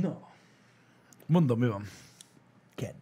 Na, 0.00 0.28
mondom, 1.26 1.58
mi 1.58 1.66
van. 1.66 1.88
Kedd. 2.74 2.94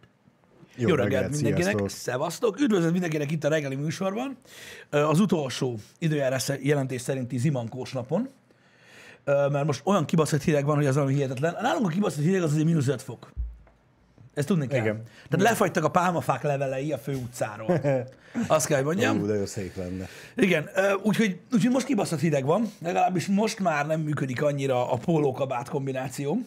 Jó, 0.75 0.87
Jó 0.87 0.95
reggelt 0.95 1.31
mindenkinek, 1.31 1.63
sziasztok. 1.63 1.89
szevasztok! 1.89 2.59
Üdvözlet 2.59 2.91
mindenkinek 2.91 3.31
itt 3.31 3.43
a 3.43 3.49
reggeli 3.49 3.75
műsorban. 3.75 4.37
Az 4.89 5.19
utolsó 5.19 5.79
időjárás 5.99 6.51
jelentés 6.61 7.01
szerinti 7.01 7.37
zimankós 7.37 7.91
napon, 7.91 8.29
mert 9.25 9.65
most 9.65 9.81
olyan 9.83 10.05
kibaszott 10.05 10.41
hideg 10.41 10.65
van, 10.65 10.75
hogy 10.75 10.85
az 10.85 10.95
valami 10.95 11.13
hihetetlen. 11.13 11.55
Nálunk 11.61 11.85
a 11.85 11.89
kibaszott 11.89 12.23
hideg 12.23 12.41
az 12.41 12.51
azért 12.51 12.65
mínusz 12.65 12.87
5 12.87 13.01
fok. 13.01 13.33
Ezt 14.33 14.47
tudni 14.47 14.67
kell. 14.67 14.81
Igen. 14.81 15.03
Tehát 15.29 15.45
lefagytak 15.45 15.83
a 15.83 15.89
pálmafák 15.89 16.41
levelei 16.43 16.91
a 16.91 16.97
főutcáról. 16.97 17.81
Azt 18.47 18.67
kell, 18.67 18.77
hogy 18.77 18.85
mondjam. 18.85 19.21
Ú, 19.21 19.25
de 19.25 19.33
jó 19.33 19.45
szép 19.45 19.75
lenne. 19.75 20.07
Igen, 20.35 20.69
úgyhogy, 21.01 21.39
úgyhogy 21.51 21.71
most 21.71 21.85
kibaszott 21.85 22.19
hideg 22.19 22.45
van, 22.45 22.71
legalábbis 22.81 23.27
most 23.27 23.59
már 23.59 23.87
nem 23.87 23.99
működik 23.99 24.41
annyira 24.41 24.91
a 24.91 24.97
pólókabát 24.97 25.69
kombináció. 25.69 26.37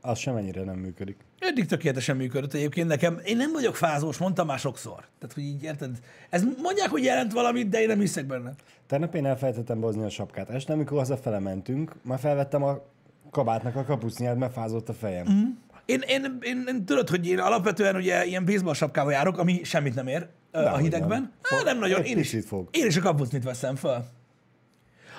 Az 0.00 0.18
sem 0.18 0.36
ennyire 0.36 0.62
nem 0.64 0.76
működik. 0.76 1.16
Eddig 1.38 1.66
tökéletesen 1.66 2.16
működött 2.16 2.54
egyébként 2.54 2.88
nekem. 2.88 3.20
Én 3.24 3.36
nem 3.36 3.52
vagyok 3.52 3.76
fázós, 3.76 4.18
mondtam 4.18 4.46
már 4.46 4.58
sokszor. 4.58 4.96
Tehát, 5.18 5.34
hogy 5.34 5.42
így 5.42 5.62
érted? 5.62 5.98
Ez 6.30 6.44
mondják, 6.62 6.90
hogy 6.90 7.04
jelent 7.04 7.32
valamit, 7.32 7.68
de 7.68 7.80
én 7.80 7.86
nem 7.86 7.98
hiszek 7.98 8.26
benne. 8.26 8.54
Tegnap 8.86 9.14
én 9.14 9.26
elfelejtettem 9.26 9.80
bozni 9.80 10.04
a 10.04 10.08
sapkát. 10.08 10.50
Este, 10.50 10.72
amikor 10.72 10.98
hazafele 10.98 11.38
mentünk, 11.38 11.92
már 12.02 12.18
felvettem 12.18 12.62
a 12.62 12.82
kabátnak 13.30 13.76
a 13.76 13.84
kapusznyát, 13.84 14.36
mert 14.36 14.52
fázott 14.52 14.88
a 14.88 14.92
fejem. 14.92 15.26
Mm. 15.30 15.42
Én, 15.84 16.00
én, 16.06 16.38
én, 16.42 16.64
én 16.68 16.84
tudod, 16.84 17.08
hogy 17.08 17.26
én 17.28 17.38
alapvetően 17.38 17.96
ugye 17.96 18.24
ilyen 18.24 18.44
baseball 18.44 18.74
sapkával 18.74 19.12
járok, 19.12 19.38
ami 19.38 19.64
semmit 19.64 19.94
nem 19.94 20.06
ér 20.06 20.28
ö, 20.50 20.58
a 20.58 20.76
hidegben. 20.76 21.20
nem. 21.20 21.32
Nem, 21.50 21.64
nem 21.64 21.78
nagyon. 21.78 22.04
Én 22.04 22.18
is, 22.18 22.36
fog. 22.46 22.68
én 22.70 22.86
is 22.86 22.96
a 22.96 23.00
kapucnit 23.00 23.44
veszem 23.44 23.76
fel. 23.76 24.06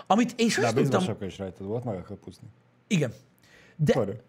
Amit 0.07 0.33
én 0.35 0.47
De 0.47 0.53
sosem 0.53 0.69
a 0.69 0.73
tudtam. 0.73 1.15
is 1.21 1.37
rajtad 1.37 1.67
volt, 1.67 1.83
meg 1.83 1.97
a 1.97 2.01
kapuszni. 2.01 2.47
Igen. 2.87 3.13
De 3.75 3.93
Akkor 3.93 4.23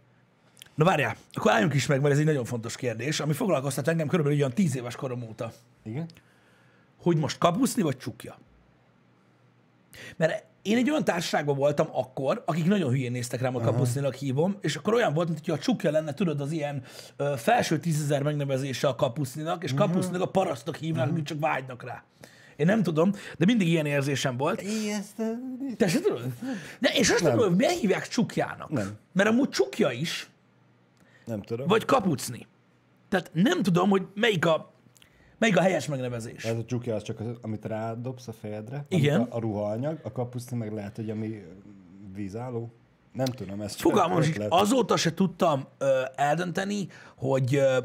Na 0.77 0.85
várjál, 0.85 1.17
akkor 1.33 1.53
álljunk 1.53 1.75
is 1.75 1.87
meg, 1.87 2.01
mert 2.01 2.13
ez 2.13 2.19
egy 2.19 2.25
nagyon 2.25 2.45
fontos 2.45 2.77
kérdés, 2.77 3.21
ami 3.21 3.33
foglalkoztat 3.33 3.89
engem 3.89 4.09
körülbelül 4.09 4.39
olyan 4.39 4.53
tíz 4.53 4.77
éves 4.77 4.97
korom 4.97 5.23
óta. 5.23 5.53
igen? 5.85 6.07
Hogy 7.03 7.17
most 7.17 7.39
kapuszni 7.39 7.83
vagy 7.83 7.97
csukja? 7.97 8.39
Mert 10.17 10.45
én 10.63 10.77
egy 10.77 10.91
olyan 10.91 11.05
társaságban 11.05 11.57
voltam 11.57 11.89
akkor, 11.93 12.43
akik 12.47 12.67
nagyon 12.67 12.91
hülyén 12.91 13.13
néztek 13.13 13.41
rám, 13.41 13.57
a 13.57 13.61
kapuszninak 13.61 14.15
hívom, 14.15 14.57
és 14.61 14.77
akkor 14.77 14.95
olyan 14.95 15.15
volt, 15.15 15.29
mint 15.29 15.41
hogy 15.45 15.55
a 15.55 15.59
csukja 15.59 15.91
lenne, 15.91 16.15
tudod, 16.15 16.41
az 16.41 16.51
ilyen 16.51 16.83
ö, 17.17 17.35
felső 17.37 17.79
tízezer 17.79 18.23
megnevezése 18.23 18.89
a 18.89 18.95
kapuszninak, 18.95 19.65
és 19.65 19.75
kapuszninak 19.75 20.21
a 20.21 20.29
parasztok 20.31 20.77
hívnak, 20.77 21.13
mint 21.13 21.27
csak 21.27 21.41
vágynak 21.41 21.83
rá. 21.83 22.05
Én 22.57 22.67
nem 22.67 22.83
tudom, 22.83 23.13
de 23.39 23.45
mindig 23.45 23.69
ilyen 23.69 23.87
érzésem 23.87 24.37
volt. 24.37 24.63
Te 25.77 25.89
se 25.89 26.01
tudod? 26.01 26.33
De 26.79 26.89
én 26.89 27.03
sosem 27.03 27.31
tudom, 27.31 27.49
hogy 27.49 27.57
miért 27.57 27.79
hívják 27.79 28.09
csukjának. 28.09 28.71
Nem. 28.71 28.97
Mert 29.13 29.29
amúgy 29.29 29.49
csukja 29.49 29.91
is, 29.91 30.31
Nem 31.27 31.43
tudom. 31.43 31.67
vagy 31.67 31.85
kapucni. 31.85 32.47
Tehát 33.09 33.31
nem 33.33 33.63
tudom, 33.63 33.89
hogy 33.91 34.07
melyik 34.15 34.47
a, 34.47 34.73
melyik 35.39 35.57
a 35.57 35.61
helyes 35.61 35.87
megnevezés. 35.87 36.45
Ez 36.45 36.57
a 36.57 36.65
csukja 36.65 36.95
az 36.95 37.03
csak 37.03 37.21
az, 37.21 37.27
amit 37.41 37.65
rádobsz 37.65 38.29
a 38.29 38.33
fejedre. 38.33 38.85
Igen. 38.89 39.21
A, 39.21 39.37
a 39.37 39.39
ruhaanyag, 39.41 39.99
a 40.03 40.13
kapuszni 40.13 40.57
meg 40.57 40.73
lehet, 40.73 40.97
hogy 40.97 41.11
ami 41.11 41.43
vízálló. 42.15 42.73
Nem 43.13 43.27
tudom, 43.27 43.61
ez 43.61 43.75
csak 43.75 43.91
Fogalmam 43.91 44.23
ötlet. 44.23 44.53
azóta 44.53 44.97
se 44.97 45.15
tudtam 45.15 45.67
ö, 45.79 46.03
eldönteni, 46.15 46.89
hogy, 47.17 47.55
ö, 47.55 47.79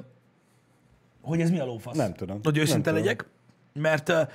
hogy 1.21 1.41
ez 1.41 1.49
mi 1.49 1.59
a 1.59 1.65
lófasz. 1.65 1.95
Nem 1.97 2.13
tudom. 2.13 2.39
Hogy 2.43 2.57
őszinte 2.57 2.91
Nem 2.91 3.01
tudom. 3.01 3.17
legyek, 3.17 3.25
mert 3.73 4.31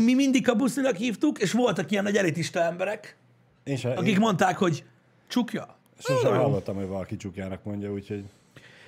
mi 0.00 0.14
mindig 0.14 0.44
kapuszninak 0.46 0.96
hívtuk, 0.96 1.38
és 1.38 1.52
voltak 1.52 1.90
ilyen 1.90 2.04
nagy 2.04 2.16
elitista 2.16 2.60
emberek, 2.60 3.16
Én 3.64 3.76
sem, 3.76 3.90
akik 3.96 4.12
én 4.12 4.18
mondták, 4.20 4.56
hogy 4.58 4.84
csukja. 5.28 5.76
sosem 5.98 6.34
hallottam, 6.34 6.76
hogy 6.76 6.86
valaki 6.86 7.16
csukjának 7.16 7.64
mondja, 7.64 7.92
úgyhogy 7.92 8.24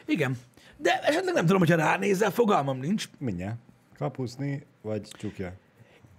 Igen. 0.07 0.37
De 0.77 1.01
esetleg 1.03 1.35
nem 1.35 1.45
tudom, 1.47 1.59
hogyha 1.59 1.77
ránézel, 1.77 2.31
fogalmam 2.31 2.79
nincs. 2.79 3.09
mindjárt. 3.19 3.57
Kapuszni, 3.99 4.67
vagy 4.83 5.09
csukja. 5.19 5.53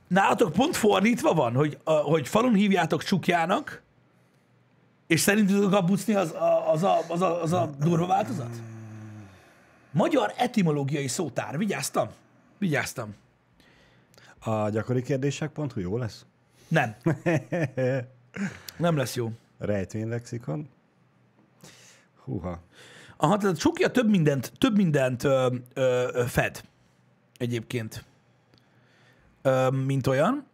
Nálatok 0.07 0.51
pont 0.51 0.75
fordítva 0.75 1.33
van, 1.33 1.53
hogy, 1.53 1.77
a, 1.83 1.91
hogy 1.91 2.27
falun 2.27 2.53
hívjátok 2.53 3.03
csukjának, 3.03 3.81
és 5.07 5.19
szerintetek 5.19 5.63
a 5.63 5.69
kapucni 5.69 6.13
az 6.13 6.31
a, 6.31 6.71
az, 6.71 6.83
a, 6.83 6.99
az, 7.07 7.21
a, 7.21 7.41
az 7.41 7.53
a 7.53 7.69
durva 7.79 8.05
változat? 8.05 8.55
Magyar 9.91 10.33
etimológiai 10.37 11.07
szótár. 11.07 11.57
Vigyáztam? 11.57 12.07
Vigyáztam. 12.57 13.15
A 14.43 14.69
gyakori 14.69 15.01
kérdések.hu 15.01 15.79
jó 15.79 15.97
lesz? 15.97 16.25
Nem. 16.67 16.95
Nem 18.77 18.97
lesz 18.97 19.15
jó. 19.15 19.31
Rejtvénylexikon. 19.57 20.69
Húha. 22.23 22.59
Aha, 23.17 23.37
tehát 23.37 23.55
a 23.55 23.57
csukja 23.57 23.91
több 23.91 24.09
mindent, 24.09 24.51
több 24.57 24.75
mindent 24.75 25.23
ö, 25.23 25.55
ö, 25.73 26.09
ö, 26.13 26.23
fed 26.25 26.63
egyébként, 27.37 28.03
ö, 29.41 29.69
mint 29.69 30.07
olyan. 30.07 30.45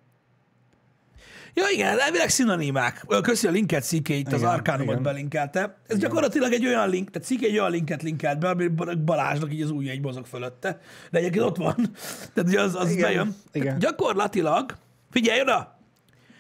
Ja 1.54 1.64
igen, 1.74 2.00
elvileg 2.00 2.30
szinonimák. 2.30 3.06
Köszi 3.22 3.48
a 3.48 3.52
linket, 3.52 3.84
Szike, 3.84 4.14
itt 4.14 4.32
az 4.32 4.40
Igen, 4.40 4.52
Arkánumot 4.52 4.92
igen. 4.92 5.04
belinkelte. 5.04 5.78
Ez 5.88 5.98
gyakorlatilag 5.98 6.54
egy 6.54 6.66
olyan 6.66 6.90
link, 6.90 7.10
tehát 7.12 7.28
Szike 7.28 7.46
egy 7.48 7.58
olyan 7.60 7.72
linket 7.72 8.02
linkelt 8.02 8.40
be, 8.40 8.50
ami 8.50 8.68
Balázsnak 9.06 9.54
így 9.54 9.62
az 9.62 9.70
ujja 9.72 9.92
egy 9.92 10.02
mozog 10.02 10.26
fölötte. 10.26 10.80
De 11.12 11.18
egyébként 11.20 11.46
ott 11.46 11.58
van. 11.58 11.76
Tehát 12.34 12.50
ugye 12.50 12.62
az, 12.62 12.76
az 12.76 12.92
Igen, 12.92 13.02
bejön. 13.02 13.36
igen. 13.52 13.66
Tehát 13.66 13.80
gyakorlatilag, 13.80 14.76
figyelj 15.12 15.42
oda! 15.42 15.78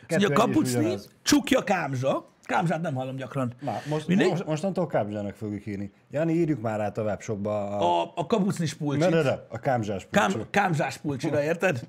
Egy 0.07 0.21
is 0.21 0.27
kapucni, 0.33 0.95
csukja 1.21 1.63
kámzsa. 1.63 2.27
Kámzsát 2.43 2.81
nem 2.81 2.93
hallom 2.93 3.15
gyakran. 3.15 3.53
Na, 3.61 3.81
most, 3.89 4.07
Mindegy. 4.07 4.29
most, 4.29 4.45
mostantól 4.45 4.87
kámzsának 4.87 5.35
fogjuk 5.35 5.65
írni. 5.65 5.91
Jani, 6.11 6.33
írjuk 6.33 6.61
már 6.61 6.79
át 6.79 6.97
a 6.97 7.01
webshopba 7.03 7.77
a... 7.77 8.01
A, 8.01 8.11
a 8.15 8.25
kapucnis 8.25 8.73
pulcsit. 8.73 9.09
Ne, 9.09 9.15
ne, 9.15 9.21
ne, 9.21 9.37
a 9.49 9.59
kámzsás 9.59 10.07
Kám, 10.11 10.31
pulcsot. 10.31 10.49
kámzsás 10.49 10.97
pulcsira, 10.97 11.43
érted? 11.43 11.79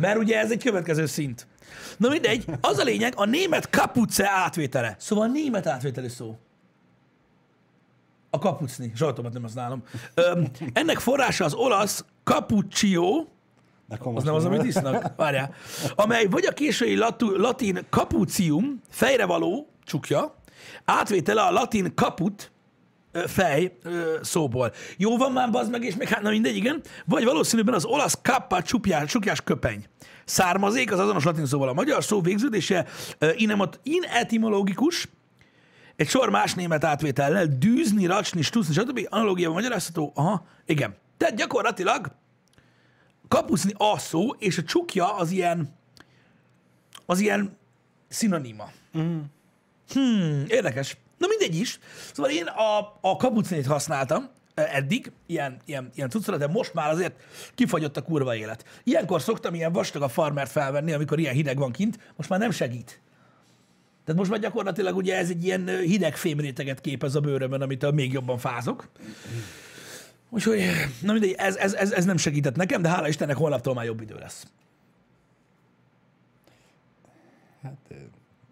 Mert 0.00 0.18
ugye 0.18 0.38
ez 0.38 0.50
egy 0.50 0.62
következő 0.64 1.06
szint. 1.06 1.46
Na 1.96 2.08
mindegy, 2.08 2.44
az 2.60 2.78
a 2.78 2.82
lényeg, 2.82 3.12
a 3.16 3.24
német 3.24 3.70
kapuce 3.70 4.30
átvétele. 4.30 4.96
Szóval 4.98 5.26
német 5.26 5.66
átvételi 5.66 6.08
szó. 6.08 6.36
A 8.30 8.38
kapucni, 8.38 8.92
zsoltomat 8.94 9.32
nem 9.32 9.42
használom. 9.42 9.82
Öm, 10.14 10.50
ennek 10.72 10.98
forrása 10.98 11.44
az 11.44 11.54
olasz 11.54 12.04
cappuccio, 12.24 13.24
Akkor 13.88 14.16
az 14.16 14.24
nem 14.24 14.34
az, 14.34 14.44
amit 14.44 14.64
isznak, 14.64 15.12
várjál, 15.16 15.54
amely 15.94 16.26
vagy 16.26 16.46
a 16.46 16.52
késői 16.52 16.96
latu, 16.96 17.36
latin 17.36 17.86
capucium, 17.90 18.80
fejrevaló, 18.88 19.68
csukja, 19.84 20.34
átvétele 20.84 21.42
a 21.42 21.50
latin 21.50 21.92
caput, 21.94 22.51
ö, 22.51 22.51
fej 23.12 23.78
szóból. 24.22 24.72
Jó 24.96 25.16
van 25.16 25.32
már, 25.32 25.50
bazd 25.50 25.70
meg, 25.70 25.84
és 25.84 25.96
még 25.96 26.08
hát, 26.08 26.22
na 26.22 26.30
mindegy, 26.30 26.56
igen. 26.56 26.80
Vagy 27.04 27.24
valószínűben 27.24 27.74
az 27.74 27.84
olasz 27.84 28.18
kappa 28.22 28.62
csupjás, 28.62 29.10
csukjás 29.10 29.40
köpeny. 29.40 29.84
Származék 30.24 30.92
az 30.92 30.98
azonos 30.98 31.24
latin 31.24 31.46
szóval 31.46 31.68
a 31.68 31.72
magyar 31.72 32.04
szó 32.04 32.20
végződése 32.20 32.86
ö, 33.18 33.30
inemot, 33.36 33.80
inetimológikus, 33.82 35.08
egy 35.96 36.08
sor 36.08 36.30
más 36.30 36.54
német 36.54 36.84
átvétellel, 36.84 37.46
dűzni, 37.46 38.06
racsni, 38.06 38.42
stuszni, 38.42 38.74
stb. 38.74 39.06
Analógiában 39.08 39.54
magyarázható. 39.54 40.12
Aha, 40.14 40.46
igen. 40.66 40.96
Tehát 41.16 41.36
gyakorlatilag 41.36 42.12
kapuszni 43.28 43.72
a 43.76 43.98
szó, 43.98 44.30
és 44.30 44.58
a 44.58 44.62
csukja 44.62 45.16
az 45.16 45.30
ilyen, 45.30 45.76
az 47.06 47.20
ilyen 47.20 47.56
szinoníma. 48.08 48.70
Mm. 48.98 49.18
Hmm, 49.92 50.44
érdekes. 50.48 50.96
Na 51.22 51.28
mindegy 51.28 51.60
is. 51.60 51.78
Szóval 52.12 52.30
én 52.30 52.46
a, 52.46 52.98
a 53.00 53.16
kapucnét 53.16 53.66
használtam 53.66 54.28
eh, 54.54 54.76
eddig, 54.76 55.12
ilyen, 55.26 55.56
ilyen, 55.64 55.90
ilyen 55.94 56.10
cuccra, 56.10 56.36
de 56.36 56.46
most 56.46 56.74
már 56.74 56.90
azért 56.90 57.12
kifagyott 57.54 57.96
a 57.96 58.02
kurva 58.02 58.34
élet. 58.36 58.64
Ilyenkor 58.84 59.22
szoktam 59.22 59.54
ilyen 59.54 59.72
vastag 59.72 60.02
a 60.02 60.08
farmert 60.08 60.50
felvenni, 60.50 60.92
amikor 60.92 61.18
ilyen 61.18 61.34
hideg 61.34 61.58
van 61.58 61.72
kint, 61.72 61.98
most 62.16 62.28
már 62.28 62.38
nem 62.38 62.50
segít. 62.50 63.00
Tehát 64.04 64.20
most 64.20 64.30
már 64.30 64.40
gyakorlatilag 64.40 64.96
ugye 64.96 65.16
ez 65.16 65.28
egy 65.28 65.44
ilyen 65.44 65.66
hideg 65.66 66.16
fémréteget 66.16 66.80
képez 66.80 67.14
a 67.14 67.20
bőrömön, 67.20 67.62
amitől 67.62 67.92
még 67.92 68.12
jobban 68.12 68.38
fázok. 68.38 68.88
Úgyhogy, 70.30 70.64
na 71.02 71.12
mindegy, 71.12 71.34
ez, 71.38 71.56
ez, 71.56 71.74
ez, 71.74 71.92
ez 71.92 72.04
nem 72.04 72.16
segített 72.16 72.56
nekem, 72.56 72.82
de 72.82 72.88
hála 72.88 73.08
Istennek 73.08 73.36
holnaptól 73.36 73.74
már 73.74 73.84
jobb 73.84 74.00
idő 74.00 74.14
lesz. 74.14 74.46
Hát, 77.62 77.94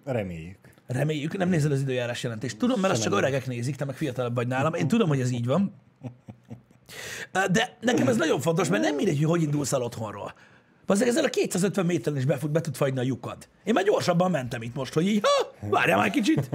reméljük. 0.05 0.60
Reméljük, 0.93 1.37
nem 1.37 1.49
nézed 1.49 1.73
az 1.73 1.81
időjárás 1.81 2.23
jelentést. 2.23 2.59
Tudom, 2.59 2.81
mert 2.81 2.93
azt 2.93 3.03
csak 3.03 3.13
öregek 3.13 3.47
nézik, 3.47 3.77
te 3.77 3.85
meg 3.85 3.97
fiatalabb 3.97 4.35
vagy 4.35 4.47
nálam. 4.47 4.75
Én 4.75 4.89
tudom, 4.89 5.09
hogy 5.09 5.21
ez 5.21 5.31
így 5.31 5.47
van. 5.47 5.75
De 7.51 7.77
nekem 7.81 8.09
ez 8.09 8.17
nagyon 8.17 8.41
fontos, 8.41 8.69
mert 8.69 8.83
nem 8.83 8.95
mindegy, 8.95 9.17
hogy 9.17 9.27
hogy 9.27 9.43
indulsz 9.43 9.73
el 9.73 9.83
otthonról. 9.83 10.35
Azért 10.91 11.09
ezzel 11.09 11.25
a 11.25 11.29
250 11.29 11.87
méteren 11.87 12.19
is 12.19 12.25
befut, 12.25 12.51
be 12.51 12.61
tud 12.61 12.77
fagyni 12.77 12.99
a 12.99 13.03
lyukad. 13.03 13.49
Én 13.65 13.75
már 13.75 13.85
gyorsabban 13.85 14.31
mentem 14.31 14.63
itt 14.63 14.75
most, 14.75 14.93
hogy 14.93 15.07
így, 15.07 15.23
ha, 15.23 15.69
várjál 15.69 15.99
már 15.99 16.11
kicsit. 16.11 16.51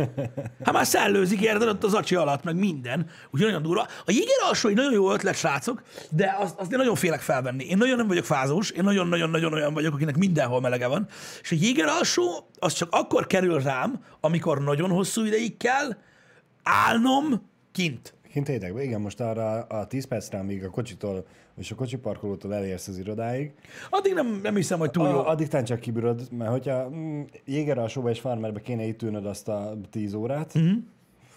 Hát 0.64 0.74
már 0.74 0.86
szellőzik, 0.86 1.42
érted, 1.42 1.68
ott 1.68 1.84
az 1.84 1.94
acsi 1.94 2.16
alatt, 2.16 2.44
meg 2.44 2.56
minden. 2.56 3.10
Úgyhogy 3.32 3.48
nagyon 3.48 3.62
durva. 3.62 3.88
A 4.06 4.12
jéger 4.12 4.36
alsó 4.48 4.70
egy 4.70 4.76
nagyon 4.76 4.94
jó 4.94 5.12
ötlet, 5.12 5.36
srácok, 5.36 5.84
de 6.10 6.36
azt, 6.40 6.60
azt 6.60 6.72
én 6.72 6.78
nagyon 6.78 6.96
félek 6.96 7.22
felvenni. 7.22 7.66
Én 7.66 7.78
nagyon 7.78 7.98
nem 7.98 8.08
vagyok 8.08 8.26
fázós, 8.26 8.70
én 8.70 8.84
nagyon-nagyon-nagyon 8.84 9.54
olyan 9.54 9.74
vagyok, 9.74 9.94
akinek 9.94 10.18
mindenhol 10.18 10.62
melege 10.62 10.88
van. 10.88 11.08
És 11.42 11.52
a 11.52 11.56
jéger 11.60 11.88
alsó, 11.88 12.50
az 12.60 12.74
csak 12.74 12.90
akkor 12.92 13.28
kerül 13.28 13.60
rám, 13.60 14.04
amikor 14.20 14.64
nagyon 14.64 14.90
hosszú 14.90 15.26
ideig 15.26 15.58
kell 15.58 15.98
állnom 16.64 17.50
kint. 17.72 18.14
Kint 18.32 18.50
édekbe, 18.50 18.84
igen, 18.84 19.02
most 19.02 19.20
arra 19.20 19.60
a 19.60 19.88
10 19.88 20.08
percre, 20.08 20.40
amíg 20.40 20.64
a 20.64 20.70
kocsitól 20.70 21.26
és 21.58 21.72
a 21.72 21.76
kocsi 21.76 21.98
parkolótól 21.98 22.54
elérsz 22.54 22.88
az 22.88 22.98
irodáig, 22.98 23.52
Addig 23.90 24.14
nem, 24.14 24.40
nem 24.44 24.56
hiszem, 24.56 24.80
hogy 24.80 24.92
túl 24.92 25.08
jó. 25.10 25.18
a, 25.18 25.28
addig 25.28 25.48
tán 25.48 25.64
csak 25.64 25.80
kibírod, 25.80 26.22
mert 26.32 26.52
hogyha 26.52 26.90
mm, 26.90 27.22
jéger 27.46 27.78
alsóba 27.78 28.10
és 28.10 28.20
farmerbe 28.20 28.62
kéne 28.62 28.84
itt 28.84 29.02
ülnöd 29.02 29.26
azt 29.26 29.48
a 29.48 29.78
10 29.92 30.14
órát, 30.14 30.54
Mhm. 30.54 30.64
mm-hmm. 30.64 30.78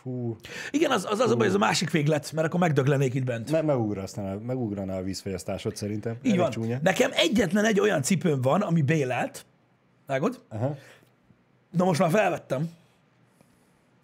fú, 0.03 0.37
Igen, 0.71 0.91
az, 0.91 1.07
az 1.11 1.21
az 1.21 1.35
baj, 1.35 1.47
ez 1.47 1.55
a 1.55 1.59
másik 1.59 1.91
véglet, 1.91 2.33
mert 2.33 2.47
akkor 2.47 2.61
megdöglenék 2.61 3.15
itt 3.15 3.25
bent. 3.25 3.51
me- 3.51 3.63
megugrasztaná, 3.63 4.35
megugrana 4.35 4.97
a 4.97 5.03
vízfogyasztásod 5.03 5.77
szerintem. 5.77 6.13
Így 6.23 6.27
Elég 6.27 6.39
van. 6.41 6.51
Csúnya. 6.51 6.79
Nekem 6.83 7.11
egyetlen 7.15 7.65
egy 7.65 7.81
olyan 7.81 8.03
cipőm 8.03 8.41
van, 8.41 8.61
ami 8.61 8.83
bélelt. 8.83 9.47
Vágod? 10.07 10.41
Aha. 10.49 10.77
Na 11.71 11.85
most 11.85 12.01
már 12.01 12.11
felvettem. 12.11 12.71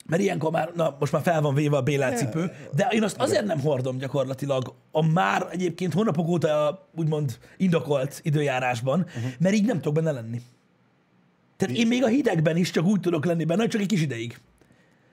Mert 0.07 0.23
ilyenkor 0.23 0.51
már, 0.51 0.71
na 0.75 0.97
most 0.99 1.13
már 1.13 1.23
fel 1.23 1.41
van 1.41 1.55
véve 1.55 1.77
a 1.77 1.83
bélelt 1.83 2.17
cipő, 2.17 2.53
de 2.75 2.89
én 2.91 3.03
azt 3.03 3.17
azért 3.21 3.45
nem 3.45 3.61
hordom 3.61 3.99
gyakorlatilag 3.99 4.75
a 4.91 5.07
már 5.07 5.47
egyébként 5.51 5.93
hónapok 5.93 6.29
óta 6.29 6.87
úgymond 6.95 7.39
indokolt 7.57 8.21
időjárásban, 8.23 9.01
uh-huh. 9.01 9.33
mert 9.39 9.55
így 9.55 9.67
nem 9.67 9.77
tudok 9.77 9.95
benne 9.95 10.11
lenni. 10.11 10.41
Tehát 11.57 11.77
én 11.77 11.87
még 11.87 12.03
a 12.03 12.07
hidegben 12.07 12.57
is 12.57 12.71
csak 12.71 12.85
úgy 12.85 13.01
tudok 13.01 13.25
lenni 13.25 13.45
benne, 13.45 13.67
csak 13.67 13.81
egy 13.81 13.87
kis 13.87 14.01
ideig. 14.01 14.41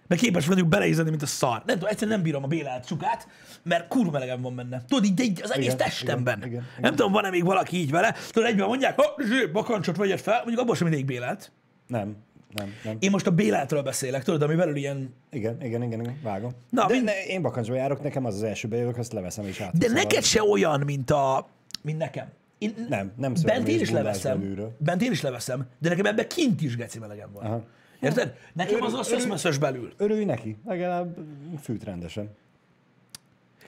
Mert 0.07 0.21
képes 0.21 0.47
vagyok 0.47 0.67
beleízni, 0.67 1.09
mint 1.09 1.21
a 1.21 1.25
szar. 1.25 1.63
Nem 1.65 1.75
tudom, 1.75 1.89
egyszerűen 1.89 2.15
nem 2.15 2.25
bírom 2.25 2.44
a 2.44 2.47
bélelt 2.47 2.85
csukát, 2.85 3.27
mert 3.63 3.87
kurva 3.87 4.11
melegem 4.11 4.41
van 4.41 4.55
benne. 4.55 4.83
Tudod, 4.87 5.05
így, 5.05 5.19
így 5.19 5.41
az 5.44 5.51
egész 5.51 5.65
Igen, 5.65 5.77
testemben. 5.77 6.37
igen, 6.37 6.49
igen, 6.49 6.65
Nem 6.81 6.95
tudom, 6.95 7.11
van-e 7.11 7.29
még 7.29 7.44
valaki 7.44 7.77
így 7.77 7.91
vele. 7.91 8.15
Tudod, 8.31 8.49
egyben 8.49 8.67
mondják, 8.67 8.99
ha, 8.99 9.15
bakancsot 9.51 9.97
vegyed 9.97 10.19
fel, 10.19 10.37
mondjuk 10.37 10.59
abból 10.59 10.75
sem 10.75 10.87
mindig 10.87 11.05
bélelt. 11.05 11.51
Nem, 11.87 12.15
nem, 12.53 12.69
nem. 12.83 12.98
Én 13.00 13.09
most 13.12 13.27
a 13.27 13.31
béleltről 13.31 13.81
beszélek, 13.81 14.24
tudod, 14.24 14.42
ami 14.42 14.56
belül 14.56 14.75
ilyen... 14.75 15.13
Igen, 15.31 15.62
igen, 15.62 15.83
igen, 15.83 16.00
igen, 16.01 16.19
vágom. 16.24 16.51
Na, 16.69 16.86
de 16.88 16.94
mind- 16.94 17.06
ne, 17.06 17.25
én 17.25 17.42
bakancsba 17.42 17.75
járok, 17.75 18.01
nekem 18.03 18.25
az 18.25 18.36
az 18.36 18.44
első 18.44 18.68
bejövök, 18.68 18.98
azt 18.98 19.13
leveszem 19.13 19.45
és 19.45 19.59
át. 19.59 19.77
De 19.77 19.88
neked 19.92 20.24
se 20.24 20.44
olyan, 20.44 20.81
mint 20.86 21.12
a... 21.12 21.48
mint 21.81 21.98
nekem. 21.98 22.27
Én, 22.57 22.86
Nem, 22.89 23.12
nem 23.18 23.33
Bent 23.45 23.68
én 23.68 23.80
is 23.80 23.89
leveszem. 23.89 24.39
belülről. 24.39 24.75
Bent 24.77 25.01
én 25.01 25.12
is 25.12 25.21
leveszem, 25.21 25.65
de 25.80 25.89
nekem 25.89 26.06
ebben 26.06 26.27
kint 26.27 26.62
is 26.62 26.75
geci 26.75 27.00
melegem 27.00 27.30
van. 27.33 27.44
Aha. 27.45 27.63
Érted? 28.01 28.36
Nekem 28.54 28.81
az 28.81 28.92
Örül- 28.92 29.06
szöszmöszös 29.06 29.57
belül. 29.57 29.94
Örülj 29.97 30.25
neki, 30.25 30.57
legalább 30.65 31.18
fűt 31.62 31.83
rendesen. 31.83 32.30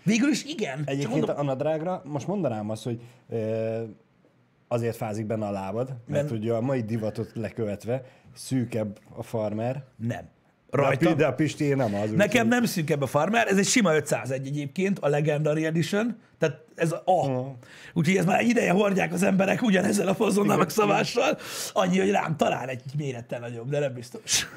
Végül 0.03 0.29
is 0.29 0.43
igen. 0.45 0.81
Egyébként 0.85 1.09
mondom, 1.25 1.37
a 1.37 1.43
nadrágra 1.43 2.01
most 2.05 2.27
mondanám 2.27 2.69
azt, 2.69 2.83
hogy 2.83 3.01
ö, 3.29 3.81
azért 4.73 4.95
fázik 4.95 5.25
benne 5.25 5.45
a 5.45 5.51
lábad, 5.51 5.95
mert 6.07 6.29
Men- 6.29 6.39
ugye 6.39 6.53
a 6.53 6.61
mai 6.61 6.81
divatot 6.81 7.31
lekövetve 7.33 8.03
szűkebb 8.35 8.99
a 9.15 9.23
farmer. 9.23 9.83
nem. 9.97 10.31
De 10.71 10.81
a, 10.81 10.85
Rajta. 10.85 11.13
de 11.13 11.25
a 11.25 11.33
Pisti 11.33 11.73
nem 11.73 11.95
az. 11.95 12.11
Nekem 12.11 12.47
nem 12.47 12.65
szűkebb 12.65 13.01
a 13.01 13.05
farmer, 13.07 13.47
ez 13.47 13.57
egy 13.57 13.65
sima 13.65 13.95
501 13.95 14.47
egyébként, 14.47 14.99
a 14.99 15.07
Legendary 15.07 15.65
Edition, 15.65 16.17
tehát 16.37 16.59
ez 16.75 16.91
a 16.91 17.03
A. 17.05 17.55
Úgyhogy 17.93 18.15
ez 18.17 18.25
már 18.25 18.39
egy 18.39 18.47
ideje 18.47 18.71
hordják 18.71 19.13
az 19.13 19.23
emberek 19.23 19.61
ugyanezzel 19.61 20.07
a 20.07 20.15
fazonnal 20.15 20.57
megszavással, 20.57 21.37
annyi, 21.73 21.99
hogy 21.99 22.09
rám 22.11 22.37
talán 22.37 22.67
egy 22.67 22.81
mérettel 22.97 23.39
nagyobb, 23.39 23.69
de 23.69 23.79
nem 23.79 23.93
biztos. 23.93 24.47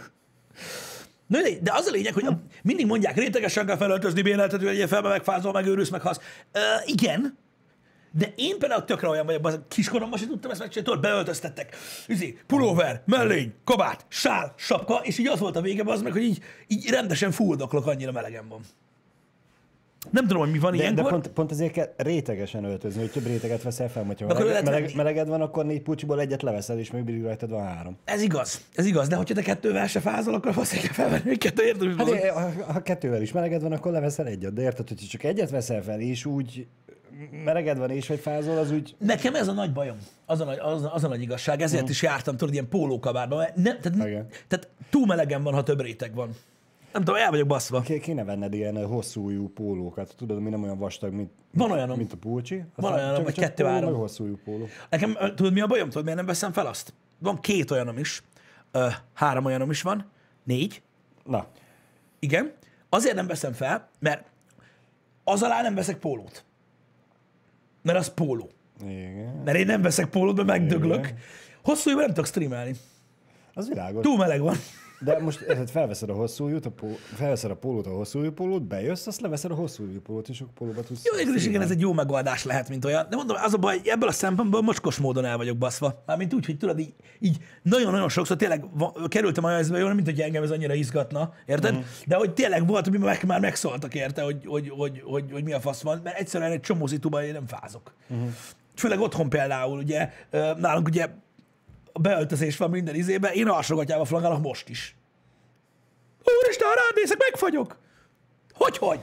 Na, 1.27 1.41
de- 1.43 1.59
de 1.63 1.73
az 1.75 1.87
a 1.87 1.91
lényeg, 1.91 2.13
hogy 2.15 2.27
a, 2.27 2.41
mindig 2.63 2.87
mondják, 2.87 3.17
rétegesen 3.17 3.67
kell 3.67 3.77
felöltözni 3.77 4.23
béneltet, 4.23 4.59
hogy 4.59 4.69
legyen 4.69 4.89
felbe 4.89 5.09
megfázol, 5.09 5.53
megőrülsz, 5.53 5.91
meghalsz. 5.91 6.21
Uh, 6.55 6.91
igen, 6.91 7.37
de 8.19 8.33
én 8.37 8.59
például 8.59 8.85
tökre 8.85 9.09
olyan 9.09 9.27
vagyok, 9.27 9.47
az 9.47 9.59
kiskoromban 9.69 10.19
sem 10.19 10.29
tudtam 10.29 10.51
ezt 10.51 10.61
megcsinálni, 10.61 11.01
beöltöztettek. 11.01 11.77
Üzé, 12.09 12.39
pulóver, 12.47 13.03
mellény, 13.05 13.55
kabát, 13.65 14.05
sál, 14.09 14.55
sapka, 14.57 14.95
és 15.03 15.19
így 15.19 15.27
az 15.27 15.39
volt 15.39 15.57
a 15.57 15.61
vége 15.61 15.83
az 15.87 16.03
meg, 16.03 16.13
hogy 16.13 16.23
így, 16.23 16.43
így 16.67 16.91
rendesen 16.91 17.31
fuldoklok, 17.31 17.87
annyira 17.87 18.13
melegem 18.13 18.49
van. 18.49 18.61
Nem 20.11 20.27
tudom, 20.27 20.43
hogy 20.43 20.51
mi 20.51 20.59
van 20.59 20.71
De, 20.71 20.77
de 20.77 20.83
ilyenkor. 20.83 21.11
pont, 21.11 21.29
pont 21.29 21.51
azért 21.51 21.73
kell 21.73 21.95
rétegesen 21.97 22.65
öltözni, 22.65 23.01
hogy 23.01 23.11
több 23.11 23.27
réteget 23.27 23.63
veszel 23.63 23.91
fel, 23.91 24.05
hogyha 24.05 24.27
meleg, 24.27 24.65
meleg, 24.65 24.95
meleged 24.95 25.29
van, 25.29 25.41
akkor 25.41 25.65
négy 25.65 25.83
pulcsiból 25.83 26.21
egyet 26.21 26.43
leveszel, 26.43 26.79
és 26.79 26.91
még 26.91 27.03
mindig 27.05 27.25
rajtad 27.25 27.51
van 27.51 27.65
három. 27.67 27.97
Ez 28.05 28.23
igaz, 28.23 28.61
ez 28.75 28.87
igaz, 28.87 29.09
de 29.09 29.17
hogyha 29.17 29.35
te 29.35 29.43
kettővel 29.43 29.87
se 29.87 30.01
fázol, 30.01 30.35
akkor 30.35 30.55
kell 30.55 30.93
felvenni, 30.93 31.29
hogy 31.29 31.39
kettő 31.39 31.73
hogy 31.79 31.95
Hát 31.97 32.29
ha, 32.29 32.73
ha 32.73 32.83
kettővel 32.83 33.23
is 33.23 33.33
meleged 33.33 33.63
van, 33.63 33.73
akkor 33.73 33.93
leveszel 33.93 34.27
egyet. 34.27 34.53
De 34.53 34.63
érted, 34.63 34.89
hogy 34.89 34.97
csak 34.97 35.23
egyet 35.23 35.51
veszel 35.51 35.83
fel, 35.83 36.01
és 36.01 36.25
úgy 36.25 36.67
meleged 37.45 37.79
van, 37.79 37.91
és 37.91 38.09
vagy 38.09 38.19
fázol, 38.19 38.59
az 38.59 38.71
úgy... 38.71 38.95
Nekem 38.99 39.35
ez 39.35 39.49
a 39.49 39.53
nagy 39.53 39.73
bajom, 39.73 39.97
az 40.27 40.41
a 40.41 40.45
nagy, 40.45 40.59
az, 40.59 40.89
az 40.93 41.05
a 41.05 41.09
nagy 41.09 41.23
igazság, 41.23 41.61
ezért 41.61 41.89
is 41.89 42.03
jártam, 42.03 42.37
tudod, 42.37 42.55
ilyen 42.55 42.69
pólókabárban, 42.69 43.39
mert 43.39 43.57
nem, 43.57 43.81
tehát, 43.81 44.09
Igen. 44.09 44.27
tehát 44.49 44.69
túl 44.91 45.07
melegem 45.07 45.43
van, 45.43 45.55
ha 45.55 45.63
több 45.63 45.81
réteg 45.81 46.15
van. 46.15 46.31
Nem 46.93 47.05
tudom, 47.05 47.21
el 47.21 47.31
vagyok 47.31 47.47
baszva. 47.47 47.81
Ké- 47.81 48.01
Kéne 48.03 48.25
venned 48.25 48.55
ilyen 48.55 48.87
hosszújú 48.87 49.49
pólókat, 49.53 50.15
tudod, 50.17 50.37
ami 50.37 50.51
nem 50.51 50.63
olyan 50.63 50.79
vastag, 50.79 51.13
mint, 51.13 51.31
Van 51.55 51.71
olyanom. 51.71 51.97
mint 51.97 52.13
a 52.13 52.17
pulcsi. 52.17 52.65
Van 52.75 52.93
olyanom, 52.93 53.23
vagy 53.25 53.35
póló, 53.35 53.47
kettő-három. 53.47 53.91
meg 53.91 54.01
hosszújú 54.01 54.39
póló. 54.45 54.67
Nekem, 54.91 55.17
tudod 55.35 55.53
mi 55.53 55.61
a 55.61 55.67
bajom? 55.67 55.89
Tudod, 55.89 56.03
miért 56.03 56.19
nem 56.19 56.27
veszem 56.27 56.53
fel 56.53 56.67
azt? 56.67 56.95
Van 57.19 57.41
két 57.41 57.71
olyanom 57.71 57.99
is, 57.99 58.23
ö, 58.73 58.87
három 59.15 59.45
olyanom 59.45 59.71
is 59.71 59.83
van, 59.83 60.11
négy, 60.45 60.83
Na, 61.25 61.47
igen. 62.19 62.53
Azért 62.89 63.15
nem 63.15 63.27
veszem 63.27 63.53
fel, 63.53 63.89
mert 63.99 64.25
az 65.25 65.43
alá 65.43 65.63
nem 65.63 65.75
veszek 65.75 65.99
pólót. 65.99 66.45
Mert 67.87 67.99
az 67.99 68.15
póló. 68.15 68.51
igen. 68.81 69.43
Mert 69.45 69.57
én 69.59 69.67
nem 69.67 69.83
veszek 69.83 70.07
pólót, 70.07 70.37
mert 70.37 70.49
megdöglök. 70.49 71.07
Igen. 71.07 71.19
Hosszú 71.63 71.91
évben 71.91 72.05
nem 72.05 72.15
tudok 72.15 72.27
streamelni. 72.31 72.75
Az 73.55 73.69
világos. 73.69 74.03
Túl 74.03 74.17
meleg 74.17 74.41
van. 74.41 74.57
De 75.01 75.19
most 75.19 75.41
érted, 75.41 75.71
felveszed 75.71 76.11
a 76.11 76.15
hosszújút, 76.15 76.67
a 76.67 76.71
pó, 76.71 76.89
felveszed 77.15 77.51
a 77.51 77.57
pólót, 77.57 77.87
a 77.87 77.91
hosszújú 77.91 78.31
pólót, 78.31 78.63
bejössz, 78.63 79.07
azt 79.07 79.21
leveszed 79.21 79.51
a 79.51 79.55
hosszújú 79.55 80.01
pólót, 80.01 80.29
és 80.29 80.41
akkor 80.41 80.53
pólóba 80.53 80.83
tudsz... 80.83 81.05
Jó, 81.05 81.17
végül 81.17 81.35
is 81.35 81.47
igen, 81.47 81.63
ez 81.63 81.71
egy 81.71 81.81
jó 81.81 81.93
megoldás 81.93 82.45
lehet, 82.45 82.69
mint 82.69 82.85
olyan. 82.85 83.07
De 83.11 83.17
mondom, 83.17 83.37
az 83.41 83.55
a 83.55 83.59
baj, 83.59 83.81
ebből 83.85 84.09
a 84.09 84.13
szempontból 84.13 84.63
mocskos 84.63 84.99
módon 84.99 85.25
el 85.25 85.37
vagyok 85.37 85.57
baszva. 85.57 86.03
Mármint 86.07 86.35
úgy, 86.35 86.47
hogy 86.47 86.57
tudod, 86.57 86.79
így, 86.79 86.95
így 87.19 87.37
nagyon-nagyon 87.63 88.09
sokszor 88.09 88.37
tényleg 88.37 88.65
kerültem 89.09 89.45
olyan 89.45 89.57
helyzetbe, 89.57 89.81
jó, 89.81 89.87
nem 89.87 89.95
mint 89.95 90.09
hogy 90.09 90.21
engem 90.21 90.43
ez 90.43 90.51
annyira 90.51 90.75
izgatna, 90.75 91.33
érted? 91.47 91.75
Mm. 91.75 91.81
De 92.07 92.17
hogy 92.17 92.35
tényleg 92.35 92.67
volt, 92.67 92.87
hogy 92.87 92.99
meg, 92.99 93.25
már 93.27 93.41
megszóltak 93.41 93.95
érte, 93.95 94.23
hogy, 94.23 94.43
hogy, 94.47 94.69
hogy, 94.69 95.03
hogy, 95.05 95.25
hogy, 95.33 95.45
mi 95.45 95.53
a 95.53 95.61
fasz 95.61 95.83
van, 95.83 96.01
mert 96.05 96.19
egyszerűen 96.19 96.51
egy 96.51 96.61
csomó 96.61 96.87
szituban 96.87 97.23
én 97.23 97.33
nem 97.33 97.47
fázok. 97.47 97.93
Mm. 98.15 98.27
Főleg 98.75 99.01
otthon 99.01 99.29
például, 99.29 99.79
ugye, 99.79 100.11
nálunk 100.57 100.89
ugye 100.89 101.09
a 101.97 101.99
beöltözés 101.99 102.57
van 102.57 102.71
minden 102.71 102.95
izébe, 102.95 103.33
én 103.33 103.49
alsógatyába 103.49 104.05
flangálok 104.05 104.43
most 104.43 104.69
is. 104.69 104.97
Úristen, 106.43 106.69
ha 106.69 106.75
rád 106.75 106.95
nézek, 106.95 107.19
megfagyok. 107.19 107.77
Hogy, 108.53 108.79
hogy? 108.79 109.01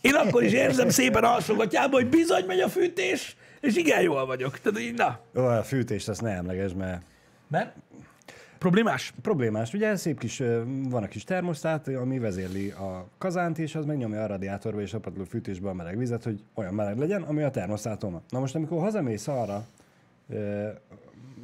Én 0.00 0.14
akkor 0.14 0.42
is 0.42 0.52
érzem 0.52 0.88
szépen 0.88 1.24
alsógatyába, 1.24 1.96
hogy 1.96 2.08
bizony 2.08 2.44
megy 2.44 2.60
a 2.60 2.68
fűtés, 2.68 3.36
és 3.60 3.76
igen, 3.76 4.02
jól 4.02 4.26
vagyok. 4.26 4.58
Tehát 4.58 4.80
így, 4.80 4.94
na. 4.94 5.20
Ó, 5.36 5.40
a 5.40 5.62
fűtést 5.62 6.08
azt 6.08 6.20
ne 6.20 6.30
emleges, 6.30 6.72
mert 6.72 7.02
Mert? 7.48 7.74
Problémás? 8.58 9.14
problémás. 9.22 9.72
Ugye 9.72 9.96
szép 9.96 10.18
kis, 10.18 10.42
van 10.88 11.02
a 11.02 11.08
kis 11.08 11.24
termosztát, 11.24 11.88
ami 11.88 12.18
vezérli 12.18 12.70
a 12.70 13.06
kazánt, 13.18 13.58
és 13.58 13.74
az 13.74 13.84
megnyomja 13.84 14.22
a 14.22 14.26
radiátorba 14.26 14.80
és 14.80 14.94
a 14.94 14.98
padló 15.00 15.24
fűtésbe 15.24 15.68
a 15.68 15.74
meleg 15.74 15.98
vizet, 15.98 16.24
hogy 16.24 16.42
olyan 16.54 16.74
meleg 16.74 16.98
legyen, 16.98 17.22
ami 17.22 17.42
a 17.42 17.50
termosztáton 17.50 18.12
van. 18.12 18.22
Na 18.28 18.38
most, 18.38 18.54
amikor 18.54 18.80
hazamész 18.80 19.28
arra, 19.28 19.66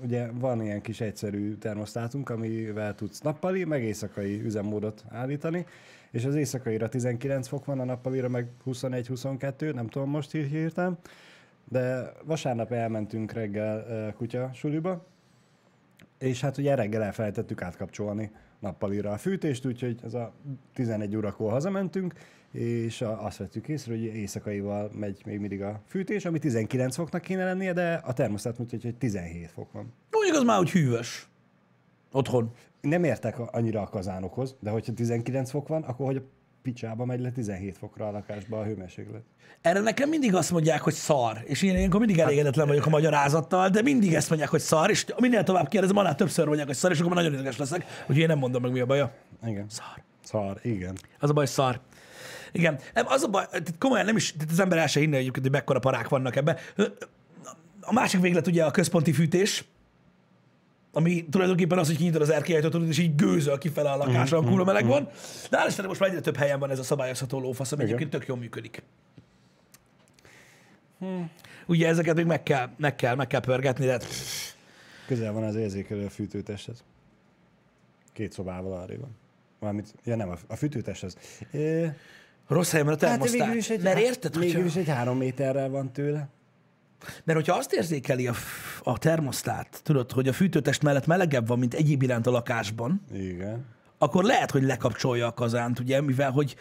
ugye 0.03 0.31
van 0.33 0.63
ilyen 0.63 0.81
kis 0.81 1.01
egyszerű 1.01 1.55
termosztátunk, 1.55 2.31
amivel 2.31 2.95
tudsz 2.95 3.21
nappali, 3.21 3.65
meg 3.65 3.83
éjszakai 3.83 4.41
üzemmódot 4.41 5.05
állítani, 5.09 5.67
és 6.11 6.25
az 6.25 6.35
éjszakaira 6.35 6.89
19 6.89 7.49
fok 7.49 7.65
van, 7.65 7.81
a 7.81 7.85
nappalira 7.85 8.29
meg 8.29 8.49
21-22, 8.67 9.75
nem 9.75 9.89
tudom 9.89 10.11
most 10.11 10.31
hír- 10.31 10.51
hirtelen, 10.51 10.99
de 11.69 12.13
vasárnap 12.25 12.73
elmentünk 12.73 13.33
reggel 13.33 14.13
kutya 14.17 14.51
suliba, 14.55 15.07
és 16.19 16.41
hát 16.41 16.59
ugye 16.59 16.75
reggel 16.75 17.03
elfelejtettük 17.03 17.63
átkapcsolni 17.63 18.31
nappalira 18.59 19.11
a 19.11 19.17
fűtést, 19.17 19.67
úgyhogy 19.67 19.99
ez 20.05 20.15
a 20.15 20.33
11 20.75 21.17
órakor 21.17 21.51
hazamentünk, 21.51 22.15
és 22.53 23.01
a, 23.01 23.25
azt 23.25 23.37
vettük 23.37 23.69
észre, 23.69 23.93
hogy 23.93 24.03
éjszakaival 24.03 24.91
megy 24.95 25.23
még 25.27 25.39
mindig 25.39 25.63
a 25.63 25.81
fűtés, 25.89 26.25
ami 26.25 26.39
19 26.39 26.95
foknak 26.97 27.23
kéne 27.23 27.45
lennie, 27.45 27.73
de 27.73 28.01
a 28.05 28.13
termosztát 28.13 28.59
mutatja, 28.59 28.91
hogy 28.91 28.99
17 28.99 29.51
fok 29.51 29.73
van. 29.73 29.93
Mondjuk 30.11 30.37
az 30.37 30.43
már 30.43 30.59
úgy 30.59 30.71
hűvös. 30.71 31.27
Otthon. 32.13 32.51
Nem 32.81 33.05
értek 33.05 33.39
a- 33.39 33.49
annyira 33.53 33.81
a 33.81 33.89
kazánokhoz, 33.89 34.57
de 34.61 34.71
hogyha 34.71 34.93
19 34.93 35.51
fok 35.51 35.69
van, 35.69 35.83
akkor 35.83 36.07
hogy 36.07 36.23
picsába 36.63 37.05
megy 37.05 37.21
le 37.21 37.31
17 37.31 37.77
fokra 37.79 38.07
a 38.09 38.11
lakásba 38.11 38.59
a 38.61 38.65
hőmérséklet. 38.65 39.23
Erre 39.61 39.81
nekem 39.81 40.09
mindig 40.09 40.35
azt 40.35 40.51
mondják, 40.51 40.81
hogy 40.81 40.93
szar, 40.93 41.39
és 41.45 41.63
én 41.63 41.77
ilyenkor 41.77 41.99
mindig 41.99 42.19
elégedetlen 42.19 42.67
vagyok 42.67 42.87
a 42.87 42.91
magyarázattal, 42.91 43.69
de 43.69 43.83
mindig 43.83 44.15
ezt 44.15 44.29
mondják, 44.29 44.51
hogy 44.51 44.61
szar, 44.61 44.91
és 44.91 45.05
minél 45.19 45.43
tovább 45.43 45.69
kérdezem, 45.69 45.97
annál 45.97 46.15
többször 46.15 46.45
mondják, 46.47 46.67
hogy 46.67 46.77
szar, 46.77 46.91
és 46.91 46.99
akkor 46.99 47.13
már 47.13 47.23
nagyon 47.23 47.39
ideges 47.39 47.59
leszek, 47.59 47.85
hogy 48.07 48.19
én 48.19 48.27
nem 48.27 48.39
mondom 48.39 48.63
meg, 48.63 48.73
mi 48.73 48.81
a 48.81 48.87
baja. 48.87 49.13
Igen. 49.47 49.67
Szar. 49.69 50.03
Szar, 50.23 50.59
igen. 50.63 50.97
Az 51.19 51.31
a 51.31 51.33
baj, 51.33 51.47
szar. 51.47 51.81
Igen, 52.53 52.79
nem, 52.95 53.05
az 53.09 53.23
a 53.23 53.29
baj, 53.29 53.45
komolyan 53.79 54.05
nem 54.05 54.17
is, 54.17 54.35
az 54.51 54.61
ember 54.61 54.79
el 54.79 54.87
se 54.87 55.01
hinne 55.01 55.17
egyébként, 55.17 55.45
hogy 55.45 55.55
mekkora 55.55 55.79
parák 55.79 56.09
vannak 56.09 56.37
ebben. 56.37 56.57
A 57.81 57.93
másik 57.93 58.21
véglet 58.21 58.47
ugye 58.47 58.65
a 58.65 58.71
központi 58.71 59.13
fűtés, 59.13 59.65
ami 60.93 61.27
tulajdonképpen 61.31 61.79
az, 61.79 61.87
hogy 61.87 61.97
kinyitod 61.97 62.21
az 62.21 62.31
erkélyajtót, 62.31 62.89
és 62.89 62.99
így 62.99 63.15
gőzöl 63.15 63.59
kifele 63.59 63.91
a 63.91 63.97
lakásra, 63.97 64.43
mm, 64.43 64.47
kurva 64.47 64.65
meleg 64.65 64.87
van. 64.87 65.09
De 65.51 65.59
hál' 65.59 65.67
Istennek 65.69 65.89
most 65.89 66.01
már 66.01 66.09
egyre 66.09 66.21
több 66.21 66.37
helyen 66.37 66.59
van 66.59 66.71
ez 66.71 66.79
a 66.79 66.83
szabályozható 66.83 67.41
lófasz, 67.41 67.73
ami 67.73 67.83
egyébként 67.83 68.11
tök 68.11 68.27
jól 68.27 68.37
működik. 68.37 68.83
Ugye 71.67 71.89
ezeket 71.89 72.15
még 72.15 72.25
meg 72.25 72.43
kell, 72.43 72.71
meg 72.77 72.97
kell, 72.97 73.15
meg 73.15 73.27
kell 73.27 73.41
pörgetni, 73.41 73.87
de 73.87 74.01
Közel 75.07 75.33
van 75.33 75.43
az 75.43 75.55
érzékelő 75.55 76.05
a 76.05 76.11
fűtőtesthez. 76.11 76.85
Két 78.13 78.33
szobával 78.33 78.73
arra 78.73 78.99
van. 78.99 79.17
Valamit, 79.59 79.95
ja 80.05 80.17
nem, 80.17 80.29
a, 80.31 80.37
a 80.47 80.57
fűtőtesthez. 80.57 81.17
É, 81.51 81.93
rossz 82.53 82.71
helyen 82.71 82.87
van 82.87 82.95
a 82.95 82.99
hát 83.01 83.09
termosztát. 83.11 83.41
végül 83.41 83.57
is 83.57 83.71
egy, 83.71 83.83
Mert 83.83 83.99
érted, 83.99 84.35
hogyha, 84.35 84.49
Végül 84.51 84.67
is 84.67 84.75
egy 84.77 84.89
három 84.89 85.17
méterrel 85.19 85.69
van 85.69 85.93
tőle. 85.93 86.29
mert 87.25 87.39
hogyha 87.39 87.57
azt 87.59 87.73
érzékeli 87.73 88.27
a, 88.27 88.35
a 88.83 88.99
termosztát, 88.99 89.81
tudod, 89.83 90.13
hogy 90.13 90.29
a 90.29 90.33
fűtőtest 90.33 90.83
mellett 90.83 91.07
melegebb 91.07 91.47
van, 91.47 91.59
mint 91.59 91.75
egyéb 91.75 92.03
iránt 92.03 92.27
a 92.27 92.31
lakásban, 92.31 93.05
Igen. 93.13 93.65
akkor 93.99 94.25
lehet, 94.25 94.51
hogy 94.51 94.63
lekapcsolja 94.63 95.27
a 95.27 95.33
kazánt, 95.35 95.79
ugye, 95.79 96.01
mivel 96.01 96.31
hogy 96.31 96.57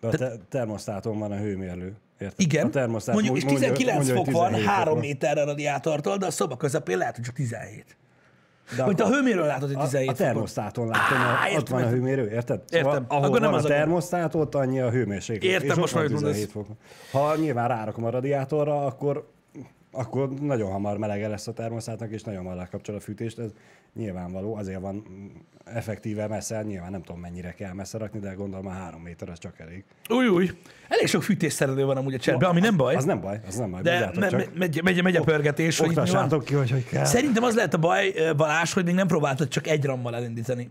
De 0.00 0.06
a 0.06 0.10
te- 0.10 0.36
termosztáton 0.48 1.18
van 1.18 1.32
a 1.32 1.36
hőmérlő. 1.36 1.94
Érted? 2.18 2.40
igen, 2.40 2.66
A 2.66 2.70
termosztát 2.70 3.14
mondjuk, 3.14 3.36
és 3.36 3.44
mondja- 3.44 3.72
19 3.72 3.96
mondja, 4.06 4.14
fok 4.24 4.32
van, 4.34 4.44
17 4.52 4.64
fok 4.66 4.74
3 4.74 4.92
van. 4.94 5.02
méterre 5.02 5.42
a 5.42 5.44
radiátortól, 5.44 6.16
de 6.16 6.26
a 6.26 6.30
szoba 6.30 6.56
közepén 6.56 6.98
lehet, 6.98 7.14
hogy 7.16 7.24
csak 7.24 7.34
17. 7.34 7.96
De 8.76 8.82
Hogy 8.82 8.96
te 8.96 9.04
a 9.04 9.08
hőmérőn 9.08 9.46
látod, 9.46 9.68
hogy 9.68 9.76
a, 9.76 9.82
17 9.84 10.08
a 10.08 10.12
fokon. 10.12 10.26
termosztáton 10.26 10.86
látom, 10.88 11.18
Á, 11.18 11.46
a, 11.54 11.56
ott 11.58 11.68
van 11.68 11.82
a 11.82 11.86
hőmérő, 11.88 12.30
érted? 12.30 12.60
Értem. 12.70 13.04
ahol 13.08 13.24
Akkor 13.24 13.40
nem 13.40 13.50
van 13.50 13.58
az 13.58 13.64
a 13.64 13.68
a- 13.68 13.70
termosztát, 13.70 14.34
ott 14.34 14.54
annyi 14.54 14.80
a 14.80 14.90
hőmérséklet. 14.90 15.52
Értem, 15.62 15.78
most 15.78 15.94
már, 15.94 16.02
mondasz. 16.02 16.20
17 16.22 16.50
fok. 16.50 16.66
Ha 17.12 17.36
nyilván 17.36 17.68
rárakom 17.68 18.04
a 18.04 18.10
radiátorra, 18.10 18.86
akkor 18.86 19.28
akkor 19.92 20.28
nagyon 20.28 20.70
hamar 20.70 20.98
melege 20.98 21.28
lesz 21.28 21.46
a 21.46 21.52
termosztátnak, 21.52 22.10
és 22.10 22.22
nagyon 22.22 22.42
hamar 22.42 22.56
lekapcsol 22.56 22.96
a 22.96 23.00
fűtést. 23.00 23.38
Ez 23.38 23.50
nyilvánvaló, 23.94 24.54
azért 24.54 24.80
van 24.80 25.04
effektíve 25.64 26.26
messze, 26.26 26.62
nyilván 26.62 26.90
nem 26.90 27.02
tudom 27.02 27.20
mennyire 27.20 27.52
kell 27.52 27.72
messze 27.72 27.98
rakni, 27.98 28.18
de 28.18 28.32
gondolom 28.32 28.66
a 28.66 28.70
három 28.70 29.00
méter 29.00 29.28
az 29.28 29.38
csak 29.38 29.58
elég. 29.58 29.84
Új, 30.08 30.26
új. 30.28 30.50
Elég 30.88 31.06
sok 31.06 31.22
fűtésszerelő 31.22 31.84
van 31.84 31.96
amúgy 31.96 32.14
a 32.14 32.18
cserben, 32.18 32.48
ami 32.50 32.60
nem 32.60 32.76
baj. 32.76 32.94
Az 32.94 33.04
nem 33.04 33.20
baj, 33.20 33.40
az 33.46 33.56
nem 33.56 33.70
baj. 33.70 33.82
de 33.82 34.10
me- 34.14 34.30
csak. 34.30 34.40
me- 34.40 34.58
megy, 34.58 34.82
megy, 34.82 35.02
megy 35.02 35.16
a 35.16 35.22
pörgetés, 35.22 35.78
hogy 35.78 35.88
mi 35.88 35.94
van. 35.94 36.04
Oktassátok 36.04 36.44
ki, 36.44 36.54
hogy 36.54 36.70
hogy 36.70 36.84
kell. 36.84 37.04
Szerintem 37.04 37.42
az 37.42 37.54
lehet 37.54 37.74
a 37.74 37.78
baj, 37.78 38.14
Balázs, 38.36 38.72
hogy 38.72 38.84
még 38.84 38.94
nem 38.94 39.06
próbáltad 39.06 39.48
csak 39.48 39.66
egy 39.66 39.84
rammal 39.84 40.14
elindítani. 40.14 40.70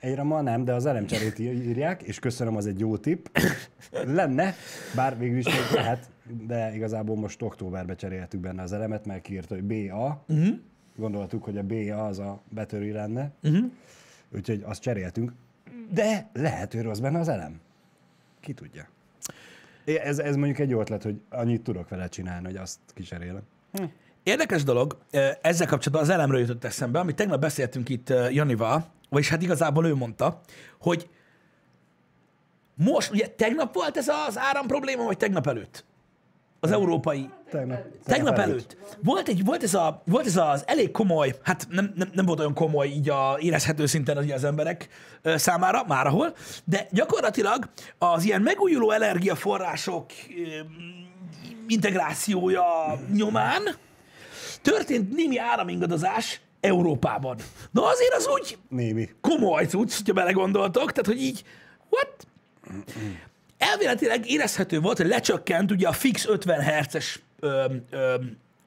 Egyre 0.00 0.22
ma 0.22 0.40
nem, 0.40 0.64
de 0.64 0.72
az 0.74 0.86
elemcserét 0.86 1.38
írják, 1.38 2.02
és 2.02 2.18
köszönöm, 2.18 2.56
az 2.56 2.66
egy 2.66 2.78
jó 2.80 2.96
tipp. 2.96 3.26
Lenne, 4.04 4.54
bár 4.94 5.18
végül 5.18 5.38
is 5.38 5.44
még 5.44 5.54
lehet, 5.74 6.10
de 6.46 6.74
igazából 6.74 7.16
most 7.16 7.42
októberbe 7.42 7.94
cseréltük 7.94 8.40
benne 8.40 8.62
az 8.62 8.72
elemet, 8.72 9.06
mert 9.06 9.22
kiírta, 9.22 9.54
hogy 9.54 9.64
BA. 9.64 10.24
Uh-huh. 10.28 10.58
Gondoltuk, 10.96 11.44
hogy 11.44 11.58
a 11.58 11.62
BA 11.62 12.06
az 12.06 12.18
a 12.18 12.40
betörő 12.48 12.92
lenne, 12.92 13.32
uh-huh. 13.42 13.70
úgyhogy 14.34 14.62
azt 14.64 14.82
cseréltünk. 14.82 15.32
De 15.90 16.30
lehet, 16.32 16.72
hogy 16.72 16.82
rossz 16.82 16.98
benne 16.98 17.18
az 17.18 17.28
elem. 17.28 17.60
Ki 18.40 18.52
tudja. 18.52 18.88
Ez, 19.84 20.18
ez 20.18 20.36
mondjuk 20.36 20.58
egy 20.58 20.70
jó 20.70 20.80
ötlet, 20.80 21.02
hogy 21.02 21.20
annyit 21.28 21.62
tudok 21.62 21.88
vele 21.88 22.08
csinálni, 22.08 22.46
hogy 22.46 22.56
azt 22.56 22.78
kicserélem. 22.94 23.42
Érdekes 24.22 24.62
dolog, 24.62 24.98
ezzel 25.40 25.66
kapcsolatban 25.66 26.02
az 26.02 26.08
elemről 26.08 26.40
jutott 26.40 26.64
eszembe, 26.64 26.98
amit 26.98 27.16
tegnap 27.16 27.40
beszéltünk 27.40 27.88
itt 27.88 28.08
Janival, 28.30 28.86
vagyis 29.08 29.28
hát 29.28 29.42
igazából 29.42 29.86
ő 29.86 29.94
mondta, 29.94 30.40
hogy 30.78 31.08
most, 32.74 33.10
ugye 33.10 33.26
tegnap 33.26 33.74
volt 33.74 33.96
ez 33.96 34.08
az 34.08 34.38
áram 34.38 34.66
probléma, 34.66 35.04
vagy 35.04 35.16
tegnap 35.16 35.46
előtt? 35.46 35.84
Az 36.60 36.70
európai 36.70 37.30
Tegnap, 37.50 37.84
Tegnap 38.04 38.38
előtt. 38.38 38.76
Volt, 39.02 39.28
egy, 39.28 39.44
volt, 39.44 39.62
ez 39.62 39.74
a, 39.74 40.02
volt 40.06 40.26
ez 40.26 40.36
az 40.36 40.62
elég 40.66 40.90
komoly, 40.90 41.34
hát 41.42 41.66
nem, 41.70 41.92
nem, 41.94 42.08
nem 42.12 42.24
volt 42.24 42.38
olyan 42.38 42.54
komoly 42.54 42.86
így 42.86 43.08
a 43.08 43.36
érezhető 43.40 43.86
szinten 43.86 44.16
az, 44.16 44.30
az 44.30 44.44
emberek 44.44 44.88
számára, 45.22 45.84
már 45.86 46.06
ahol, 46.06 46.34
de 46.64 46.86
gyakorlatilag 46.90 47.68
az 47.98 48.24
ilyen 48.24 48.42
megújuló 48.42 48.90
energiaforrások 48.90 50.06
integrációja 51.66 52.64
nyomán 53.12 53.62
történt 54.62 55.16
némi 55.16 55.38
áramingadozás 55.38 56.40
Európában. 56.60 57.36
Na 57.70 57.86
azért 57.86 58.14
az 58.14 58.28
úgy 58.40 58.58
Némi. 58.68 59.08
komoly 59.20 59.64
cucc, 59.64 59.96
hogyha 59.96 60.12
belegondoltok, 60.12 60.92
tehát 60.92 61.06
hogy 61.06 61.22
így, 61.22 61.44
what? 61.90 62.26
Elvéletileg 63.58 64.30
érezhető 64.30 64.80
volt, 64.80 64.96
hogy 64.96 65.06
lecsökkent 65.06 65.70
ugye 65.70 65.88
a 65.88 65.92
fix 65.92 66.26
50 66.26 66.64
Hz-es 66.64 67.20
ö, 67.40 67.64
ö, 67.90 68.14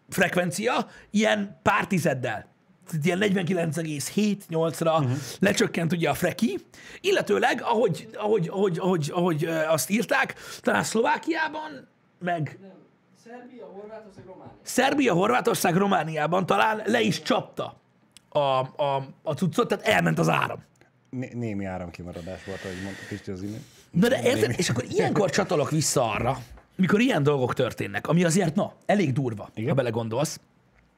frekvencia 0.09 0.87
ilyen 1.09 1.59
pár 1.61 1.87
tizeddel. 1.87 2.49
Tehát 2.87 3.05
ilyen 3.05 3.19
49,7-8-ra 3.21 4.99
uh-huh. 4.99 5.11
lecsökkent 5.39 5.93
ugye 5.93 6.09
a 6.09 6.13
freki, 6.13 6.59
illetőleg, 7.01 7.61
ahogy, 7.61 8.09
ahogy, 8.13 8.47
ahogy, 8.51 8.77
ahogy, 8.79 9.11
ahogy 9.13 9.45
azt 9.45 9.89
írták, 9.89 10.35
talán 10.61 10.83
Szlovákiában, 10.83 11.87
meg 12.19 12.59
Szerbia, 13.23 13.65
Horvátország, 13.65 14.25
Románia. 14.25 14.53
Szerbia, 14.61 15.13
Horvátország, 15.13 15.75
Romániában 15.75 16.45
talán 16.45 16.81
le 16.85 17.01
is 17.01 17.21
csapta 17.21 17.81
a, 18.29 18.39
a, 18.39 19.07
a 19.23 19.33
cuccot, 19.33 19.67
tehát 19.67 19.85
elment 19.85 20.19
az 20.19 20.29
áram. 20.29 20.63
Né- 21.09 21.33
némi 21.33 21.65
áramkimaradás 21.65 22.43
volt, 22.43 22.63
ahogy 22.63 22.81
mondta 22.83 23.01
Pisti 23.09 23.31
az 23.31 23.41
imént. 23.41 23.65
Na 23.91 24.07
de 24.07 24.21
érted? 24.23 24.53
És 24.57 24.69
akkor 24.69 24.85
ilyenkor 24.89 25.29
csatolok 25.29 25.71
vissza 25.71 26.11
arra, 26.11 26.37
mikor 26.75 26.99
ilyen 26.99 27.23
dolgok 27.23 27.53
történnek, 27.53 28.07
ami 28.07 28.23
azért, 28.23 28.55
na, 28.55 28.73
elég 28.85 29.13
durva, 29.13 29.49
Igen? 29.53 29.69
ha 29.69 29.75
belegondolsz. 29.75 30.39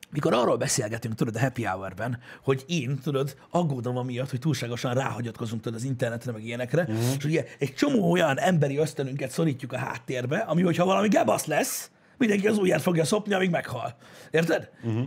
Mikor 0.10 0.34
arról 0.34 0.58
beszélgetünk, 0.58 1.16
tudod, 1.16 1.36
a 1.36 1.40
happy 1.40 1.64
hour-ben, 1.64 2.20
hogy 2.44 2.64
én, 2.68 3.00
tudod, 3.04 3.36
aggódom 3.50 3.98
amiatt, 3.98 4.30
hogy 4.30 4.40
túlságosan 4.40 4.94
ráhagyatkozunk 4.94 5.62
tudod, 5.62 5.80
az 5.80 5.86
internetre, 5.86 6.32
meg 6.32 6.46
ilyenekre, 6.46 6.82
uh-huh. 6.82 7.16
és 7.18 7.26
ugye 7.26 7.46
egy 7.60 7.74
csomó 7.74 8.12
olyan 8.12 8.40
emberi 8.40 8.78
ösztönünket 8.78 9.32
szorítjuk 9.32 9.74
a 9.74 9.78
háttérbe, 9.78 10.38
ami, 10.38 10.62
hogyha 10.62 10.86
valami 10.86 11.08
gebasz 11.08 11.46
lesz, 11.46 11.90
mindenki 12.18 12.48
az 12.48 12.58
ujját 12.58 12.82
fogja 12.82 13.06
szopni, 13.06 13.34
amíg 13.34 13.50
meghal. 13.50 13.96
Érted? 14.32 14.70
Uh-huh. 14.84 15.06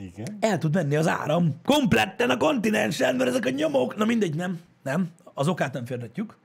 Igen. 0.00 0.36
El 0.40 0.58
tud 0.58 0.74
menni 0.74 0.96
az 0.96 1.08
áram 1.08 1.60
kompletten 1.64 2.30
a 2.30 2.36
kontinensen, 2.36 3.16
mert 3.16 3.30
ezek 3.30 3.46
a 3.46 3.50
nyomok, 3.50 3.96
na 3.96 4.04
mindegy, 4.04 4.34
nem, 4.34 4.60
nem, 4.82 5.10
az 5.34 5.48
okát 5.48 5.72
nem 5.72 5.84
félretjük. 5.84 6.36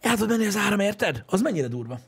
El 0.00 0.16
tud 0.16 0.28
menni 0.28 0.46
az 0.46 0.56
áram, 0.56 0.80
érted? 0.80 1.24
Az 1.26 1.40
mennyire 1.40 1.68
durva. 1.68 1.98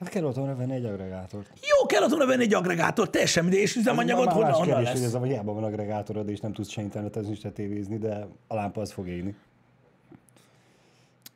Hát 0.00 0.08
kell 0.08 0.24
otthonra 0.24 0.56
venni 0.56 0.74
egy 0.74 0.84
agregátort. 0.84 1.50
Jó, 1.60 1.86
kellett 1.86 2.10
volna 2.10 2.26
venni 2.26 2.42
egy 2.42 2.54
agregátor, 2.54 3.10
teljesen 3.10 3.42
mindegy, 3.44 3.62
és 3.62 3.76
üzemanyagot 3.76 4.32
honnan, 4.32 4.52
honnan 4.52 4.66
kérdés, 4.66 4.88
hogy 4.88 4.98
lesz. 5.00 5.06
ez 5.06 5.14
a, 5.14 5.18
hogy 5.18 5.28
hiába 5.28 5.52
van 5.52 5.64
agregátorod, 5.64 6.28
és 6.28 6.40
nem 6.40 6.52
tudsz 6.52 6.68
se 6.70 6.82
internetezni, 6.82 7.34
se 7.34 7.50
tévézni, 7.50 7.98
de 7.98 8.26
a 8.46 8.54
lámpa 8.54 8.80
az 8.80 8.92
fog 8.92 9.08
égni. 9.08 9.34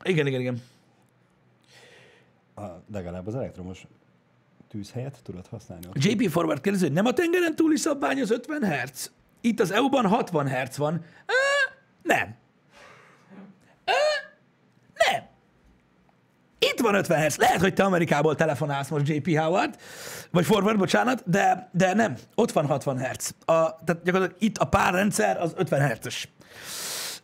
Igen, 0.05 0.27
igen, 0.27 0.41
igen. 0.41 0.63
A, 2.55 2.63
legalább 2.93 3.27
az 3.27 3.35
elektromos 3.35 3.87
tűzhelyet 4.69 5.21
tudod 5.23 5.47
használni. 5.47 5.87
Ott. 5.87 6.05
JP 6.05 6.29
Forward 6.31 6.61
kérdezi, 6.61 6.85
hogy 6.85 6.95
nem 6.95 7.07
a 7.07 7.13
tengeren 7.13 7.55
túli 7.55 7.77
szabvány 7.77 8.21
az 8.21 8.31
50 8.31 8.65
Hz? 8.65 9.11
Itt 9.41 9.61
az 9.61 9.71
EU-ban 9.71 10.07
60 10.07 10.49
Hz 10.49 10.77
van. 10.77 11.05
Á, 11.27 11.75
nem. 12.03 12.37
Á, 13.85 13.93
nem. 14.95 15.29
Itt 16.59 16.81
van 16.81 16.95
50 16.95 17.25
Hz. 17.25 17.37
Lehet, 17.37 17.61
hogy 17.61 17.75
te 17.75 17.85
Amerikából 17.85 18.35
telefonálsz 18.35 18.89
most 18.89 19.09
JP 19.09 19.39
Howard, 19.39 19.77
vagy 20.31 20.45
Forward, 20.45 20.79
bocsánat, 20.79 21.23
de, 21.31 21.69
de 21.73 21.95
nem. 21.95 22.17
Ott 22.35 22.53
van 22.53 22.67
60 22.67 22.99
Hz. 22.99 23.35
A, 23.39 23.53
tehát 23.55 24.03
gyakorlatilag 24.05 24.43
itt 24.43 24.59
a 24.59 24.65
párrendszer 24.65 25.41
az 25.41 25.53
50 25.57 25.89
Hz-es. 25.89 26.29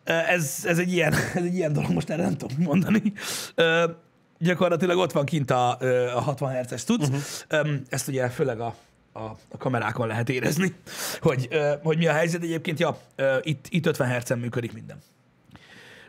Ez, 0.04 0.62
ez, 0.64 0.78
egy 0.78 0.92
ilyen, 0.92 1.12
ez 1.34 1.42
egy 1.42 1.54
ilyen 1.54 1.72
dolog, 1.72 1.90
most 1.90 2.10
erre 2.10 2.22
nem 2.22 2.36
tudom 2.36 2.56
mondani. 2.58 3.12
Ö, 3.54 3.90
gyakorlatilag 4.38 4.98
ott 4.98 5.12
van 5.12 5.24
kint 5.24 5.50
a, 5.50 5.76
ö, 5.80 6.10
a 6.10 6.20
60 6.20 6.62
Hz-es 6.62 6.84
tudsz. 6.84 7.08
Uh-huh. 7.50 7.74
Ezt 7.88 8.08
ugye 8.08 8.28
főleg 8.28 8.60
a, 8.60 8.74
a, 9.16 9.22
a 9.48 9.56
kamerákon 9.58 10.06
lehet 10.06 10.28
érezni, 10.28 10.74
hogy, 11.20 11.48
hogy 11.82 11.98
mi 11.98 12.06
a 12.06 12.12
helyzet. 12.12 12.42
Egyébként, 12.42 12.78
ja, 12.78 12.98
itt, 13.42 13.66
itt 13.68 13.86
50 13.86 14.20
Hz-en 14.20 14.38
működik 14.38 14.72
minden. 14.72 14.98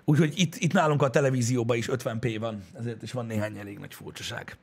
Úgyhogy 0.06 0.34
itt, 0.36 0.56
itt 0.56 0.74
nálunk 0.74 1.02
a 1.02 1.10
televízióban 1.10 1.78
is 1.78 1.88
50p 1.92 2.36
van, 2.40 2.64
ezért 2.80 3.04
is 3.04 3.12
van 3.12 3.26
néhány 3.26 3.58
elég 3.58 3.80
nagy 3.80 3.94
furcsaság. 3.94 4.58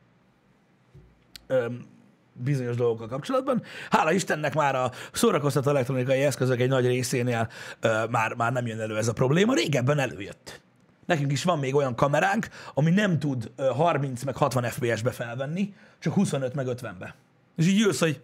Bizonyos 2.32 2.76
dolgokkal 2.76 3.08
kapcsolatban. 3.08 3.62
Hála 3.90 4.12
Istennek 4.12 4.54
már 4.54 4.74
a 4.74 4.90
szórakoztató 5.12 5.70
elektronikai 5.70 6.22
eszközök 6.22 6.60
egy 6.60 6.68
nagy 6.68 6.86
részénél 6.86 7.48
ö, 7.80 8.04
már, 8.10 8.34
már 8.34 8.52
nem 8.52 8.66
jön 8.66 8.80
elő 8.80 8.96
ez 8.96 9.08
a 9.08 9.12
probléma. 9.12 9.54
Régebben 9.54 9.98
előjött. 9.98 10.60
Nekünk 11.06 11.32
is 11.32 11.44
van 11.44 11.58
még 11.58 11.74
olyan 11.74 11.94
kameránk, 11.94 12.48
ami 12.74 12.90
nem 12.90 13.18
tud 13.18 13.50
ö, 13.56 13.66
30 13.66 14.22
meg 14.22 14.36
60 14.36 14.64
FPS-be 14.64 15.10
felvenni, 15.10 15.74
csak 15.98 16.12
25 16.12 16.54
meg 16.54 16.66
50-be. 16.68 17.14
És 17.56 17.66
így 17.66 17.78
jössz, 17.78 18.00
hogy 18.00 18.20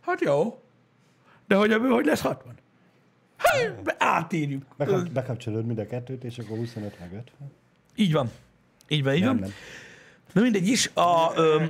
hát 0.00 0.20
jó, 0.20 0.60
de 1.46 1.54
hogy 1.54 1.72
ebből 1.72 1.90
hogy 1.90 2.04
lesz 2.04 2.20
60? 2.20 2.54
Hát, 3.36 3.94
átírjuk. 3.98 4.62
Bekap, 4.76 5.08
bekapcsolod 5.08 5.66
mind 5.66 5.78
a 5.78 5.86
kettőt, 5.86 6.24
és 6.24 6.38
akkor 6.38 6.56
25 6.56 6.98
meg 6.98 7.12
50. 7.12 7.52
Így 7.96 8.12
van. 8.12 8.30
Így 8.88 9.04
van, 9.04 9.14
így 9.14 9.24
van. 9.24 9.36
Nem. 9.36 9.50
Na 10.32 10.40
mindegy 10.40 10.68
is, 10.68 10.90
a, 10.94 11.32
ö, 11.36 11.64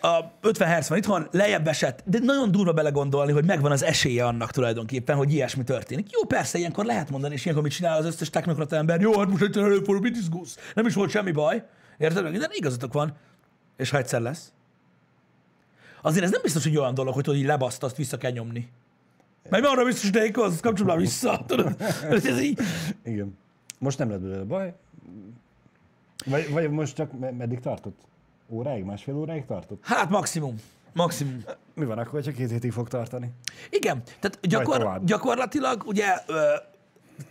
a 0.00 0.32
50 0.40 0.76
Hz 0.78 0.88
van 0.88 0.98
itthon, 0.98 1.28
lejjebb 1.30 1.66
esett, 1.66 2.02
de 2.04 2.18
nagyon 2.18 2.50
durva 2.50 2.72
belegondolni, 2.72 3.32
hogy 3.32 3.44
megvan 3.44 3.72
az 3.72 3.82
esélye 3.82 4.24
annak 4.24 4.50
tulajdonképpen, 4.50 5.16
hogy 5.16 5.32
ilyesmi 5.32 5.64
történik. 5.64 6.10
Jó, 6.10 6.24
persze, 6.24 6.58
ilyenkor 6.58 6.84
lehet 6.84 7.10
mondani, 7.10 7.34
és 7.34 7.42
ilyenkor 7.42 7.64
mit 7.64 7.72
csinál 7.72 7.98
az 7.98 8.04
összes 8.04 8.30
technokrata 8.30 8.76
ember? 8.76 9.00
Jó, 9.00 9.18
hát 9.18 9.28
most 9.28 9.42
egyszer 9.42 9.62
előfordul, 9.62 10.00
mit 10.00 10.16
izgulsz? 10.16 10.58
Nem 10.74 10.86
is 10.86 10.94
volt 10.94 11.10
semmi 11.10 11.30
baj. 11.30 11.62
Érted? 11.98 12.36
De 12.38 12.48
igazatok 12.50 12.92
van. 12.92 13.16
És 13.76 13.90
ha 13.90 13.98
egyszer 13.98 14.20
lesz? 14.20 14.52
Azért 16.02 16.24
ez 16.24 16.30
nem 16.30 16.40
biztos, 16.42 16.62
hogy 16.64 16.76
olyan 16.76 16.94
dolog, 16.94 17.14
hogy 17.14 17.22
tudod, 17.22 17.38
így 17.38 17.46
lebaszt, 17.46 17.82
azt 17.82 17.96
vissza 17.96 18.16
kell 18.16 18.30
nyomni. 18.30 18.68
Mert 19.48 19.64
arra 19.66 19.84
biztos, 19.84 20.10
hogy 20.10 20.30
az 20.34 20.60
kapcsolom 20.60 20.98
vissza. 20.98 21.44
Tudod? 21.46 21.76
Ez 22.10 22.40
így, 22.40 22.58
Igen. 23.04 23.38
Most 23.78 23.98
nem 23.98 24.10
lett 24.10 24.20
belőle 24.20 24.42
baj. 24.42 24.74
Vagy, 26.26 26.50
vagy 26.50 26.70
most 26.70 26.94
csak 26.94 27.18
me- 27.18 27.36
meddig 27.36 27.60
tartott? 27.60 27.98
Óráig? 28.48 28.84
Másfél 28.84 29.14
óráig 29.16 29.44
tartott? 29.46 29.84
hát 29.84 30.10
maximum. 30.10 30.56
Maximum. 30.92 31.44
Mi 31.74 31.84
van 31.84 31.98
akkor, 31.98 32.12
hogyha 32.12 32.32
két 32.32 32.50
hétig 32.50 32.72
fog 32.72 32.88
tartani? 32.88 33.30
Igen, 33.70 34.02
tehát 34.20 34.38
gyakor, 34.42 35.00
gyakorlatilag 35.04 35.82
ugye 35.86 36.06
ö, 36.26 36.54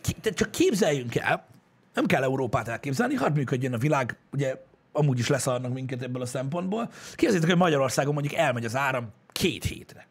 ki, 0.02 0.14
tehát 0.14 0.38
csak 0.38 0.52
képzeljünk 0.52 1.16
el, 1.16 1.46
nem 1.94 2.06
kell 2.06 2.24
Európát 2.24 2.68
elképzelni, 2.68 3.16
hadd 3.16 3.34
működjön 3.34 3.74
a 3.74 3.78
világ, 3.78 4.18
ugye 4.32 4.66
amúgy 4.92 5.20
is 5.20 5.28
leszarnak 5.28 5.74
minket 5.74 6.02
ebből 6.02 6.22
a 6.22 6.26
szempontból. 6.26 6.90
Képzeljétek, 7.16 7.50
hogy 7.50 7.60
Magyarországon 7.60 8.14
mondjuk 8.14 8.36
elmegy 8.36 8.66
az 8.66 8.76
áram 8.76 9.08
két 9.32 9.64
hétre. 9.64 10.08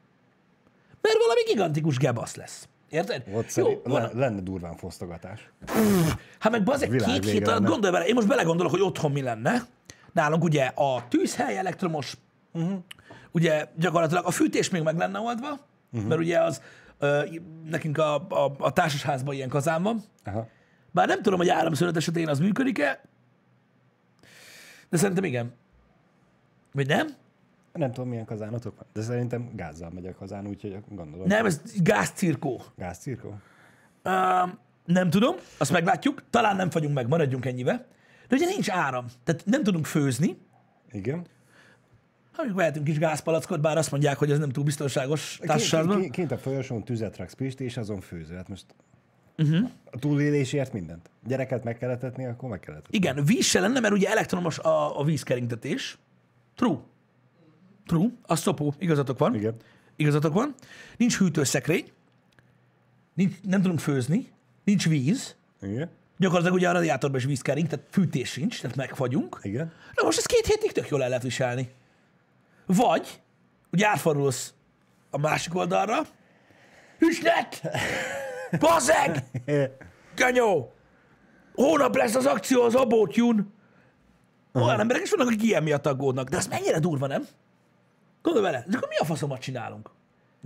Mert 1.00 1.16
valami 1.18 1.40
gigantikus 1.46 1.96
gebasz 1.96 2.34
lesz. 2.34 2.68
Érted? 2.88 3.24
Ott 3.32 3.54
Jó, 3.54 3.80
van, 3.84 4.02
le, 4.02 4.10
lenne 4.14 4.40
durván 4.40 4.76
fosztogatás. 4.76 5.50
Hát 6.38 6.52
meg 6.52 6.62
bazeg 6.62 6.90
két 6.90 7.24
hét 7.24 7.48
alatt 7.48 7.64
gondolj 7.64 7.92
bele, 7.92 8.06
én 8.06 8.14
most 8.14 8.26
belegondolok, 8.26 8.72
hogy 8.72 8.80
otthon 8.80 9.12
mi 9.12 9.22
lenne. 9.22 9.66
Nálunk 10.12 10.42
ugye 10.42 10.64
a 10.64 11.08
tűzhely 11.08 11.58
elektromos, 11.58 12.16
uh-huh. 12.52 12.78
ugye 13.30 13.66
gyakorlatilag 13.76 14.26
a 14.26 14.30
fűtés 14.30 14.70
még 14.70 14.82
meg 14.82 14.96
lenne 14.96 15.18
oldva, 15.18 15.58
uh-huh. 15.92 16.08
mert 16.08 16.20
ugye 16.20 16.40
az 16.40 16.62
ö, 16.98 17.24
nekünk 17.70 17.98
a, 17.98 18.14
a, 18.14 18.54
a 18.58 18.72
társasházban 18.72 19.34
ilyen 19.34 19.48
kazán 19.48 19.82
van. 19.82 20.02
Aha. 20.24 20.48
Bár 20.90 21.06
nem 21.06 21.22
tudom, 21.22 21.38
hogy 21.38 21.48
áramszünet 21.48 21.96
esetén 21.96 22.28
az 22.28 22.38
működik-e, 22.38 23.00
de 24.90 24.96
szerintem 24.96 25.24
igen. 25.24 25.52
Vagy 26.72 26.86
nem? 26.86 27.08
Nem 27.72 27.92
tudom, 27.92 28.08
milyen 28.08 28.24
kazánotok 28.24 28.76
van, 28.76 28.86
de 28.92 29.02
szerintem 29.02 29.50
gázzal 29.54 29.90
megy 29.90 30.06
a 30.06 30.14
kazán, 30.14 30.46
úgyhogy 30.46 30.78
gondolom. 30.88 31.26
Nem, 31.26 31.46
ez 31.46 31.60
gázcirkó. 31.82 32.62
Gázcirkó? 32.76 33.28
Uh, 34.04 34.50
nem 34.84 35.10
tudom, 35.10 35.34
azt 35.58 35.72
meglátjuk. 35.72 36.22
Talán 36.30 36.56
nem 36.56 36.70
fagyunk 36.70 36.94
meg, 36.94 37.08
maradjunk 37.08 37.46
ennyibe. 37.46 37.86
De 38.28 38.36
ugye 38.36 38.46
nincs 38.46 38.70
áram, 38.70 39.06
tehát 39.24 39.44
nem 39.44 39.62
tudunk 39.62 39.86
főzni. 39.86 40.38
Igen. 40.90 41.26
Ha 42.32 42.36
mondjuk 42.44 42.58
vehetünk 42.58 42.84
kis 42.84 42.98
gázpalackot, 42.98 43.60
bár 43.60 43.76
azt 43.76 43.90
mondják, 43.90 44.18
hogy 44.18 44.30
ez 44.30 44.38
nem 44.38 44.50
túl 44.50 44.64
biztonságos 44.64 45.36
Kint, 45.36 45.48
társaságban. 45.50 46.10
kint, 46.10 46.30
a 46.30 46.38
folyosón 46.38 46.84
tüzet 46.84 47.16
raksz 47.16 47.34
Pisti, 47.34 47.64
és 47.64 47.76
azon 47.76 48.00
főző. 48.00 48.34
Hát 48.34 48.48
most. 48.48 48.64
Uh-huh. 49.38 49.70
a 49.90 49.98
túlélésért 49.98 50.72
mindent. 50.72 51.10
Gyereket 51.26 51.64
meg 51.64 51.78
kellett 51.78 52.02
etni, 52.02 52.26
akkor 52.26 52.48
meg 52.48 52.60
kellett 52.60 52.84
etni. 52.84 52.96
Igen, 52.96 53.24
víz 53.24 53.44
se 53.44 53.60
lenne, 53.60 53.80
mert 53.80 53.94
ugye 53.94 54.08
elektromos 54.08 54.58
a, 54.58 55.00
a 55.00 55.04
vízkeringtetés. 55.04 55.98
True. 56.54 56.78
True. 57.86 58.08
A 58.22 58.36
szopó. 58.36 58.74
Igazatok 58.78 59.18
van. 59.18 59.34
Igen. 59.34 59.54
Igazatok 59.96 60.32
van. 60.32 60.54
Nincs 60.96 61.18
hűtőszekrény. 61.18 61.92
Nincs, 63.14 63.34
nem 63.42 63.62
tudunk 63.62 63.80
főzni. 63.80 64.28
Nincs 64.64 64.88
víz. 64.88 65.36
Igen. 65.60 65.90
Gyakorlatilag 66.16 66.56
ugye 66.56 66.68
a 66.68 66.72
radiátorban 66.72 67.18
is 67.18 67.26
víz 67.26 67.40
kering, 67.40 67.66
tehát 67.68 67.86
fűtés 67.90 68.30
sincs, 68.30 68.60
tehát 68.60 68.76
megfagyunk. 68.76 69.38
Igen. 69.42 69.72
Na 69.94 70.04
most 70.04 70.18
ezt 70.18 70.26
két 70.26 70.46
hétig 70.46 70.72
tök 70.72 70.88
jól 70.88 71.02
el 71.02 71.08
lehet 71.08 71.22
viselni. 71.22 71.70
Vagy, 72.66 73.20
ugye 73.70 73.86
átfordulsz 73.86 74.54
a 75.10 75.18
másik 75.18 75.54
oldalra, 75.54 76.06
Hüsnet! 76.98 77.60
Bazeg! 78.58 79.24
Genyó! 80.16 80.72
Hónap 81.54 81.96
lesz 81.96 82.14
az 82.14 82.26
akció 82.26 82.62
az 82.62 82.74
abótyún. 82.74 83.52
Olyan 84.52 84.80
emberek 84.80 85.02
is 85.02 85.10
vannak, 85.10 85.26
akik 85.26 85.42
ilyen 85.42 85.62
miatt 85.62 85.86
aggódnak. 85.86 86.28
De 86.28 86.36
ez 86.36 86.46
mennyire 86.46 86.78
durva, 86.78 87.06
nem? 87.06 87.26
Gondolj 88.22 88.46
vele, 88.46 88.64
és 88.68 88.74
akkor 88.74 88.88
mi 88.88 88.96
a 88.96 89.04
faszomat 89.04 89.40
csinálunk? 89.40 89.90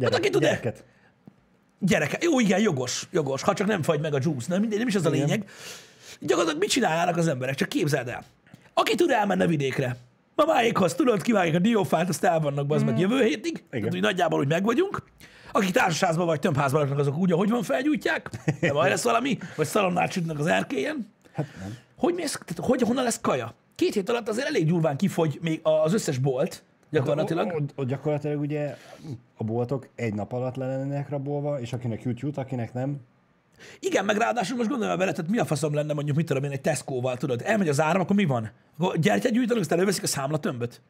Hát 0.02 0.14
aki 0.14 0.30
tud 0.30 0.42
gyereket. 0.42 0.84
Gyereke, 1.78 2.18
jó, 2.20 2.40
igen, 2.40 2.60
jogos, 2.60 3.08
jogos, 3.10 3.42
ha 3.42 3.54
csak 3.54 3.66
nem 3.66 3.82
fagy 3.82 4.00
meg 4.00 4.14
a 4.14 4.18
juice, 4.22 4.46
nem, 4.48 4.60
mindegy, 4.60 4.78
nem 4.78 4.88
is 4.88 4.94
az 4.94 5.06
a 5.06 5.14
Igen. 5.14 5.26
lényeg. 5.26 5.50
Gyakorlatilag 6.20 6.60
mit 6.60 6.70
csinálnának 6.70 7.16
az 7.16 7.28
emberek, 7.28 7.54
csak 7.54 7.68
képzeld 7.68 8.08
el. 8.08 8.24
Aki 8.74 8.94
tud, 8.94 9.10
elmenne 9.10 9.46
vidékre. 9.46 9.96
Mamáékhoz, 10.34 10.94
tudod, 10.94 11.22
kivágják 11.22 11.54
a 11.54 11.58
diófát, 11.58 12.08
azt 12.08 12.24
el 12.24 12.40
vannak, 12.40 12.70
az 12.70 12.82
meg 12.82 12.98
jövő 12.98 13.22
hétig. 13.22 13.64
Tehát, 13.70 13.94
úgy 13.94 14.00
nagyjából 14.00 14.40
úgy 14.40 14.48
meg 14.48 14.64
vagyunk. 14.64 15.02
Akik 15.52 15.70
társaságban 15.70 16.26
vagy 16.26 16.40
tömbházban 16.40 16.80
laknak, 16.80 16.98
azok 16.98 17.16
úgy, 17.16 17.32
ahogy 17.32 17.50
van, 17.50 17.62
felgyújtják. 17.62 18.30
De 18.60 18.72
majd 18.72 18.90
lesz 18.90 19.02
valami, 19.02 19.38
vagy 19.56 19.66
szalonnát 19.66 20.12
sütnek 20.12 20.38
az 20.38 20.46
erkélyen. 20.46 21.12
Hát 21.32 21.46
nem. 21.60 21.76
Hogy, 21.96 22.14
mész, 22.14 22.38
tehát, 22.44 22.70
hogy 22.70 22.80
honnan 22.80 23.04
lesz 23.04 23.20
kaja? 23.20 23.54
Két 23.74 23.94
hét 23.94 24.08
alatt 24.08 24.28
azért 24.28 24.46
elég 24.46 24.66
gyurván 24.66 24.96
kifogy 24.96 25.38
még 25.42 25.60
az 25.62 25.94
összes 25.94 26.18
bolt, 26.18 26.62
gyakorlatilag. 26.90 27.52
Ott, 27.54 27.72
ott 27.74 27.86
gyakorlatilag 27.88 28.40
ugye 28.40 28.76
a 29.36 29.44
boltok 29.44 29.88
egy 29.94 30.14
nap 30.14 30.32
alatt 30.32 30.56
lennének 30.56 31.08
rabolva, 31.08 31.60
és 31.60 31.72
akinek 31.72 32.02
jut, 32.02 32.20
jut, 32.20 32.36
akinek 32.36 32.72
nem. 32.72 33.00
Igen, 33.78 34.04
meg 34.04 34.16
ráadásul 34.16 34.56
most 34.56 34.68
gondolom 34.68 34.98
bele, 34.98 35.12
tehát 35.12 35.30
mi 35.30 35.38
a 35.38 35.44
faszom 35.44 35.74
lenne 35.74 35.92
mondjuk, 35.92 36.16
mit 36.16 36.26
tudom 36.26 36.44
én, 36.44 36.50
egy 36.50 36.60
Tesco-val, 36.60 37.16
tudod, 37.16 37.42
elmegy 37.44 37.68
az 37.68 37.80
áram, 37.80 38.00
akkor 38.00 38.16
mi 38.16 38.24
van? 38.24 38.50
Gyertyát 38.94 39.32
gyújtanak, 39.32 39.62
aztán 39.62 39.78
előveszik 39.78 40.02
a 40.02 40.06
számlatömböt. 40.06 40.80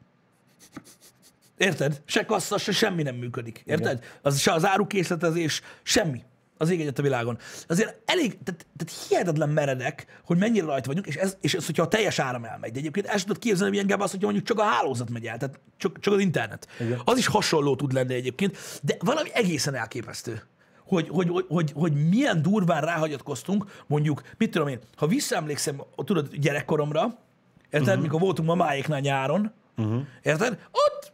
Érted? 1.63 2.01
Se 2.05 2.25
kassa, 2.25 2.57
se 2.57 2.71
semmi 2.71 3.03
nem 3.03 3.15
működik. 3.15 3.63
Érted? 3.65 4.03
Az, 4.21 4.39
se 4.39 4.51
az 4.51 4.65
árukészletezés, 4.65 5.61
semmi. 5.83 6.23
Az 6.57 6.69
ég 6.69 6.81
egyet 6.81 6.99
a 6.99 7.01
világon. 7.01 7.37
Azért 7.67 7.97
elég, 8.05 8.37
tehát, 8.43 8.65
tehát 8.77 9.05
hihetetlen 9.07 9.49
meredek, 9.49 10.05
hogy 10.25 10.37
mennyire 10.37 10.65
rajta 10.65 10.87
vagyunk, 10.87 11.07
és 11.07 11.15
ez, 11.15 11.37
és 11.41 11.53
ez, 11.53 11.65
hogyha 11.65 11.83
a 11.83 11.87
teljes 11.87 12.19
áram 12.19 12.45
elmegy. 12.45 12.71
De 12.71 12.79
egyébként 12.79 13.05
el 13.05 13.17
sem 13.17 13.27
tudod 13.27 13.41
képzelni, 13.41 13.71
milyen 13.71 13.87
gába 13.87 14.03
az, 14.03 14.11
hogyha 14.11 14.25
mondjuk 14.25 14.47
csak 14.47 14.59
a 14.59 14.63
hálózat 14.63 15.09
megy 15.09 15.25
el, 15.25 15.37
tehát 15.37 15.59
csak, 15.77 15.99
csak 15.99 16.13
az 16.13 16.19
internet. 16.19 16.67
Igen. 16.79 17.01
Az 17.05 17.17
is 17.17 17.27
hasonló 17.27 17.75
tud 17.75 17.93
lenni 17.93 18.13
egyébként, 18.13 18.57
de 18.81 18.95
valami 18.99 19.29
egészen 19.33 19.75
elképesztő. 19.75 20.41
Hogy, 20.85 21.07
hogy, 21.09 21.29
hogy, 21.29 21.45
hogy, 21.47 21.71
hogy 21.75 22.09
milyen 22.09 22.41
durván 22.41 22.81
ráhagyatkoztunk, 22.81 23.83
mondjuk, 23.87 24.21
mit 24.37 24.51
tudom 24.51 24.67
én, 24.67 24.79
ha 24.95 25.07
visszaemlékszem, 25.07 25.81
tudod, 25.95 26.35
gyerekkoromra, 26.35 27.17
érted, 27.69 27.87
uh-huh. 27.87 28.01
mikor 28.01 28.19
voltunk 28.19 28.47
mamáéknál 28.47 28.99
nyáron, 28.99 29.53
uh-huh. 29.77 30.01
érted, 30.21 30.59
ott, 30.71 31.12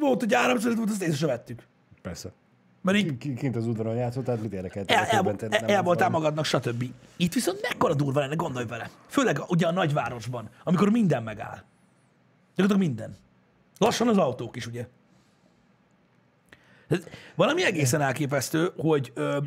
volt, 0.00 0.20
hogy 0.20 0.34
áramszünet 0.34 0.76
volt, 0.76 0.90
azt 0.90 1.02
észre 1.02 1.16
sem 1.16 1.28
vettük. 1.28 1.66
Persze. 2.02 2.32
Mert 2.82 2.98
így 2.98 3.18
Ki- 3.18 3.34
Kint 3.34 3.56
az 3.56 3.66
udvaron 3.66 3.94
játszott, 3.96 4.24
tehát 4.24 4.40
mit 4.42 4.52
érdekelt? 4.52 4.90
el, 4.90 5.04
el, 5.04 5.36
el, 5.50 5.66
el 5.66 5.82
voltál 5.82 6.08
magadnak, 6.08 6.44
stb. 6.44 6.84
Itt 7.16 7.32
viszont 7.34 7.62
mekkora 7.62 7.94
durva 7.94 8.20
lenne, 8.20 8.34
gondolj 8.34 8.66
vele. 8.66 8.90
Főleg 9.06 9.40
ugye 9.48 9.66
a 9.66 9.70
nagyvárosban, 9.72 10.48
amikor 10.64 10.90
minden 10.90 11.22
megáll. 11.22 11.62
Gyakorlatilag 12.56 12.88
minden. 12.88 13.16
Lassan 13.78 14.08
az 14.08 14.16
autók 14.18 14.56
is, 14.56 14.66
ugye? 14.66 14.86
Valami 17.34 17.64
egészen 17.64 18.00
elképesztő, 18.00 18.72
hogy, 18.76 19.12
ö, 19.14 19.38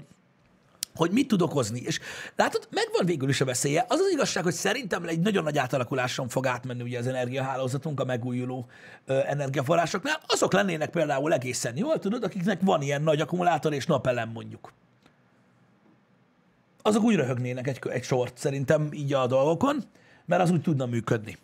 hogy 0.95 1.11
mit 1.11 1.27
tud 1.27 1.41
okozni. 1.41 1.81
És 1.81 1.99
látod, 2.35 2.67
megvan 2.71 3.05
végül 3.05 3.29
is 3.29 3.41
a 3.41 3.45
veszélye. 3.45 3.85
Az 3.87 3.99
az 3.99 4.11
igazság, 4.11 4.43
hogy 4.43 4.53
szerintem 4.53 5.03
egy 5.03 5.19
nagyon 5.19 5.43
nagy 5.43 5.57
átalakuláson 5.57 6.27
fog 6.27 6.47
átmenni 6.47 6.81
ugye 6.81 6.99
az 6.99 7.07
energiahálózatunk 7.07 7.99
a 7.99 8.05
megújuló 8.05 8.65
ö, 9.05 9.19
energiaforrásoknál. 9.25 10.19
Azok 10.27 10.53
lennének 10.53 10.89
például 10.89 11.33
egészen 11.33 11.77
jól, 11.77 11.99
tudod, 11.99 12.23
akiknek 12.23 12.61
van 12.61 12.81
ilyen 12.81 13.01
nagy 13.01 13.21
akkumulátor 13.21 13.73
és 13.73 13.85
napelem 13.85 14.29
mondjuk 14.29 14.73
azok 16.85 17.03
úgy 17.03 17.15
röhögnének 17.15 17.67
egy, 17.67 17.79
egy 17.89 18.03
sort 18.03 18.37
szerintem 18.37 18.89
így 18.91 19.13
a 19.13 19.27
dolgokon, 19.27 19.83
mert 20.25 20.41
az 20.41 20.51
úgy 20.51 20.61
tudna 20.61 20.85
működni. 20.85 21.37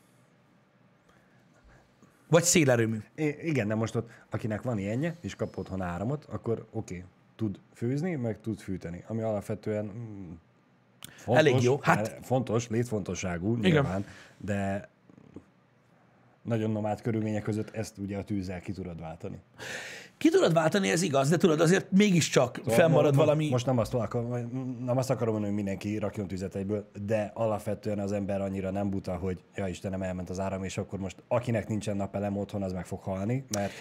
Vagy 2.28 2.44
szélerőmű. 2.44 2.98
I- 3.16 3.48
igen, 3.48 3.68
de 3.68 3.76
most 3.76 3.96
ott, 3.96 4.10
akinek 4.30 4.62
van 4.62 4.78
ilyenje, 4.78 5.16
és 5.22 5.36
kap 5.36 5.58
otthon 5.58 5.82
áramot, 5.82 6.26
akkor 6.26 6.68
oké, 6.72 6.96
okay, 6.96 7.10
tud 7.40 7.60
főzni, 7.74 8.16
meg 8.16 8.40
tud 8.42 8.60
fűteni, 8.60 9.04
ami 9.08 9.22
alapvetően 9.22 9.86
mm, 9.86 10.32
fontos, 11.16 11.46
Elég 11.46 11.64
jó. 11.64 11.80
Hát- 11.82 12.20
fontos, 12.22 12.68
létfontosságú, 12.68 13.56
nyilván, 13.56 14.06
de 14.38 14.90
nagyon 16.42 16.72
nomád 16.72 17.02
körülmények 17.02 17.44
között 17.44 17.76
ezt 17.76 17.98
ugye 17.98 18.18
a 18.18 18.24
tűzzel 18.24 18.60
ki 18.60 18.72
tudod 18.72 19.00
váltani. 19.00 19.40
Ki 20.18 20.30
tudod 20.30 20.54
váltani, 20.54 20.90
ez 20.90 21.02
igaz, 21.02 21.30
de 21.30 21.38
tudod, 21.38 21.60
azért 21.60 21.92
mégiscsak 21.92 22.62
fennmarad 22.66 23.04
Mo- 23.04 23.16
mo- 23.16 23.26
valami... 23.26 23.50
Most 23.50 23.66
nem 23.66 23.78
azt, 23.78 23.94
akarom, 23.94 24.30
nem 24.86 24.98
azt 24.98 25.10
akarom 25.10 25.34
mondani, 25.34 25.54
hogy 25.54 25.64
mindenki 25.64 25.98
rakjon 25.98 26.28
tüzet 26.28 26.56
egyből, 26.56 26.90
de 27.06 27.32
alapvetően 27.34 28.00
az 28.00 28.12
ember 28.12 28.42
annyira 28.42 28.72
nem 28.72 28.90
buta, 28.90 29.16
hogy 29.16 29.44
ja 29.56 29.68
Istenem, 29.68 30.02
elment 30.02 30.30
az 30.30 30.40
áram, 30.40 30.64
és 30.64 30.78
akkor 30.78 31.00
most 31.00 31.24
akinek 31.28 31.68
nincsen 31.68 31.96
napelem 31.96 32.38
otthon, 32.38 32.64
az 32.64 32.74
meg 32.74 32.86
fog 32.86 33.02
halni, 33.02 33.46
mert 33.50 33.72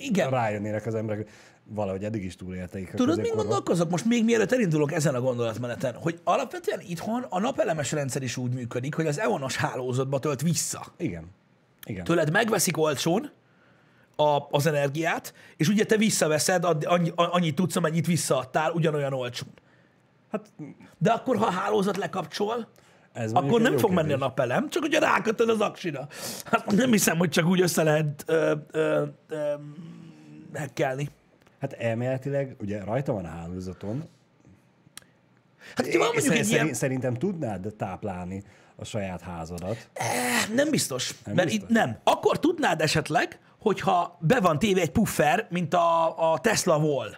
Igen. 0.00 0.30
rájönnének 0.30 0.86
az 0.86 0.94
emberek, 0.94 1.24
hogy 1.24 1.32
valahogy 1.74 2.04
eddig 2.04 2.24
is 2.24 2.36
túlélteik 2.36 2.88
a 2.88 2.96
Tudod, 2.96 3.16
középkorban. 3.16 3.46
gondolkozok 3.46 3.90
most 3.90 4.04
még 4.04 4.24
mielőtt 4.24 4.52
elindulok 4.52 4.92
ezen 4.92 5.14
a 5.14 5.20
gondolatmeneten, 5.20 5.94
hogy 5.94 6.20
alapvetően 6.24 6.80
itthon 6.80 7.26
a 7.28 7.40
napelemes 7.40 7.92
rendszer 7.92 8.22
is 8.22 8.36
úgy 8.36 8.52
működik, 8.54 8.94
hogy 8.94 9.06
az 9.06 9.18
EON-os 9.18 9.56
hálózatba 9.56 10.18
tölt 10.18 10.40
vissza. 10.42 10.86
Igen. 10.96 11.24
Igen. 11.86 12.04
Tőled 12.04 12.30
megveszik 12.30 12.78
olcsón 12.78 13.30
a, 14.16 14.38
az 14.50 14.66
energiát, 14.66 15.34
és 15.56 15.68
ugye 15.68 15.84
te 15.84 15.96
visszaveszed, 15.96 16.64
annyi, 16.64 17.12
annyit 17.14 17.54
tudsz, 17.54 17.76
amennyit 17.76 18.06
visszaadtál, 18.06 18.70
ugyanolyan 18.72 19.12
olcsón. 19.12 19.48
Hát 20.32 20.52
De 20.98 21.10
akkor, 21.10 21.36
ha 21.36 21.46
a 21.46 21.50
hálózat 21.50 21.96
lekapcsol, 21.96 22.68
ez 23.20 23.32
akkor 23.32 23.60
nem 23.60 23.78
fog 23.78 23.90
menni 23.90 23.98
a 23.98 24.08
kérdés. 24.08 24.26
napelem, 24.26 24.68
csak 24.68 24.82
ugye 24.82 24.98
rákötöd 24.98 25.48
az 25.48 25.60
aksira. 25.60 26.08
Hát 26.44 26.70
nem 26.70 26.90
hiszem, 26.90 27.16
hogy 27.18 27.28
csak 27.28 27.46
úgy 27.46 27.60
össze 27.60 27.82
lehet 27.82 28.24
ö, 28.26 28.54
ö, 28.70 29.02
ö, 29.28 29.52
hekkelni. 30.54 31.08
Hát 31.60 31.72
elméletileg, 31.72 32.56
ugye 32.60 32.84
rajta 32.84 33.12
van 33.12 33.24
a 33.24 33.28
hálózaton, 33.28 34.02
Hát, 35.74 35.84
hogyha 35.84 35.98
van 35.98 36.06
mondjuk 36.12 36.24
Szer- 36.26 36.38
egy 36.38 36.44
szerint, 36.44 36.62
ilyen... 36.64 36.74
Szerintem 36.74 37.14
tudnád 37.14 37.74
táplálni 37.76 38.42
a 38.76 38.84
saját 38.84 39.20
házadat. 39.20 39.88
Nem 40.54 40.70
biztos. 40.70 41.14
Nem 41.24 41.34
mert 41.34 41.48
biztos? 41.48 41.68
itt 41.68 41.74
nem. 41.74 41.98
Akkor 42.04 42.38
tudnád 42.38 42.80
esetleg, 42.80 43.38
hogyha 43.60 44.16
be 44.20 44.40
van 44.40 44.58
téve 44.58 44.80
egy 44.80 44.90
puffer, 44.90 45.46
mint 45.50 45.74
a, 45.74 46.32
a 46.32 46.38
Tesla 46.38 46.76
Wall. 46.76 47.10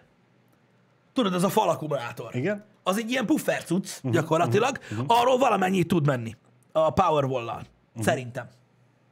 Tudod, 1.13 1.35
az 1.35 1.45
a 1.45 1.49
falakkumulátor. 1.49 2.37
Igen? 2.37 2.65
Az 2.83 2.99
egy 2.99 3.11
ilyen 3.11 3.27
puffer 3.27 3.65
cucc, 3.65 3.97
uh-huh, 3.97 4.13
gyakorlatilag. 4.13 4.79
Uh-huh. 4.91 5.05
Arról 5.21 5.39
valamennyit 5.39 5.89
tud 5.89 6.07
menni. 6.07 6.37
A 6.73 6.91
Powerwall-lal. 6.91 7.63
Uh-huh. 7.89 8.05
Szerintem. 8.05 8.49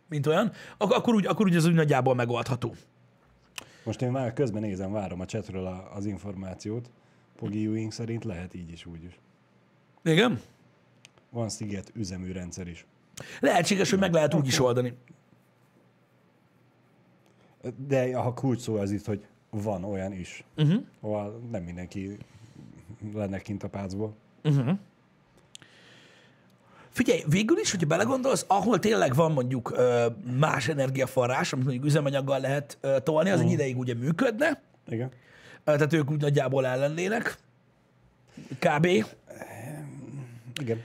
Mint 0.08 0.26
olyan. 0.26 0.52
Ak- 0.78 0.92
akkor 0.92 1.14
úgy, 1.14 1.26
akkor 1.26 1.46
úgy 1.46 1.54
ez 1.54 1.66
úgy 1.66 1.74
nagyjából 1.74 2.14
megoldható. 2.14 2.74
Most 3.84 4.02
én 4.02 4.10
már 4.10 4.32
közben 4.32 4.62
nézem, 4.62 4.92
várom 4.92 5.20
a 5.20 5.24
chatről 5.24 5.66
a, 5.66 5.90
az 5.94 6.06
információt. 6.06 6.90
Pogi 7.36 7.64
Ewing 7.64 7.92
szerint 7.92 8.24
lehet 8.24 8.54
így 8.54 8.72
is, 8.72 8.86
úgy 8.86 9.04
is. 9.04 9.18
Igen? 10.04 10.40
Van 11.30 11.48
sziget 11.48 11.90
üzemű 11.94 12.32
rendszer 12.32 12.68
is. 12.68 12.86
Lehetséges, 13.40 13.90
hogy 13.90 13.98
meg 13.98 14.12
lehet 14.12 14.34
úgy 14.34 14.46
is 14.46 14.60
oldani. 14.60 14.96
De 17.76 18.16
a 18.16 18.34
kulcs 18.34 18.60
szó 18.60 18.76
az 18.76 18.90
itt, 18.90 19.04
hogy 19.04 19.26
van 19.50 19.84
olyan 19.84 20.12
is, 20.12 20.44
uh-huh. 20.56 20.82
ahol 21.00 21.40
nem 21.50 21.62
mindenki 21.62 22.18
lenne 23.14 23.38
kint 23.38 23.62
a 23.62 23.68
pácból. 23.68 24.14
Figyelj, 26.90 27.22
végül 27.28 27.58
is, 27.58 27.70
hogyha 27.70 27.86
belegondolsz, 27.86 28.44
ahol 28.48 28.78
tényleg 28.78 29.14
van 29.14 29.32
mondjuk 29.32 29.70
ö, 29.76 30.06
más 30.38 30.68
energiaforrás, 30.68 31.52
amit 31.52 31.64
mondjuk 31.64 31.86
üzemanyaggal 31.86 32.40
lehet 32.40 32.78
ö, 32.80 32.96
tolni, 33.02 33.30
az 33.30 33.40
egy 33.40 33.50
ideig 33.50 33.78
ugye 33.78 33.94
működne, 33.94 34.62
Igen. 34.88 35.08
Ö, 35.64 35.72
tehát 35.72 35.92
ők 35.92 36.10
úgy 36.10 36.20
nagyjából 36.20 36.66
ellennének. 36.66 37.36
Kb. 38.58 38.86
Igen. 40.60 40.82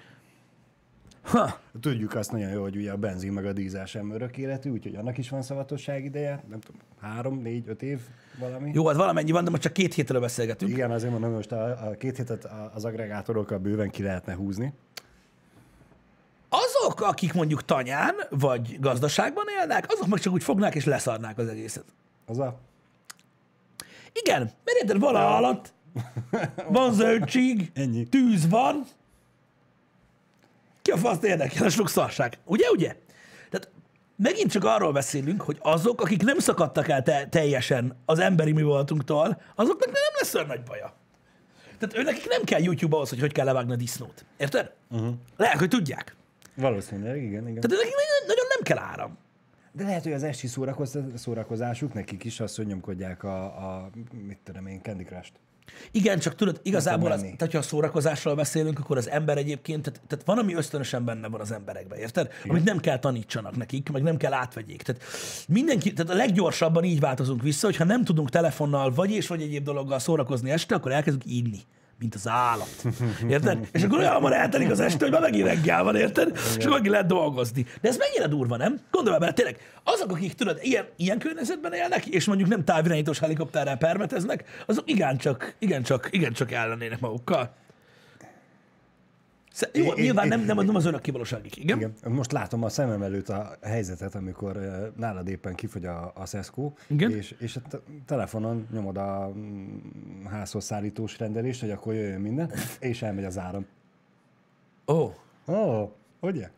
Ha. 1.25 1.59
Tudjuk 1.81 2.15
azt 2.15 2.31
nagyon 2.31 2.49
jó, 2.49 2.61
hogy 2.61 2.75
ugye 2.75 2.91
a 2.91 2.95
benzin 2.95 3.31
meg 3.31 3.45
a 3.45 3.53
dízel 3.53 3.85
sem 3.85 4.11
örök 4.11 4.37
életű, 4.37 4.69
úgyhogy 4.69 4.95
annak 4.95 5.17
is 5.17 5.29
van 5.29 5.41
szavatosság 5.41 6.05
ideje. 6.05 6.43
Nem 6.49 6.59
tudom, 6.59 6.81
három, 7.01 7.41
négy, 7.41 7.63
öt 7.67 7.81
év 7.81 7.99
valami. 8.39 8.71
Jó, 8.73 8.87
hát 8.87 8.95
valamennyi 8.95 9.31
van, 9.31 9.43
de 9.43 9.49
most 9.49 9.61
csak 9.61 9.73
két 9.73 9.93
hétről 9.93 10.19
beszélgetünk. 10.21 10.71
Igen, 10.71 10.91
azért 10.91 11.11
mondom, 11.11 11.29
hogy 11.29 11.37
most 11.37 11.51
a, 11.51 11.87
a 11.87 11.91
két 11.97 12.17
hétet 12.17 12.47
az 12.73 12.85
agregátorokkal 12.85 13.57
bőven 13.57 13.89
ki 13.89 14.03
lehetne 14.03 14.33
húzni. 14.33 14.73
Azok, 16.49 17.01
akik 17.01 17.33
mondjuk 17.33 17.65
tanyán 17.65 18.15
vagy 18.29 18.77
gazdaságban 18.79 19.45
élnek, 19.59 19.85
azok 19.87 20.07
meg 20.07 20.19
csak 20.19 20.33
úgy 20.33 20.43
fognák 20.43 20.75
és 20.75 20.85
leszarnák 20.85 21.37
az 21.37 21.47
egészet. 21.47 21.85
Az 22.25 22.39
a... 22.39 22.59
Igen, 24.23 24.41
mert 24.41 24.77
érted, 24.81 24.99
van 24.99 25.15
állat, 25.15 25.73
van 26.67 26.93
zöldség, 26.99 27.71
Ennyi. 27.73 28.03
tűz 28.03 28.49
van, 28.49 28.85
ki 30.85 30.91
a 30.91 30.97
faszt 30.97 31.23
érdekel, 31.23 31.65
a 31.65 31.69
sok 31.69 31.89
szarság. 31.89 32.37
Ugye, 32.43 32.69
ugye? 32.71 32.95
Tehát 33.49 33.69
megint 34.15 34.51
csak 34.51 34.63
arról 34.63 34.91
beszélünk, 34.91 35.41
hogy 35.41 35.57
azok, 35.61 36.01
akik 36.01 36.23
nem 36.23 36.39
szakadtak 36.39 36.87
el 36.87 37.03
te- 37.03 37.27
teljesen 37.29 37.97
az 38.05 38.19
emberi 38.19 38.51
mi 38.51 38.61
voltunktól, 38.61 39.41
azoknak 39.55 39.85
nem 39.85 40.13
lesz 40.19 40.33
olyan 40.33 40.47
nagy 40.47 40.63
baja. 40.63 40.93
Tehát 41.79 41.97
őnek 41.97 42.27
nem 42.27 42.43
kell 42.43 42.61
YouTube 42.61 42.95
ahhoz, 42.95 43.09
hogy 43.09 43.19
hogy 43.19 43.31
kell 43.31 43.45
levágni 43.45 43.71
a 43.71 43.75
disznót. 43.75 44.25
Érted? 44.37 44.71
Uh-huh. 44.89 45.13
Lehet, 45.37 45.59
hogy 45.59 45.67
tudják. 45.69 46.15
Valószínűleg, 46.55 47.15
igen, 47.17 47.47
igen. 47.47 47.61
Tehát 47.61 47.77
nekik 47.77 47.95
nagyon, 47.95 48.27
nagyon 48.27 48.45
nem 48.49 48.63
kell 48.63 48.77
áram. 48.77 49.17
De 49.71 49.83
lehet, 49.83 50.03
hogy 50.03 50.13
az 50.13 50.23
esti 50.23 50.47
szórakoz- 50.47 51.17
szórakozásuk 51.17 51.93
nekik 51.93 52.23
is 52.23 52.39
az, 52.39 52.55
hogy 52.55 52.65
nyomkodják 52.67 53.23
a, 53.23 53.43
a 53.45 53.89
mit 54.27 54.37
tudom 54.43 54.67
én, 54.67 54.81
Candy 54.81 55.03
Crush-t. 55.03 55.33
Igen, 55.91 56.19
csak 56.19 56.35
tudod, 56.35 56.59
igazából, 56.63 57.11
az, 57.11 57.21
tehát, 57.37 57.51
ha 57.51 57.57
a 57.57 57.61
szórakozásról 57.61 58.35
beszélünk, 58.35 58.79
akkor 58.79 58.97
az 58.97 59.09
ember 59.09 59.37
egyébként, 59.37 59.81
tehát, 59.83 60.01
tehát 60.07 60.25
van, 60.25 60.37
ami 60.37 60.53
ösztönösen 60.53 61.05
benne 61.05 61.27
van 61.27 61.39
az 61.41 61.51
emberekben, 61.51 61.99
érted? 61.99 62.29
Igen. 62.39 62.49
Amit 62.49 62.63
nem 62.63 62.77
kell 62.77 62.99
tanítsanak 62.99 63.55
nekik, 63.55 63.89
meg 63.89 64.03
nem 64.03 64.17
kell 64.17 64.33
átvegyék. 64.33 64.81
Tehát 64.81 65.01
mindenki, 65.47 65.93
tehát 65.93 66.11
a 66.11 66.15
leggyorsabban 66.15 66.83
így 66.83 66.99
változunk 66.99 67.41
vissza, 67.41 67.65
hogyha 67.65 67.83
nem 67.83 68.03
tudunk 68.03 68.29
telefonnal 68.29 68.91
vagy 68.91 69.11
és 69.11 69.27
vagy 69.27 69.41
egyéb 69.41 69.63
dologgal 69.63 69.99
szórakozni 69.99 70.51
este, 70.51 70.75
akkor 70.75 70.91
elkezdünk 70.91 71.25
ínni 71.25 71.59
mint 71.99 72.15
az 72.15 72.27
állat. 72.27 72.85
Érted? 73.29 73.67
És 73.71 73.83
akkor 73.83 73.97
olyan 73.97 74.33
eltelik 74.33 74.71
az 74.71 74.79
este, 74.79 75.03
hogy 75.03 75.11
már 75.11 75.21
megint 75.21 75.47
reggel 75.47 75.83
van, 75.83 75.95
érted? 75.95 76.31
És 76.35 76.65
akkor 76.65 76.69
megint 76.69 76.89
lehet 76.91 77.05
dolgozni. 77.05 77.65
De 77.81 77.89
ez 77.89 77.97
mennyire 77.97 78.27
durva, 78.27 78.57
nem? 78.57 78.79
Gondolj 78.91 79.17
bele, 79.17 79.33
tényleg, 79.33 79.57
azok, 79.83 80.11
akik 80.11 80.33
tudod, 80.33 80.59
ilyen, 80.61 80.85
ilyen 80.95 81.19
környezetben 81.19 81.73
élnek, 81.73 82.05
és 82.05 82.25
mondjuk 82.25 82.49
nem 82.49 82.63
távirányítós 82.63 83.19
helikopterrel 83.19 83.77
permeteznek, 83.77 84.63
azok 84.65 84.89
igencsak, 84.89 85.55
igencsak, 85.59 86.07
igencsak 86.11 86.51
ellennének 86.51 86.99
magukkal. 86.99 87.55
Jó, 89.73 89.85
Én- 89.85 89.93
nyilván 90.03 90.27
nem, 90.27 90.41
nem, 90.41 90.65
nem 90.65 90.75
az 90.75 90.85
önök 90.85 91.01
kivalóságig, 91.01 91.57
igen? 91.57 91.77
Igen. 91.77 91.93
Most 92.07 92.31
látom 92.31 92.63
a 92.63 92.69
szemem 92.69 93.01
előtt 93.01 93.29
a 93.29 93.57
helyzetet, 93.61 94.15
amikor 94.15 94.57
nálad 94.97 95.27
éppen 95.27 95.55
kifogy 95.55 95.85
a, 95.85 96.11
a 96.15 96.25
Szeszkó, 96.25 96.73
Igen. 96.87 97.11
és, 97.11 97.35
és 97.39 97.55
a 97.55 97.61
te- 97.69 97.79
telefonon 98.05 98.67
nyomod 98.71 98.97
a 98.97 99.31
mm, 99.35 100.25
házhoz 100.25 100.63
szállítós 100.63 101.17
rendelést, 101.19 101.59
hogy 101.61 101.71
akkor 101.71 101.93
jöjjön 101.93 102.21
minden, 102.21 102.51
és 102.79 103.01
elmegy 103.01 103.23
az 103.25 103.37
áram. 103.37 103.65
Ó, 104.87 104.93
oh, 104.93 105.13
Ó, 105.47 105.53
oh, 105.81 105.89
ugye? 106.19 106.49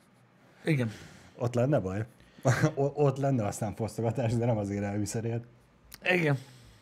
igen. 0.65 0.91
Ott 1.38 1.53
lenne 1.53 1.79
baj. 1.79 2.05
O- 2.75 2.91
ott 2.95 3.17
lenne 3.17 3.45
aztán 3.45 3.75
fosztogatás, 3.75 4.33
de 4.33 4.45
nem 4.45 4.57
az 4.57 4.69
élelmiszerért. 4.69 5.43
Igen. 6.12 6.38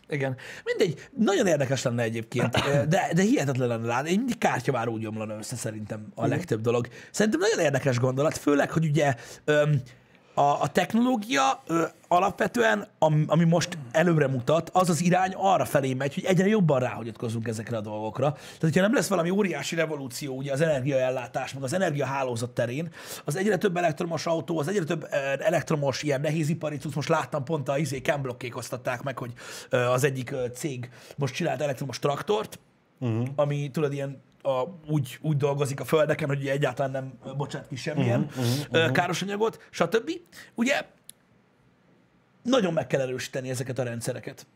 Igen. 0.10 0.36
Mindegy, 0.64 1.08
nagyon 1.18 1.48
érdekes 1.48 1.84
lenne 1.84 2.04
egyébként, 2.04 2.56
de, 2.94 3.10
de 3.14 3.22
hihetetlen 3.22 3.68
lenne 3.68 3.88
látni. 3.88 4.10
Én 4.10 4.18
mindig 4.18 4.38
kártyavár 4.38 4.88
úgy 4.88 5.06
omlana 5.06 5.38
össze 5.38 5.56
szerintem 5.56 6.08
a 6.16 6.28
legtöbb 6.28 6.62
dolog. 6.62 6.88
Szerintem 7.12 7.40
nagyon 7.40 7.60
érdekes 7.60 8.00
gondolat, 8.00 8.38
főleg, 8.38 8.72
hogy 8.72 8.86
ugye 8.86 9.16
öm, 9.46 9.82
a, 10.36 10.62
a 10.62 10.68
technológia 10.68 11.62
ö, 11.68 11.84
alapvetően, 12.08 12.88
ami, 13.00 13.24
ami 13.28 13.44
most 13.44 13.78
előre 13.92 14.28
mutat, 14.28 14.70
az 14.74 14.90
az 14.90 15.02
irány 15.02 15.34
arra 15.38 15.66
felé 15.66 15.94
megy, 15.94 16.14
hogy 16.14 16.26
egyre 16.26 16.48
jobban 16.48 16.80
ráhagyatkozunk 16.80 17.48
ezekre 17.48 17.78
a 17.78 17.82
dolgokra. 17.82 18.32
Tehát, 18.32 18.60
hogyha 18.60 18.82
nem 18.82 18.94
lesz 18.94 19.08
valami 19.08 19.30
óriási 19.30 19.76
revolúció 19.76 20.36
ugye 20.36 20.52
az 20.52 20.62
energiaellátás, 20.62 21.54
meg 21.54 21.64
az 21.64 21.74
energiahálózat 21.74 22.50
terén, 22.50 22.90
az 23.26 23.36
egyre 23.36 23.58
több 23.58 23.78
elektromos 23.78 24.26
autó, 24.26 24.60
az 24.60 24.68
egyre 24.68 24.84
több 24.84 25.08
elektromos 25.40 26.04
ilyen 26.04 26.22
nehézipari 26.22 26.78
cucc, 26.78 26.96
most 26.96 27.10
láttam 27.10 27.44
pont 27.44 27.70
a 27.70 27.78
izé 27.78 27.98
Camblock-osztatták 27.98 29.04
meg, 29.04 29.18
hogy 29.18 29.34
az 29.70 30.04
egyik 30.04 30.36
cég 30.54 30.90
most 31.18 31.34
csinált 31.34 31.62
elektromos 31.62 32.00
traktort, 32.00 32.60
uh-huh. 33.00 33.28
ami 33.36 33.70
tudod 33.72 33.94
ilyen 33.94 34.24
a, 34.46 34.80
úgy, 34.88 35.18
úgy 35.22 35.38
dolgozik 35.38 35.80
a 35.80 35.86
földeken, 35.86 36.28
hogy 36.28 36.48
egyáltalán 36.48 36.92
nem 36.92 37.36
bocsát 37.38 37.68
ki 37.68 37.76
semmilyen 37.76 38.22
uh-huh, 38.22 38.46
uh-huh. 38.72 38.92
káros 38.92 39.22
anyagot, 39.22 39.68
stb. 39.70 40.12
Ugye 40.56 40.86
nagyon 42.44 42.74
meg 42.74 42.88
kell 42.88 43.02
erősíteni 43.02 43.50
ezeket 43.50 43.80
a 43.80 43.84
rendszereket. 43.84 44.48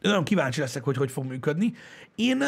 Nagyon 0.00 0.24
kíváncsi 0.24 0.60
leszek, 0.60 0.84
hogy 0.84 0.96
hogy 0.96 1.10
fog 1.10 1.24
működni. 1.24 1.74
Én, 2.14 2.42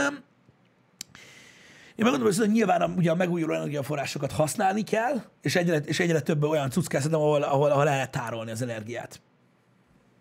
én 1.95 2.05
megmondom, 2.05 2.33
hogy 2.37 2.51
nyilván 2.51 2.91
ugye 2.97 3.11
a 3.11 3.15
megújuló 3.15 3.55
energiaforrásokat 3.55 4.33
használni 4.33 4.83
kell, 4.83 5.23
és 5.43 5.57
egyre, 5.57 5.77
és 5.77 6.01
egyre 6.01 6.21
több 6.21 6.43
olyan 6.43 6.71
cucc 6.71 6.93
szerintem, 6.93 7.21
ahol, 7.21 7.43
ahol, 7.43 7.71
ahol 7.71 7.85
lehet 7.85 8.11
tárolni 8.11 8.51
az 8.51 8.63
energiát. 8.63 9.21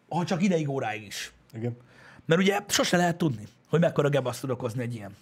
Ha 0.10 0.26
csak 0.26 0.44
ideig, 0.44 0.70
óráig 0.70 1.06
is. 1.06 1.34
Igen. 1.54 1.78
Mert 2.26 2.42
ugye 2.42 2.60
sose 2.68 2.98
lehet 2.98 3.18
tudni, 3.18 3.48
hogy 3.70 3.80
mekkora 3.80 4.10
gebaszt 4.10 4.42
tud 4.42 4.50
okozni 4.50 4.82
egy 4.82 4.96
ilyen. 4.96 5.16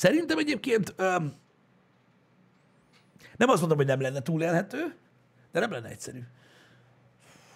Szerintem 0.00 0.38
egyébként 0.38 0.94
öm, 0.96 1.34
Nem 3.36 3.48
azt 3.48 3.60
mondom, 3.60 3.78
hogy 3.78 3.86
nem 3.86 4.00
lenne 4.00 4.22
túlélhető, 4.22 4.94
de 5.52 5.60
nem 5.60 5.70
lenne 5.70 5.88
egyszerű. 5.88 6.20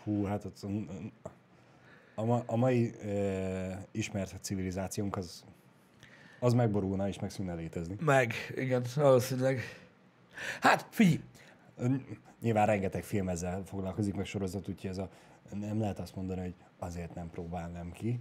Hú, 0.02 0.24
hát 0.24 0.44
ott, 0.44 0.56
a, 2.14 2.24
ma, 2.24 2.42
a 2.46 2.56
mai 2.56 2.94
e, 2.94 3.86
ismert 3.90 4.34
civilizációnk 4.40 5.16
az, 5.16 5.44
az 6.40 6.52
megborulna 6.52 7.08
és 7.08 7.18
megszűnne 7.18 7.54
létezni. 7.54 7.96
Meg, 8.00 8.34
igen, 8.54 8.84
valószínűleg. 8.94 9.60
Hát, 10.60 10.86
figyelj, 10.90 11.20
Nyilván 12.40 12.66
rengeteg 12.66 13.02
film 13.02 13.28
ezzel 13.28 13.62
foglalkozik, 13.64 14.14
meg 14.14 14.26
sorozat, 14.26 14.68
úgyhogy 14.68 14.90
ez 14.90 14.98
a, 14.98 15.08
nem 15.50 15.80
lehet 15.80 15.98
azt 15.98 16.16
mondani, 16.16 16.40
hogy 16.40 16.54
azért 16.78 17.14
nem 17.14 17.30
próbálnám 17.30 17.92
ki. 17.92 18.20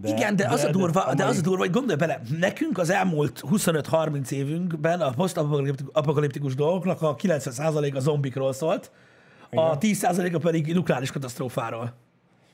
De, 0.00 0.08
Igen, 0.08 0.36
de, 0.36 0.42
de 0.42 0.52
az 0.52 0.64
a 0.64 0.70
durva, 0.70 1.04
de, 1.08 1.14
de 1.14 1.24
az 1.24 1.38
a 1.38 1.40
durva, 1.40 1.58
hogy 1.58 1.70
gondolj 1.70 1.98
bele, 1.98 2.20
nekünk 2.38 2.78
az 2.78 2.90
elmúlt 2.90 3.42
25-30 3.50 4.30
évünkben 4.30 5.00
a 5.00 5.10
posztapokaliptikus 5.10 6.54
dolgoknak 6.54 7.02
a 7.02 7.16
90% 7.16 7.94
a 7.94 8.00
zombikról 8.00 8.52
szólt, 8.52 8.90
a 9.50 9.78
10%-a 9.78 10.38
pedig 10.38 10.74
nukleáris 10.74 11.10
katasztrófáról. 11.10 11.92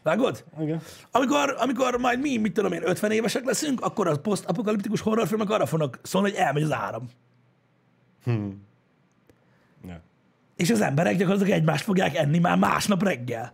Vágod? 0.02 0.44
Igen. 0.61 0.81
Amikor, 1.11 1.57
amikor 1.59 1.98
majd 1.98 2.20
mi, 2.20 2.37
mit 2.37 2.52
tudom 2.52 2.72
én, 2.72 2.83
50 2.85 3.11
évesek 3.11 3.44
leszünk, 3.44 3.81
akkor 3.81 4.07
a 4.07 4.16
posztapokaliptikus 4.16 5.00
horrorfilmek 5.00 5.50
arra 5.50 5.66
fognak 5.66 5.98
szólni, 6.02 6.31
hogy 6.31 6.38
elmegy 6.38 6.62
az 6.62 6.72
áram. 6.72 7.09
Hmm. 8.24 8.62
Ja. 9.87 10.00
És 10.57 10.70
az 10.70 10.81
emberek 10.81 11.16
gyakorlatilag 11.16 11.59
egymást 11.59 11.85
fogják 11.85 12.16
enni 12.16 12.38
már 12.38 12.59
másnap 12.59 13.02
reggel. 13.02 13.52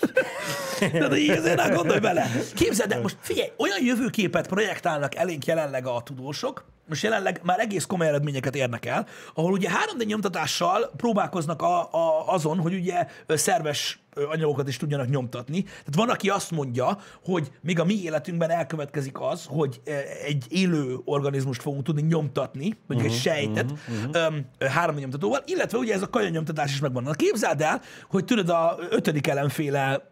Tehát 0.78 1.16
így 1.16 1.30
azért 1.30 1.56
nem 1.56 1.74
gondolj 1.74 1.98
bele. 1.98 2.30
Képzeld 2.54 2.92
el, 2.92 3.00
most 3.00 3.16
figyelj, 3.20 3.48
olyan 3.56 3.84
jövőképet 3.84 4.46
projektálnak 4.46 5.14
elénk 5.14 5.44
jelenleg 5.44 5.86
a 5.86 6.02
tudósok, 6.04 6.64
most 6.88 7.02
jelenleg 7.02 7.40
már 7.42 7.60
egész 7.60 7.84
komoly 7.84 8.06
eredményeket 8.06 8.56
érnek 8.56 8.86
el, 8.86 9.06
ahol 9.34 9.52
ugye 9.52 9.68
3D 9.68 10.06
nyomtatással 10.06 10.90
próbálkoznak 10.96 11.62
a, 11.62 11.80
a, 11.80 12.32
azon, 12.32 12.58
hogy 12.58 12.74
ugye 12.74 13.06
szerves 13.28 13.98
anyagokat 14.30 14.68
is 14.68 14.76
tudjanak 14.76 15.08
nyomtatni. 15.08 15.62
Tehát 15.62 15.94
van, 15.94 16.08
aki 16.08 16.28
azt 16.28 16.50
mondja, 16.50 16.98
hogy 17.24 17.50
még 17.60 17.80
a 17.80 17.84
mi 17.84 18.02
életünkben 18.02 18.50
elkövetkezik 18.50 19.20
az, 19.20 19.44
hogy 19.48 19.80
egy 20.24 20.44
élő 20.48 20.98
organizmust 21.04 21.62
fogunk 21.62 21.82
tudni 21.82 22.02
nyomtatni, 22.02 22.76
vagy 22.86 22.96
uh-huh, 22.96 23.12
egy 23.12 23.18
sejtet 23.18 23.70
uh-huh, 23.70 24.08
uh-huh. 24.08 24.68
három 24.68 24.96
nyomtatóval, 24.96 25.42
illetve 25.46 25.78
ugye 25.78 25.94
ez 25.94 26.02
a 26.02 26.10
kaja 26.10 26.28
nyomtatás 26.28 26.72
is 26.72 26.80
megvan. 26.80 27.02
Na, 27.02 27.12
képzeld 27.12 27.60
el, 27.60 27.80
hogy 28.10 28.24
tudod 28.24 28.48
a 28.48 28.78
ötödik 28.90 29.26
ellenféle 29.26 30.08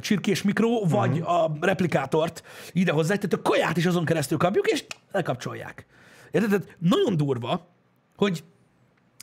csirkés 0.00 0.42
mikro, 0.42 0.80
vagy 0.88 1.18
uh-huh. 1.18 1.42
a 1.42 1.56
replikátort 1.60 2.42
idehozzák, 2.72 3.16
tehát 3.16 3.46
a 3.46 3.50
kaját 3.50 3.76
is 3.76 3.86
azon 3.86 4.04
keresztül 4.04 4.38
kapjuk, 4.38 4.66
és 4.66 4.84
lekapcsolják. 5.12 5.86
Érted? 6.30 6.50
Tehát 6.50 6.76
nagyon 6.78 7.16
durva, 7.16 7.68
hogy 8.16 8.44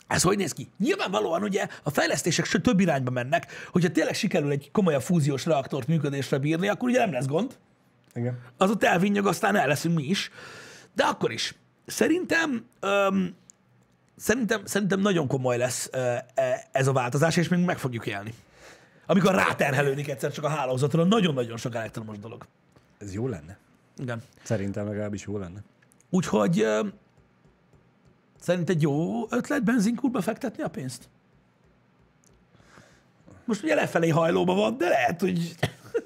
ez 0.08 0.22
hogy 0.22 0.36
néz 0.36 0.52
ki? 0.52 0.68
Nyilvánvalóan 0.78 1.42
ugye 1.42 1.66
a 1.82 1.90
fejlesztések 1.90 2.46
több 2.46 2.80
irányba 2.80 3.10
mennek, 3.10 3.46
hogyha 3.70 3.90
tényleg 3.90 4.14
sikerül 4.14 4.50
egy 4.50 4.70
komolyabb 4.72 5.02
fúziós 5.02 5.46
reaktort 5.46 5.86
működésre 5.86 6.38
bírni, 6.38 6.68
akkor 6.68 6.88
ugye 6.88 6.98
nem 6.98 7.12
lesz 7.12 7.26
gond. 7.26 7.58
Igen. 8.14 8.38
Az 8.56 8.70
ott 8.70 8.84
elvinnyog, 8.84 9.26
aztán 9.26 9.56
el 9.56 9.66
leszünk 9.66 9.94
mi 9.94 10.02
is. 10.02 10.30
De 10.94 11.04
akkor 11.04 11.32
is. 11.32 11.54
Szerintem, 11.86 12.64
öm, 12.80 13.34
szerintem, 14.16 14.66
szerintem 14.66 15.00
nagyon 15.00 15.26
komoly 15.26 15.56
lesz 15.56 15.88
ö, 15.92 16.14
ez 16.72 16.86
a 16.86 16.92
változás, 16.92 17.36
és 17.36 17.48
még 17.48 17.64
meg 17.64 17.78
fogjuk 17.78 18.06
élni. 18.06 18.34
Amikor 19.06 19.34
ráterhelődik 19.34 20.08
egyszer 20.08 20.32
csak 20.32 20.44
a 20.44 20.48
hálózatra, 20.48 21.04
nagyon-nagyon 21.04 21.56
sok 21.56 21.74
elektromos 21.74 22.18
dolog. 22.18 22.46
Ez 22.98 23.14
jó 23.14 23.28
lenne. 23.28 23.58
Igen. 23.96 24.22
Szerintem 24.42 24.86
legalábbis 24.86 25.24
jó 25.26 25.38
lenne. 25.38 25.62
Úgyhogy 26.10 26.66
Szerint 28.40 28.68
egy 28.68 28.82
jó 28.82 29.26
ötlet 29.30 29.64
benzinkútba 29.64 30.20
fektetni 30.20 30.62
a 30.62 30.68
pénzt? 30.68 31.08
Most 33.44 33.62
ugye 33.62 33.74
lefelé 33.74 34.08
hajlóba 34.08 34.54
van, 34.54 34.76
de 34.78 34.88
lehet, 34.88 35.20
hogy, 35.20 35.54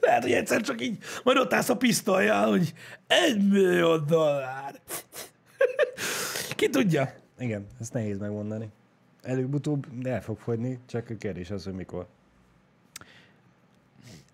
lehet, 0.00 0.22
hogy 0.22 0.32
egyszer 0.32 0.60
csak 0.60 0.80
így 0.80 0.98
majd 1.24 1.36
ott 1.36 1.52
állsz 1.52 1.68
a 1.68 1.76
pisztolyjal, 1.76 2.50
hogy 2.50 2.74
egy 3.06 3.48
millió 3.48 3.96
dollár. 3.96 4.80
Ki 6.56 6.68
tudja? 6.68 7.14
Igen, 7.38 7.66
ezt 7.80 7.92
nehéz 7.92 8.18
megmondani. 8.18 8.68
Előbb-utóbb 9.22 9.86
el 10.02 10.22
fog 10.22 10.38
fogyni, 10.38 10.78
csak 10.86 11.10
a 11.10 11.16
kérdés 11.16 11.50
az, 11.50 11.64
hogy 11.64 11.72
mikor. 11.72 12.06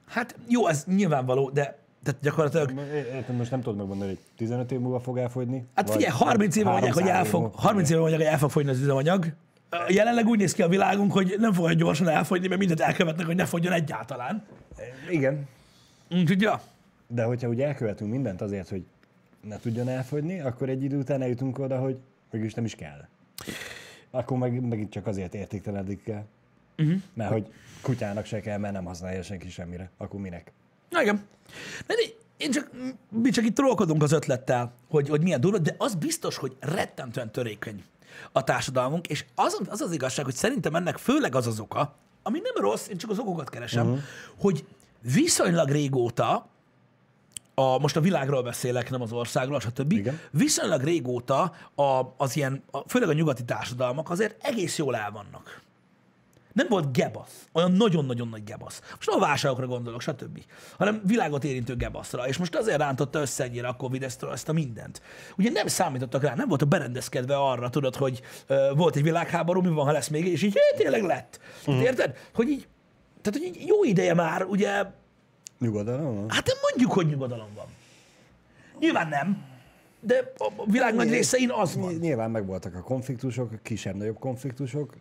Hát 0.07 0.37
jó, 0.49 0.67
ez 0.67 0.85
nyilvánvaló, 0.85 1.51
de 1.51 1.79
tehát 2.09 2.23
gyakorlatilag... 2.23 2.73
Értem, 3.15 3.37
most 3.37 3.51
nem 3.51 3.61
tudod 3.61 3.79
megmondani, 3.79 4.11
hogy 4.11 4.21
15 4.37 4.73
év 4.73 4.79
múlva 4.79 5.01
fog 5.01 5.19
elfogyni? 5.19 5.67
Hát 5.75 5.91
figyelj, 5.91 6.13
30 6.13 6.57
éve 6.57 6.71
mondják, 6.71 6.95
hogy 6.95 7.07
el 7.07 7.25
fog, 7.25 7.55
30 7.55 7.91
éve 7.91 8.01
mondják, 8.01 8.21
hogy 8.21 8.31
el 8.31 8.39
fog 8.39 8.51
fogyni 8.51 8.71
az 8.71 8.81
üzemanyag. 8.81 9.33
Jelenleg 9.89 10.27
úgy 10.27 10.39
néz 10.39 10.53
ki 10.53 10.63
a 10.63 10.69
világunk, 10.69 11.13
hogy 11.13 11.35
nem 11.39 11.53
fog 11.53 11.73
gyorsan 11.73 12.09
elfogyni, 12.09 12.49
mert 12.49 12.59
mindent 12.59 12.81
elkövetnek, 12.81 13.27
hogy 13.27 13.37
ne 13.37 13.45
fogjon 13.45 13.73
egyáltalán. 13.73 14.45
Igen. 15.11 15.47
Úgyhogy 16.11 16.41
ja. 16.41 16.61
De 17.07 17.25
hogyha 17.25 17.49
úgy 17.49 17.61
elkövetünk 17.61 18.11
mindent 18.11 18.41
azért, 18.41 18.69
hogy 18.69 18.85
ne 19.41 19.59
tudjon 19.59 19.89
elfogyni, 19.89 20.41
akkor 20.41 20.69
egy 20.69 20.83
idő 20.83 20.99
után 20.99 21.23
eljutunk 21.23 21.59
oda, 21.59 21.79
hogy 21.79 21.99
mégis 22.31 22.55
nem 22.55 22.65
is 22.65 22.75
kell. 22.75 23.05
Akkor 24.11 24.39
meg, 24.39 24.61
megint 24.61 24.91
csak 24.91 25.07
azért 25.07 25.35
értéktelenik 25.35 26.03
kell. 26.03 26.25
Uh-huh. 26.79 26.97
Mert 27.15 27.31
hogy 27.31 27.53
kutyának 27.83 28.25
se 28.25 28.41
kell, 28.41 28.59
mert 28.59 28.73
nem 28.73 28.85
használja 28.85 29.23
senki 29.23 29.51
semmire. 29.51 29.91
Akkor 29.97 30.21
minek? 30.21 30.53
Na 30.89 31.03
igen. 31.03 31.27
De 31.87 31.95
én 32.37 32.51
csak, 32.51 32.71
mi 33.09 33.31
csak 33.31 33.45
itt 33.45 33.55
trollkodunk 33.55 34.03
az 34.03 34.13
ötlettel, 34.13 34.73
hogy, 34.89 35.09
hogy 35.09 35.23
milyen 35.23 35.41
durva, 35.41 35.59
de 35.59 35.75
az 35.79 35.95
biztos, 35.95 36.37
hogy 36.37 36.57
rettentően 36.61 37.33
törékeny 37.33 37.85
a 38.33 38.45
társadalmunk, 38.45 39.07
és 39.07 39.25
az, 39.35 39.61
az 39.69 39.81
az 39.81 39.93
igazság, 39.93 40.25
hogy 40.25 40.35
szerintem 40.35 40.75
ennek 40.75 40.97
főleg 40.97 41.35
az 41.35 41.47
az 41.47 41.61
oka, 41.61 41.95
ami 42.23 42.41
nem 42.43 42.65
rossz, 42.65 42.89
én 42.89 42.97
csak 42.97 43.11
az 43.11 43.19
okokat 43.19 43.51
keresem, 43.51 43.87
uh-huh. 43.87 44.03
hogy 44.39 44.65
viszonylag 45.01 45.69
régóta, 45.69 46.47
a, 47.55 47.79
most 47.79 47.97
a 47.97 48.01
világról 48.01 48.43
beszélek, 48.43 48.91
nem 48.91 49.03
az 49.03 49.13
országról, 49.13 49.61
stb. 49.61 49.93
Igen. 49.93 50.21
Viszonylag 50.31 50.83
régóta 50.83 51.53
a, 51.75 52.15
az 52.17 52.37
ilyen, 52.37 52.63
a, 52.71 52.89
főleg 52.89 53.09
a 53.09 53.13
nyugati 53.13 53.45
társadalmak 53.45 54.11
azért 54.11 54.45
egész 54.45 54.79
jól 54.79 54.97
el 54.97 55.11
vannak 55.11 55.63
nem 56.59 56.67
volt 56.69 56.93
gebasz, 56.93 57.49
olyan 57.53 57.73
nagyon-nagyon 57.73 58.29
nagy 58.29 58.45
gebasz. 58.45 58.81
Most 58.95 59.09
a 59.09 59.19
válságokra 59.19 59.67
gondolok, 59.67 60.01
stb. 60.01 60.45
Hanem 60.79 61.01
világot 61.05 61.45
érintő 61.45 61.77
gebaszra. 61.77 62.29
És 62.29 62.37
most 62.37 62.57
azért 62.57 62.79
rántotta 62.79 63.21
össze 63.21 63.45
ennyire 63.45 63.69
a 63.69 63.73
Covid 63.73 64.03
ezt, 64.03 64.49
a 64.49 64.53
mindent. 64.53 65.03
Ugye 65.37 65.51
nem 65.51 65.67
számítottak 65.67 66.23
rá, 66.23 66.35
nem 66.35 66.49
voltak 66.49 66.69
berendezkedve 66.69 67.37
arra, 67.37 67.71
tudod, 67.71 67.97
hogy 67.97 68.21
uh, 68.49 68.77
volt 68.77 68.97
egy 68.97 69.03
világháború, 69.03 69.61
mi 69.61 69.69
van, 69.69 69.85
ha 69.85 69.93
lesz 69.93 70.09
még, 70.09 70.27
és 70.27 70.43
így 70.43 70.53
hé, 70.53 70.83
tényleg 70.83 71.03
lett. 71.03 71.41
Uh-huh. 71.61 71.83
érted? 71.83 72.17
Hogy 72.35 72.49
így, 72.49 72.69
tehát, 73.23 73.39
hogy 73.39 73.49
így 73.49 73.67
jó 73.67 73.85
ideje 73.85 74.15
már, 74.15 74.45
ugye... 74.45 74.85
Nyugodalom 75.59 76.15
van? 76.15 76.31
Hát 76.31 76.51
mondjuk, 76.71 76.93
hogy 76.93 77.07
nyugodalom 77.07 77.49
van. 77.55 77.67
Nyilván 78.79 79.09
nem, 79.09 79.45
de 80.01 80.33
a 80.37 80.65
világ 80.65 80.95
nagy 80.95 81.11
részein 81.11 81.51
az 81.51 81.77
van. 81.77 81.95
Nyilván 81.95 82.31
megvoltak 82.31 82.75
a 82.75 82.81
konfliktusok, 82.81 83.63
kisebb-nagyobb 83.63 84.19
konfliktusok. 84.19 84.95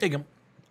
Igen. 0.00 0.26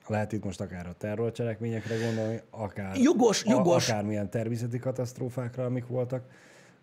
Lehet 0.10 0.32
itt 0.32 0.44
most 0.44 0.62
akár 0.62 0.88
a 0.88 0.96
terrorcselekményekre 0.98 1.96
gondolni, 1.98 2.42
akár, 2.50 2.98
jogos, 2.98 3.46
jogos. 3.46 3.90
A, 3.90 3.92
akármilyen 3.92 4.30
természeti 4.30 4.80
katasztrófákra, 4.80 5.66
amik 5.66 5.88
voltak 5.88 6.24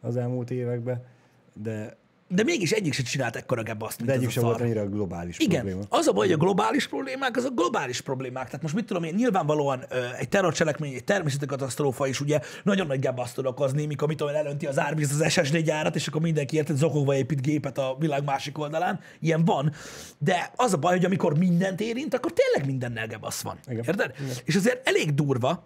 az 0.00 0.16
elmúlt 0.16 0.50
években, 0.50 1.04
de 1.52 1.96
de 2.34 2.42
mégis 2.42 2.70
egyik 2.70 2.92
sem 2.92 3.04
csinált 3.04 3.36
ekkora 3.36 3.62
gebaszt, 3.62 4.04
De 4.04 4.12
egyik 4.12 4.30
sem 4.30 4.42
volt 4.42 4.60
annyira 4.60 4.88
globális 4.88 5.38
Igen, 5.38 5.60
probléma. 5.64 5.86
az 5.88 6.06
a 6.06 6.12
baj, 6.12 6.26
hogy 6.26 6.34
a 6.34 6.38
globális 6.38 6.88
problémák, 6.88 7.36
az 7.36 7.44
a 7.44 7.50
globális 7.50 8.00
problémák. 8.00 8.46
Tehát 8.46 8.62
most 8.62 8.74
mit 8.74 8.86
tudom 8.86 9.02
én, 9.02 9.14
nyilvánvalóan 9.14 9.84
ö, 9.88 10.04
egy 10.18 10.28
terrorcselekmény, 10.28 10.94
egy 10.94 11.04
természeti 11.04 11.46
katasztrófa 11.46 12.06
is 12.06 12.20
ugye 12.20 12.40
nagyon 12.62 12.86
nagy 12.86 12.98
gebaszt 12.98 13.34
tud 13.34 13.46
okozni, 13.46 13.86
mikor 13.86 14.08
mit 14.08 14.16
tudom 14.16 14.34
elönti 14.34 14.66
az 14.66 14.78
árvíz 14.78 15.20
az 15.20 15.32
SSD 15.32 15.56
gyárat, 15.56 15.94
és 15.94 16.06
akkor 16.06 16.20
mindenki 16.20 16.56
érted, 16.56 16.76
zokogva 16.76 17.14
épít 17.14 17.42
gépet 17.42 17.78
a 17.78 17.96
világ 17.98 18.24
másik 18.24 18.58
oldalán. 18.58 19.00
Ilyen 19.20 19.44
van. 19.44 19.72
De 20.18 20.50
az 20.56 20.72
a 20.72 20.76
baj, 20.76 20.96
hogy 20.96 21.04
amikor 21.04 21.38
mindent 21.38 21.80
érint, 21.80 22.14
akkor 22.14 22.32
tényleg 22.32 22.70
mindennel 22.70 23.06
gebasz 23.06 23.42
van. 23.42 23.58
Igen. 23.66 23.84
Érted? 23.86 24.12
Igen. 24.20 24.34
És 24.44 24.54
azért 24.54 24.88
elég 24.88 25.14
durva, 25.14 25.64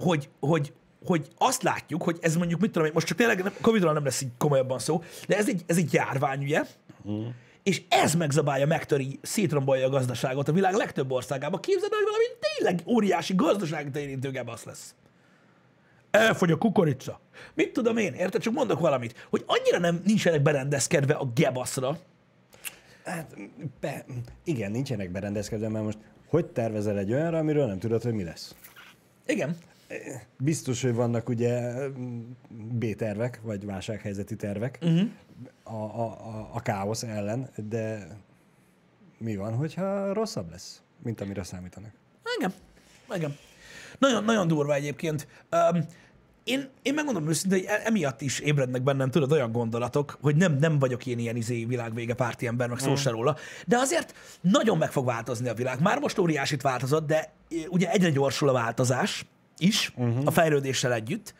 hogy, 0.00 0.28
hogy, 0.40 0.72
hogy 1.04 1.26
azt 1.38 1.62
látjuk, 1.62 2.02
hogy 2.02 2.18
ez 2.20 2.36
mondjuk, 2.36 2.60
mit 2.60 2.70
tudom 2.70 2.86
én, 2.86 2.92
most 2.94 3.06
csak 3.06 3.16
tényleg 3.16 3.52
Covid-ról 3.60 3.92
nem 3.92 4.04
lesz 4.04 4.20
így 4.20 4.30
komolyabban 4.38 4.78
szó, 4.78 5.02
de 5.28 5.36
ez 5.36 5.48
egy, 5.48 5.62
ez 5.66 5.76
egy 5.76 5.92
járvány, 5.92 6.42
ugye? 6.42 6.62
Mm. 7.10 7.26
És 7.62 7.82
ez 7.88 8.14
megzabálja, 8.14 8.66
megtöri, 8.66 9.18
szétrombolja 9.22 9.86
a 9.86 9.90
gazdaságot 9.90 10.48
a 10.48 10.52
világ 10.52 10.74
legtöbb 10.74 11.10
országában. 11.10 11.60
Képzeld 11.60 11.92
el, 11.92 11.98
hogy 11.98 12.06
valami 12.06 12.24
tényleg 12.56 12.96
óriási 12.96 13.34
gazdasági 13.34 13.98
érintő 13.98 14.30
gebasz 14.30 14.64
lesz. 14.64 14.94
Elfogy 16.10 16.50
a 16.50 16.56
kukorica. 16.56 17.20
Mit 17.54 17.72
tudom 17.72 17.96
én, 17.96 18.12
érted? 18.12 18.42
Csak 18.42 18.52
mondok 18.52 18.80
valamit, 18.80 19.26
hogy 19.30 19.44
annyira 19.46 19.78
nem 19.78 20.02
nincsenek 20.04 20.42
berendezkedve 20.42 21.14
a 21.14 21.32
gebaszra. 21.34 21.98
Hát, 23.04 23.36
be, 23.80 24.04
igen, 24.44 24.70
nincsenek 24.70 25.10
berendezkedve, 25.10 25.68
mert 25.68 25.84
most 25.84 25.98
hogy 26.26 26.46
tervezel 26.46 26.98
egy 26.98 27.12
olyanra, 27.12 27.38
amiről 27.38 27.66
nem 27.66 27.78
tudod, 27.78 28.02
hogy 28.02 28.12
mi 28.12 28.24
lesz? 28.24 28.54
Igen. 29.26 29.56
Biztos, 30.38 30.82
hogy 30.82 30.94
vannak 30.94 31.28
ugye 31.28 31.72
B-tervek, 32.50 33.40
vagy 33.42 33.64
válsághelyzeti 33.64 34.36
tervek 34.36 34.78
uh-huh. 34.82 35.08
a, 35.62 36.00
a, 36.00 36.04
a, 36.04 36.50
a 36.52 36.60
káosz 36.60 37.02
ellen, 37.02 37.50
de 37.68 38.06
mi 39.18 39.36
van, 39.36 39.54
hogyha 39.54 40.12
rosszabb 40.12 40.50
lesz, 40.50 40.82
mint 41.02 41.20
amire 41.20 41.42
számítanak? 41.42 41.92
Igen. 42.38 42.52
Igen. 43.14 43.36
Nagyon, 43.98 44.24
nagyon 44.24 44.46
durva 44.46 44.74
egyébként. 44.74 45.26
Um, 45.72 45.84
én, 46.44 46.68
én 46.82 46.94
megmondom 46.94 47.28
őszintén, 47.28 47.58
hogy 47.58 47.68
e- 47.68 47.82
emiatt 47.84 48.20
is 48.20 48.38
ébrednek 48.38 48.82
bennem, 48.82 49.10
tudod, 49.10 49.32
olyan 49.32 49.52
gondolatok, 49.52 50.18
hogy 50.20 50.36
nem, 50.36 50.56
nem 50.56 50.78
vagyok 50.78 51.06
én 51.06 51.18
ilyen 51.18 51.36
izé 51.36 51.64
világvége 51.64 52.14
párti 52.14 52.46
ember, 52.46 52.68
meg 52.68 52.78
szó 52.78 52.96
se 52.96 53.10
róla, 53.10 53.36
de 53.66 53.76
azért 53.78 54.14
nagyon 54.40 54.78
meg 54.78 54.92
fog 54.92 55.04
változni 55.04 55.48
a 55.48 55.54
világ. 55.54 55.80
Már 55.80 55.98
most 55.98 56.18
óriásit 56.18 56.62
változott, 56.62 57.06
de 57.06 57.32
ugye 57.68 57.90
egyre 57.90 58.10
gyorsul 58.10 58.48
a 58.48 58.52
változás 58.52 59.26
is, 59.62 59.92
uh-huh. 59.96 60.22
a 60.24 60.30
fejlődéssel 60.30 60.92
együtt. 60.92 61.34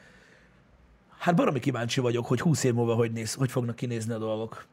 Hát 1.18 1.34
baromi 1.34 1.58
kíváncsi 1.58 2.00
vagyok, 2.00 2.26
hogy 2.26 2.40
20 2.40 2.64
év 2.64 2.74
múlva 2.74 2.94
hogy, 2.94 3.12
néz, 3.12 3.34
hogy 3.34 3.50
fognak 3.50 3.76
kinézni 3.76 4.12
a 4.12 4.18
dolgok. 4.18 4.66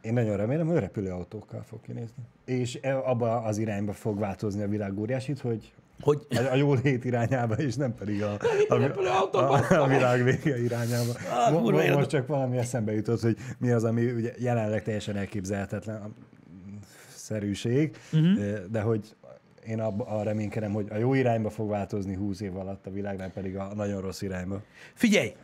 Én 0.00 0.12
nagyon 0.12 0.36
remélem, 0.36 0.66
hogy 0.66 0.78
repülőautókkal 0.78 1.62
fog 1.68 1.80
kinézni. 1.80 2.22
És 2.44 2.78
e- 2.82 2.98
abba 2.98 3.42
az 3.42 3.58
irányba 3.58 3.92
fog 3.92 4.18
változni 4.18 4.62
a 4.62 4.68
világ 4.68 4.98
óriásit, 4.98 5.40
hogy 5.40 5.72
Hogy 6.00 6.26
a, 6.30 6.36
a 6.38 6.54
jó 6.54 6.74
lét 6.74 7.04
irányába, 7.04 7.54
és 7.54 7.74
nem 7.74 7.94
pedig 7.94 8.22
a, 8.22 8.32
a, 8.68 8.76
repülőautóban? 8.76 9.60
a, 9.62 9.82
a 9.82 9.86
világ 9.86 10.24
vége 10.24 10.62
irányába. 10.62 11.12
Ah, 11.30 11.52
Mo- 11.52 11.62
kurva 11.62 11.76
mo- 11.76 11.84
élet. 11.84 11.96
most 11.96 12.08
csak 12.08 12.26
valami 12.26 12.56
eszembe 12.56 12.92
jutott, 12.92 13.20
hogy 13.20 13.36
mi 13.58 13.70
az, 13.70 13.84
ami 13.84 14.10
ugye 14.10 14.32
jelenleg 14.38 14.82
teljesen 14.82 15.16
elképzelhetetlen 15.16 16.02
a 16.02 16.10
szerűség, 17.14 17.96
uh-huh. 18.12 18.58
de 18.70 18.80
hogy 18.80 19.14
én 19.66 19.80
abba, 19.80 20.04
arra 20.04 20.22
reménykedem, 20.22 20.72
hogy 20.72 20.86
a 20.90 20.96
jó 20.96 21.14
irányba 21.14 21.50
fog 21.50 21.68
változni 21.68 22.14
20 22.14 22.40
év 22.40 22.56
alatt 22.56 22.86
a 22.86 22.90
világ, 22.90 23.16
nem 23.16 23.32
pedig 23.32 23.56
a 23.56 23.74
nagyon 23.74 24.00
rossz 24.00 24.22
irányba. 24.22 24.62
Figyelj! 24.94 25.34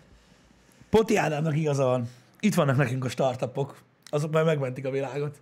Poti 0.91 1.17
Ádámnak 1.17 1.57
igaza 1.57 1.85
van. 1.85 2.09
Itt 2.41 2.55
vannak 2.55 2.77
nekünk 2.77 3.05
a 3.05 3.09
startupok. 3.09 3.79
Azok 4.05 4.33
már 4.33 4.45
megmentik 4.45 4.87
a 4.87 4.91
világot. 4.91 5.41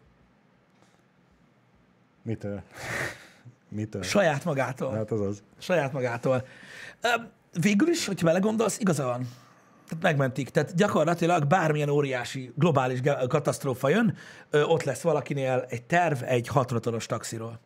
Mitől? 2.23 2.63
Mitől? 3.69 4.03
Saját 4.03 4.45
magától. 4.45 4.95
Hát 4.95 5.11
az 5.11 5.21
az. 5.21 5.43
Saját 5.59 5.93
magától. 5.93 6.47
Végül 7.61 7.89
is, 7.89 8.07
hogyha 8.07 8.27
belegondolsz, 8.27 8.79
igaza 8.79 9.05
van. 9.05 9.29
Tehát 9.89 10.03
megmentik. 10.03 10.51
Tehát 10.51 10.75
gyakorlatilag 10.75 11.47
bármilyen 11.47 11.89
óriási 11.89 12.53
globális 12.57 13.01
katasztrófa 13.29 13.89
jön, 13.89 14.17
ott 14.51 14.83
lesz 14.83 15.01
valakinél 15.01 15.65
egy 15.69 15.83
terv 15.83 16.23
egy 16.23 16.49
hatrotoros 16.49 17.07
taxiról. 17.07 17.61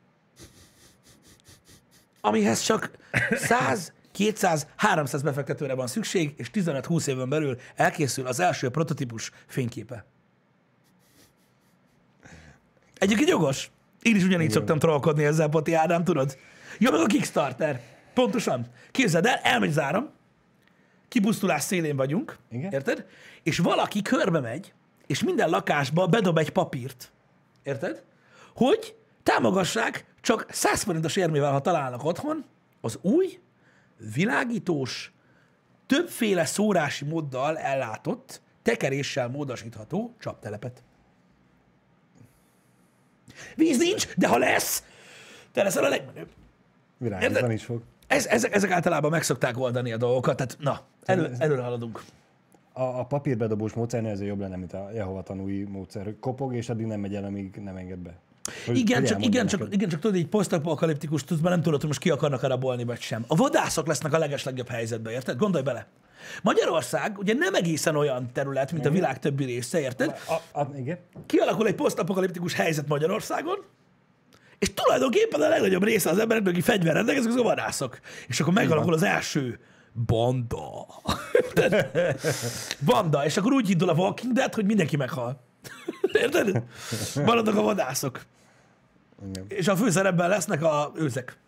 Amihez 2.20 2.61
csak 2.61 2.90
100, 3.31 3.92
200, 4.12 4.66
300 4.76 5.22
befektetőre 5.22 5.74
van 5.74 5.87
szükség, 5.87 6.35
és 6.37 6.50
15-20 6.54 7.07
éven 7.07 7.28
belül 7.28 7.57
elkészül 7.74 8.26
az 8.26 8.40
első 8.40 8.68
prototípus 8.68 9.31
fényképe. 9.46 10.04
Egyébként 12.98 13.28
jogos. 13.28 13.70
Én 14.02 14.16
is 14.16 14.24
ugyanígy 14.24 14.50
szoktam 14.50 14.78
trollkodni 14.78 15.24
ezzel, 15.24 15.48
Poti 15.48 15.74
Ádám, 15.74 16.04
tudod? 16.04 16.38
Ja, 16.78 16.90
meg 16.90 17.00
a 17.00 17.07
Kickstarter. 17.07 17.81
Pontosan. 18.14 18.66
Képzeld 18.90 19.26
el, 19.26 19.40
elmegy 19.42 19.70
zárom, 19.70 20.11
kipusztulás 21.09 21.62
szélén 21.62 21.96
vagyunk, 21.96 22.38
Igen. 22.50 22.72
érted? 22.72 23.07
És 23.42 23.59
valaki 23.59 24.02
körbe 24.02 24.40
megy, 24.40 24.72
és 25.07 25.22
minden 25.22 25.50
lakásba 25.50 26.07
bedob 26.07 26.38
egy 26.38 26.50
papírt, 26.50 27.12
érted? 27.62 28.02
Hogy 28.54 28.94
támogassák 29.29 30.05
csak 30.21 30.47
100 30.51 30.83
forintos 30.83 31.17
érmével, 31.17 31.53
ha 31.53 31.61
találnak 31.61 32.05
otthon, 32.05 32.45
az 32.81 32.99
új, 33.03 33.41
világítós, 34.14 35.12
többféle 35.87 36.45
szórási 36.45 37.05
móddal 37.05 37.59
ellátott, 37.59 38.43
tekeréssel 38.62 39.29
módosítható 39.29 40.14
csaptelepet. 40.19 40.83
Víz 43.55 43.79
nincs, 43.79 44.14
de 44.17 44.29
ha 44.29 44.38
lesz, 44.38 44.85
te 45.53 45.62
leszel 45.62 45.85
a 45.85 45.88
legmenőbb. 45.88 46.29
Virágozani 46.99 47.35
Érted? 47.35 47.51
is 47.51 47.64
fog. 47.64 47.83
Ez, 48.07 48.27
ezek, 48.27 48.55
ezek 48.55 48.71
általában 48.71 49.11
meg 49.11 49.23
szokták 49.23 49.59
oldani 49.59 49.93
a 49.93 49.97
dolgokat, 49.97 50.37
tehát 50.37 50.57
na, 50.61 50.81
elő, 51.05 51.35
előre 51.38 51.62
haladunk. 51.62 52.03
A, 52.73 52.83
a 52.83 53.05
papírbedobós 53.05 53.73
módszernél 53.73 54.11
ezért 54.11 54.29
jobb 54.29 54.41
lenne, 54.41 54.57
mint 54.57 54.73
a 54.73 54.91
Jehova 54.93 55.23
tanúi 55.23 55.64
módszer, 55.64 56.05
hogy 56.05 56.19
kopog, 56.19 56.55
és 56.55 56.69
addig 56.69 56.87
nem 56.87 57.01
megy 57.01 57.14
el, 57.14 57.25
amíg 57.25 57.57
nem 57.57 57.77
enged 57.77 57.99
be. 57.99 58.19
Igen, 58.66 59.04
csak, 59.04 59.24
igen, 59.24 59.46
csak, 59.46 59.66
igen, 59.70 59.88
csak 59.88 60.00
tudod, 60.00 60.16
így 60.16 60.26
posztapokaliptikus 60.26 61.24
tudsz, 61.24 61.40
mert 61.40 61.54
nem 61.54 61.62
tudod, 61.62 61.78
hogy 61.78 61.88
most 61.88 62.00
ki 62.00 62.11
akarnak 62.11 62.42
rabolni, 62.42 62.84
vagy 62.84 63.00
sem. 63.00 63.24
A 63.26 63.34
vadászok 63.34 63.87
lesznek 63.87 64.12
a 64.12 64.18
legeslegjobb 64.18 64.68
helyzetben, 64.68 65.12
érted? 65.12 65.37
Gondolj 65.37 65.64
bele. 65.64 65.87
Magyarország 66.42 67.18
ugye 67.18 67.34
nem 67.34 67.54
egészen 67.54 67.96
olyan 67.96 68.32
terület, 68.32 68.72
mint 68.72 68.87
a 68.87 68.90
világ 68.90 69.18
többi 69.18 69.44
része, 69.44 69.80
érted? 69.80 70.20
A, 70.26 70.61
a, 70.61 70.70
igen. 70.76 70.98
Kialakul 71.26 71.66
egy 71.66 71.74
posztapokaliptikus 71.74 72.54
helyzet 72.54 72.88
Magyarországon, 72.88 73.58
és 74.58 74.74
tulajdonképpen 74.74 75.40
a 75.40 75.48
legnagyobb 75.48 75.84
része 75.84 76.11
az 76.11 76.18
embereknek, 76.18 76.52
aki 76.52 76.62
fegyver 76.62 76.94
rendelkezik, 76.94 77.30
azok 77.30 77.44
a 77.44 77.48
vadászok. 77.48 77.98
És 78.26 78.40
akkor 78.40 78.52
megalakul 78.52 78.92
az 78.92 79.02
első 79.02 79.58
banda. 80.06 80.87
banda, 82.84 83.24
és 83.24 83.37
akkor 83.37 83.52
úgy 83.52 83.70
indul 83.70 83.88
a 83.88 83.94
Walking 83.94 84.32
Dead, 84.32 84.54
hogy 84.54 84.64
mindenki 84.64 84.96
meghal. 84.96 85.40
Érted? 86.22 86.62
Maradnak 87.24 87.56
a 87.56 87.62
vadászok. 87.62 88.20
Igen. 89.26 89.44
És 89.48 89.68
a 89.68 89.76
főszerepben 89.76 90.28
lesznek 90.28 90.62
a 90.62 90.92
őzek. 90.94 91.38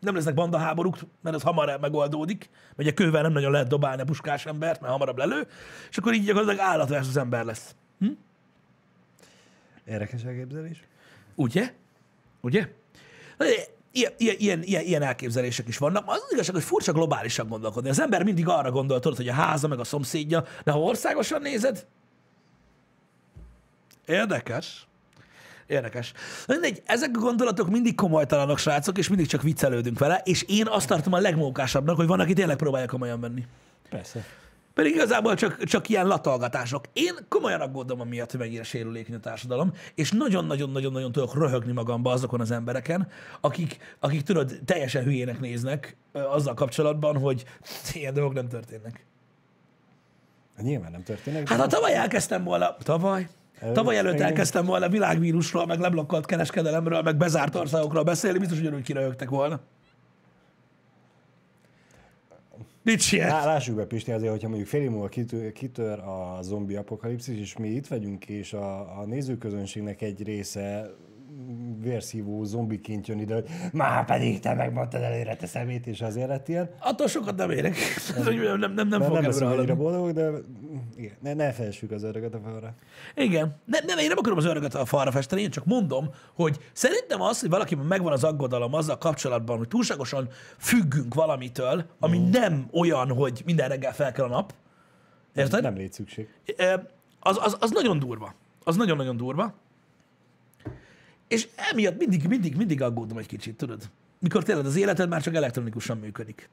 Nem 0.00 0.14
lesznek 0.14 0.34
bandaháborúk, 0.34 0.98
mert 1.20 1.36
ez 1.36 1.42
hamar 1.42 1.78
megoldódik. 1.80 2.50
Mert 2.52 2.78
ugye 2.78 2.92
kővel 2.92 3.22
nem 3.22 3.32
nagyon 3.32 3.50
lehet 3.50 3.68
dobálni 3.68 4.02
a 4.02 4.04
puskás 4.04 4.46
embert, 4.46 4.80
mert 4.80 4.92
hamarabb 4.92 5.18
lelő. 5.18 5.46
És 5.90 5.98
akkor 5.98 6.14
így 6.14 6.24
gyakorlatilag 6.24 6.66
állatves 6.66 7.08
az 7.08 7.16
ember 7.16 7.44
lesz. 7.44 7.74
Érdekes 9.84 10.22
elképzelés. 10.22 10.84
Ugye? 11.34 11.72
Ugye? 12.40 12.68
Ilyen, 13.92 14.12
ilyen, 14.16 14.36
ilyen, 14.38 14.62
ilyen, 14.62 14.82
ilyen 14.82 15.02
elképzelések 15.02 15.68
is 15.68 15.78
vannak. 15.78 16.04
Az 16.06 16.22
az 16.26 16.32
igazság, 16.32 16.54
hogy 16.54 16.64
furcsa 16.64 16.92
globálisan 16.92 17.48
gondolkodni. 17.48 17.88
Az 17.88 18.00
ember 18.00 18.22
mindig 18.22 18.48
arra 18.48 18.70
gondol, 18.70 19.00
tudod, 19.00 19.16
hogy 19.16 19.28
a 19.28 19.32
háza, 19.32 19.68
meg 19.68 19.78
a 19.78 19.84
szomszédja, 19.84 20.44
de 20.64 20.70
ha 20.70 20.80
országosan 20.80 21.42
nézed, 21.42 21.86
érdekes. 24.06 24.86
Érdekes. 25.70 26.12
Mindegy, 26.46 26.82
ezek 26.86 27.10
a 27.14 27.18
gondolatok 27.18 27.70
mindig 27.70 27.94
komolytalanok, 27.94 28.58
srácok, 28.58 28.98
és 28.98 29.08
mindig 29.08 29.26
csak 29.26 29.42
viccelődünk 29.42 29.98
vele, 29.98 30.20
és 30.24 30.42
én 30.42 30.66
azt 30.66 30.88
tartom 30.88 31.12
a 31.12 31.18
legmókásabbnak, 31.18 31.96
hogy 31.96 32.06
van, 32.06 32.20
aki 32.20 32.32
tényleg 32.32 32.56
próbálja 32.56 32.86
komolyan 32.86 33.20
venni. 33.20 33.46
Persze. 33.90 34.24
Pedig 34.74 34.94
igazából 34.94 35.34
csak, 35.34 35.64
csak 35.64 35.88
ilyen 35.88 36.06
latolgatások. 36.06 36.84
Én 36.92 37.14
komolyan 37.28 37.60
aggódom 37.60 38.00
amiatt, 38.00 38.30
hogy 38.30 38.40
mennyire 38.40 38.62
sérülékeny 38.62 39.14
a 39.14 39.20
társadalom, 39.20 39.72
és 39.94 40.10
nagyon-nagyon-nagyon-nagyon 40.10 41.12
tudok 41.12 41.34
röhögni 41.34 41.72
magamba 41.72 42.12
azokon 42.12 42.40
az 42.40 42.50
embereken, 42.50 43.08
akik, 43.40 43.96
akik 44.00 44.22
tudod, 44.22 44.58
teljesen 44.64 45.04
hülyének 45.04 45.40
néznek 45.40 45.96
azzal 46.12 46.54
kapcsolatban, 46.54 47.18
hogy 47.18 47.44
ilyen 47.92 48.14
dolgok 48.14 48.34
nem 48.34 48.48
történnek. 48.48 49.04
Nyilván 50.60 50.90
nem 50.90 51.02
történik. 51.02 51.48
Hát 51.48 51.60
ha 51.60 51.66
tavaly 51.66 51.94
elkezdtem 51.94 52.44
volna, 52.44 52.76
tavaly? 52.76 53.28
Tavaly 53.72 53.96
előtt 53.96 54.20
elkezdtem 54.20 54.64
volna 54.64 54.88
világvírusról, 54.88 55.66
meg 55.66 55.78
leblokkolt 55.78 56.26
kereskedelemről, 56.26 57.02
meg 57.02 57.16
bezárt 57.16 57.54
országokról 57.54 58.02
beszélni, 58.02 58.38
biztos, 58.38 58.56
hogy 58.56 58.66
ugyanúgy 58.66 58.84
kiröhögtek 58.84 59.28
volna. 59.28 59.60
Nincs 62.82 63.12
Lá, 63.12 63.18
ilyen. 63.18 63.28
lássuk 63.30 63.76
be, 63.76 63.84
Pisti, 63.84 64.12
azért, 64.12 64.30
hogyha 64.30 64.48
mondjuk 64.48 64.68
fél 64.68 64.82
év 64.82 64.90
múlva 64.90 65.08
kitör, 65.08 65.52
kitör 65.52 65.98
a 65.98 66.38
zombi 66.42 66.76
apokalipszis, 66.76 67.38
és 67.38 67.56
mi 67.56 67.68
itt 67.68 67.86
vagyunk, 67.86 68.28
és 68.28 68.52
a, 68.52 68.98
a 69.00 69.04
nézőközönségnek 69.04 70.02
egy 70.02 70.22
része 70.22 70.90
vérszívó 71.82 72.44
zombiként 72.44 73.06
jön 73.06 73.18
ide, 73.18 73.34
hogy 73.34 73.46
már 73.72 74.04
pedig 74.04 74.40
te 74.40 74.54
megmondtad 74.54 75.02
előre 75.02 75.36
te 75.36 75.46
szemét, 75.46 75.86
és 75.86 76.00
azért 76.00 76.28
lett 76.28 76.48
ilyen. 76.48 76.70
Attól 76.78 77.06
sokat 77.06 77.36
nem 77.36 77.50
érek. 77.50 77.76
nem, 78.24 78.58
nem, 78.58 78.58
nem, 78.58 78.72
nem, 78.74 78.88
Nem, 78.88 79.02
fog 79.02 79.40
nem 79.40 79.48
előre 79.48 79.74
boldogok, 79.74 80.10
de 80.10 80.30
igen, 80.96 81.12
ne, 81.20 81.34
ne 81.34 81.52
felsük 81.52 81.90
az 81.90 82.02
öreget 82.02 82.34
a 82.34 82.40
falra. 82.44 82.74
Igen. 83.14 83.56
Nem, 83.64 83.84
nem, 83.86 83.98
én 83.98 84.08
nem 84.08 84.18
akarom 84.18 84.38
az 84.38 84.44
öreget 84.44 84.74
a 84.74 84.84
falra 84.84 85.10
festeni, 85.10 85.42
én 85.42 85.50
csak 85.50 85.64
mondom, 85.64 86.10
hogy 86.34 86.58
szerintem 86.72 87.20
az, 87.20 87.40
hogy 87.40 87.50
valakiben 87.50 87.86
megvan 87.86 88.12
az 88.12 88.24
aggodalom 88.24 88.74
azzal 88.74 88.98
kapcsolatban, 88.98 89.58
hogy 89.58 89.68
túlságosan 89.68 90.28
függünk 90.58 91.14
valamitől, 91.14 91.84
ami 91.98 92.18
mm. 92.18 92.30
nem 92.30 92.68
olyan, 92.72 93.08
hogy 93.08 93.42
minden 93.44 93.68
reggel 93.68 93.94
fel 93.94 94.12
kell 94.12 94.24
a 94.24 94.28
nap. 94.28 94.52
Érted? 95.34 95.62
Nem 95.62 95.76
légy 95.76 95.92
szükség. 95.92 96.28
Az, 97.20 97.38
az, 97.42 97.56
az 97.60 97.70
nagyon 97.70 97.98
durva. 97.98 98.34
Az 98.64 98.76
nagyon-nagyon 98.76 99.16
durva. 99.16 99.54
És 101.30 101.48
emiatt 101.70 101.98
mindig, 101.98 102.26
mindig, 102.28 102.56
mindig 102.56 102.82
aggódom 102.82 103.18
egy 103.18 103.26
kicsit, 103.26 103.56
tudod? 103.56 103.90
Mikor 104.18 104.42
tényleg 104.42 104.66
az 104.66 104.76
életed 104.76 105.08
már 105.08 105.22
csak 105.22 105.34
elektronikusan 105.34 105.98
működik. 105.98 106.48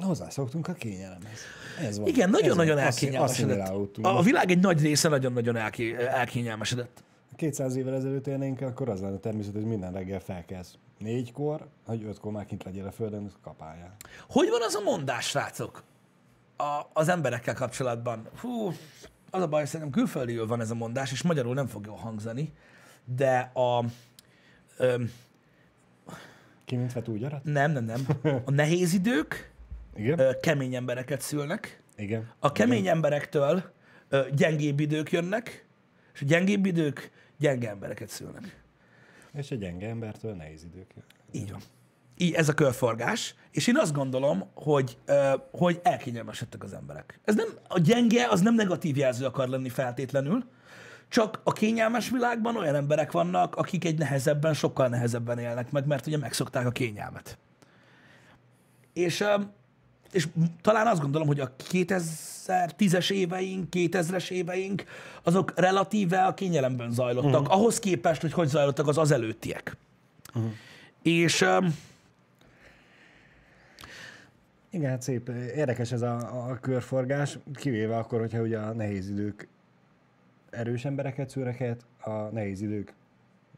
Hozzászoktunk 0.00 0.68
a 0.68 0.72
kényelemhez. 0.72 1.38
Ez 1.80 1.98
van. 1.98 2.06
Igen, 2.08 2.30
nagyon-nagyon 2.30 2.78
elkényelmesedett. 2.78 3.68
A, 4.02 4.18
a 4.18 4.22
világ 4.22 4.50
egy 4.50 4.58
nagy 4.58 4.80
része 4.80 5.08
nagyon-nagyon 5.08 5.56
elké, 5.56 5.96
elkényelmesedett. 6.06 7.02
200 7.36 7.76
évvel 7.76 7.94
ezelőtt 7.94 8.26
élnénk, 8.26 8.60
akkor 8.60 8.88
az 8.88 9.00
lenne 9.00 9.18
természetes, 9.18 9.60
hogy 9.60 9.70
minden 9.70 9.92
reggel 9.92 10.20
felkelsz. 10.20 10.74
Négykor, 10.98 11.66
hogy 11.86 12.04
ötkor 12.04 12.32
már 12.32 12.46
kint 12.46 12.64
legyél 12.64 12.86
a 12.86 12.92
földön, 12.92 13.32
kapáljál. 13.42 13.96
Hogy 14.28 14.48
van 14.48 14.62
az 14.62 14.74
a 14.74 14.80
mondás, 14.80 15.26
srácok? 15.26 15.82
A, 16.56 16.80
az 16.92 17.08
emberekkel 17.08 17.54
kapcsolatban. 17.54 18.28
Hú, 18.40 18.72
az 19.30 19.42
a 19.42 19.48
baj, 19.48 19.64
szerintem 19.64 19.90
külföldiül 19.90 20.46
van 20.46 20.60
ez 20.60 20.70
a 20.70 20.74
mondás, 20.74 21.12
és 21.12 21.22
magyarul 21.22 21.54
nem 21.54 21.66
fog 21.66 21.86
jól 21.86 21.96
hangzani, 21.96 22.52
de 23.04 23.38
a... 23.38 23.84
Öm, 24.76 25.10
Ki 26.64 26.76
mint 26.76 26.92
vet 26.92 27.08
úgy 27.08 27.24
arat? 27.24 27.44
nem, 27.44 27.72
nem, 27.72 27.84
nem. 27.84 28.06
A 28.44 28.50
nehéz 28.50 28.92
idők 28.92 29.52
Igen? 29.94 30.18
ö, 30.18 30.30
kemény 30.40 30.74
embereket 30.74 31.20
szülnek, 31.20 31.82
Igen. 31.96 32.30
a 32.38 32.52
kemény 32.52 32.86
emberektől 32.86 33.72
ö, 34.08 34.20
gyengébb 34.34 34.80
idők 34.80 35.10
jönnek, 35.12 35.66
és 36.14 36.22
a 36.22 36.24
gyengébb 36.24 36.66
idők 36.66 37.10
gyenge 37.38 37.68
embereket 37.70 38.08
szülnek. 38.08 38.62
És 39.32 39.50
egy 39.50 39.58
gyenge 39.58 39.88
embertől 39.88 40.34
nehéz 40.34 40.64
idők. 40.64 40.90
Így 41.32 41.50
van. 41.50 41.60
Így, 42.18 42.32
ez 42.32 42.48
a 42.48 42.54
körforgás, 42.54 43.34
és 43.50 43.66
én 43.66 43.76
azt 43.76 43.92
gondolom, 43.92 44.44
hogy, 44.54 44.98
hogy 45.52 45.80
elkényelmesedtek 45.82 46.64
az 46.64 46.72
emberek. 46.72 47.20
Ez 47.24 47.34
nem, 47.34 47.48
a 47.68 47.78
gyenge 47.78 48.26
az 48.30 48.40
nem 48.40 48.54
negatív 48.54 48.96
jelző 48.96 49.24
akar 49.24 49.48
lenni 49.48 49.68
feltétlenül, 49.68 50.44
csak 51.08 51.40
a 51.44 51.52
kényelmes 51.52 52.10
világban 52.10 52.56
olyan 52.56 52.74
emberek 52.74 53.12
vannak, 53.12 53.56
akik 53.56 53.84
egy 53.84 53.98
nehezebben, 53.98 54.54
sokkal 54.54 54.88
nehezebben 54.88 55.38
élnek 55.38 55.70
meg, 55.70 55.86
mert 55.86 56.06
ugye 56.06 56.18
megszokták 56.18 56.66
a 56.66 56.70
kényelmet. 56.70 57.38
És, 58.92 59.24
és 60.12 60.28
talán 60.60 60.86
azt 60.86 61.00
gondolom, 61.00 61.26
hogy 61.26 61.40
a 61.40 61.54
2010-es 61.70 63.10
éveink, 63.10 63.66
2000-es 63.70 64.30
éveink, 64.30 64.84
azok 65.22 65.52
relatíve 65.56 66.24
a 66.24 66.34
kényelemben 66.34 66.90
zajlottak, 66.90 67.40
uh-huh. 67.40 67.54
ahhoz 67.54 67.78
képest, 67.78 68.20
hogy 68.20 68.32
hogy 68.32 68.48
zajlottak 68.48 68.88
az 68.88 68.98
az 68.98 69.10
előttiek. 69.10 69.76
Uh-huh. 70.34 70.52
És 71.02 71.40
öm, 71.40 71.74
Igen, 74.70 74.90
hát 74.90 75.02
szép. 75.02 75.28
Érdekes 75.54 75.92
ez 75.92 76.02
a, 76.02 76.16
a 76.48 76.58
körforgás, 76.60 77.38
kivéve 77.54 77.96
akkor, 77.96 78.20
hogyha 78.20 78.40
ugye 78.40 78.58
a 78.58 78.72
nehéz 78.72 79.08
idők 79.08 79.48
erős 80.50 80.84
embereket 80.84 81.28
szűrnek 81.28 81.56
helyett, 81.56 81.80
a 82.00 82.10
nehéz 82.10 82.60
idők 82.60 82.92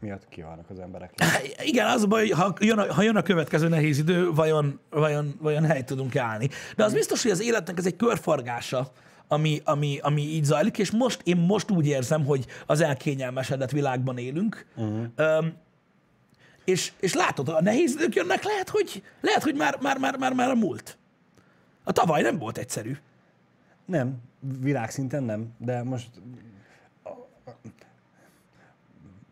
miatt 0.01 0.29
kihalnak 0.29 0.71
az 0.71 0.79
emberek. 0.79 1.15
igen, 1.65 1.87
az 1.87 2.03
a 2.03 2.07
baj, 2.07 2.21
hogy 2.21 2.39
ha 2.39 2.55
jön 2.61 2.79
a, 2.79 2.93
ha 2.93 3.03
jön 3.03 3.17
a 3.17 3.23
következő 3.23 3.69
nehéz 3.69 3.99
idő, 3.99 4.31
vajon, 4.31 4.81
vajon, 4.91 5.35
vajon 5.41 5.65
helyt 5.65 5.87
tudunk 5.87 6.17
állni. 6.17 6.49
De 6.77 6.85
az 6.85 6.93
biztos, 6.93 7.23
hogy 7.23 7.31
az 7.31 7.43
életnek 7.43 7.79
ez 7.79 7.87
egy 7.87 7.97
körforgása, 7.97 8.93
ami, 9.29 9.61
ami, 9.65 9.99
ami 10.03 10.23
így 10.23 10.45
zajlik, 10.45 10.79
és 10.79 10.91
most 10.91 11.21
én 11.25 11.37
most 11.37 11.71
úgy 11.71 11.87
érzem, 11.87 12.25
hogy 12.25 12.47
az 12.67 12.81
elkényelmesedett 12.81 13.71
világban 13.71 14.19
élünk. 14.19 14.67
Uh-huh. 14.77 15.05
Öm, 15.17 15.55
és, 16.65 16.93
és 17.01 17.15
látod, 17.15 17.49
a 17.49 17.63
nehéz 17.63 17.95
idők 17.95 18.15
jönnek, 18.15 18.45
lehet, 18.45 18.69
hogy, 18.69 19.03
lehet, 19.21 19.43
hogy 19.43 19.55
már, 19.55 19.79
már, 19.81 19.99
már, 19.99 20.17
már, 20.17 20.33
már 20.33 20.51
a 20.51 20.55
múlt. 20.55 20.99
A 21.85 21.93
tavaly 21.93 22.23
nem 22.23 22.39
volt 22.39 22.59
egyszerű. 22.59 22.97
Nem, 23.85 24.17
világszinten 24.61 25.23
nem, 25.23 25.55
de 25.59 25.83
most 25.83 26.11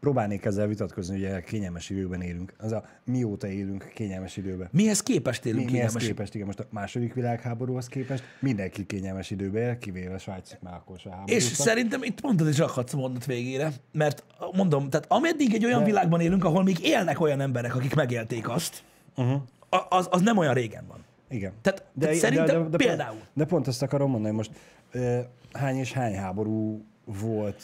próbálnék 0.00 0.44
ezzel 0.44 0.66
vitatkozni, 0.66 1.16
ugye 1.16 1.40
kényelmes 1.40 1.90
időkben 1.90 2.20
élünk. 2.20 2.52
Az 2.58 2.72
a 2.72 2.84
mióta 3.04 3.48
élünk 3.48 3.90
kényelmes 3.94 4.36
időben. 4.36 4.68
Mihez 4.72 5.02
képest 5.02 5.44
élünk 5.44 5.64
Mi, 5.64 5.70
mihez 5.70 5.92
kényelmes 5.92 6.06
képest, 6.06 6.34
igen, 6.34 6.46
most 6.46 6.60
a 6.60 6.66
második 6.70 7.14
világháborúhoz 7.14 7.86
képest 7.86 8.22
mindenki 8.40 8.86
kényelmes 8.86 9.30
időben 9.30 9.62
él, 9.62 9.78
kivéve 9.78 10.18
Svájc, 10.18 10.56
már 10.60 10.74
akkor 10.74 10.98
se 10.98 11.22
És 11.24 11.42
szerintem 11.42 12.02
itt 12.02 12.20
mondod 12.20 12.48
is 12.48 12.58
rakhatsz 12.58 12.92
mondat 12.92 13.26
végére, 13.26 13.72
mert 13.92 14.24
mondom, 14.52 14.90
tehát 14.90 15.06
ameddig 15.08 15.54
egy 15.54 15.64
olyan 15.64 15.84
világban 15.84 16.20
élünk, 16.20 16.44
ahol 16.44 16.62
még 16.62 16.78
élnek 16.80 17.20
olyan 17.20 17.40
emberek, 17.40 17.74
akik 17.74 17.94
megélték 17.94 18.48
azt, 18.48 18.82
uh-huh. 19.16 19.40
az, 19.88 20.08
az 20.10 20.20
nem 20.20 20.36
olyan 20.36 20.54
régen 20.54 20.84
van. 20.88 21.06
Igen. 21.30 21.52
Tehát- 21.62 21.84
tehát 22.00 22.14
szerintem 22.16 22.70
például. 22.70 23.08
Pont, 23.16 23.28
de 23.32 23.44
pont 23.44 23.68
ezt 23.68 23.82
akarom 23.82 24.10
mondani, 24.10 24.34
most 24.34 24.50
ö, 24.92 25.18
hány 25.52 25.76
és 25.76 25.92
hány 25.92 26.14
háború 26.14 26.84
volt, 27.04 27.62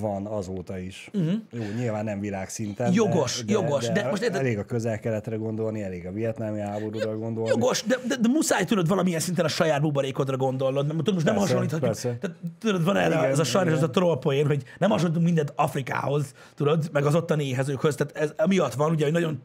van 0.00 0.26
azóta 0.26 0.78
is. 0.78 1.10
Uh-huh. 1.12 1.32
Jó, 1.52 1.62
nyilván 1.78 2.04
nem 2.04 2.20
világszinten. 2.20 2.92
Jogos, 2.92 3.38
de, 3.38 3.44
de, 3.44 3.52
jogos, 3.52 3.86
de, 3.86 3.92
de 3.92 4.08
most 4.08 4.22
érted- 4.22 4.40
elég 4.40 4.58
a 4.58 4.64
közel-keletre 4.64 5.36
gondolni, 5.36 5.82
elég 5.82 6.06
a 6.06 6.12
vietnámi 6.12 6.60
háborúra 6.60 7.16
gondolni. 7.18 7.48
Jogos, 7.48 7.82
de, 7.82 7.96
de, 8.08 8.16
de 8.16 8.28
muszáj 8.28 8.64
tudod 8.64 8.88
valamilyen 8.88 9.20
szinten 9.20 9.44
a 9.44 9.48
saját 9.48 9.80
buborékodra 9.80 10.36
gondolnod. 10.36 10.86
Nem, 10.86 10.96
tudod, 10.96 11.14
most 11.14 11.26
nem 11.26 11.36
hasonlíthatjuk. 11.36 11.90
persze. 11.90 12.16
Tehát, 12.20 12.36
tudod, 12.58 12.84
van 12.84 12.96
erre 12.96 13.14
Igen, 13.18 13.24
ez 13.30 13.38
a 13.38 13.44
sajnos 13.44 13.72
ez 13.72 13.78
a 13.78 13.82
igen. 13.82 13.92
trollpoén, 13.92 14.46
hogy 14.46 14.62
nem 14.78 14.90
hasonlítunk 14.90 15.24
mindent 15.26 15.52
Afrikához, 15.56 16.34
tudod, 16.54 16.88
meg 16.92 17.04
az 17.06 17.14
ottani 17.14 17.44
éhezőkhöz. 17.44 17.94
Tehát 17.94 18.16
ez 18.16 18.32
emiatt 18.36 18.74
van, 18.74 18.90
ugye, 18.90 19.04
hogy 19.04 19.12
nagyon 19.12 19.42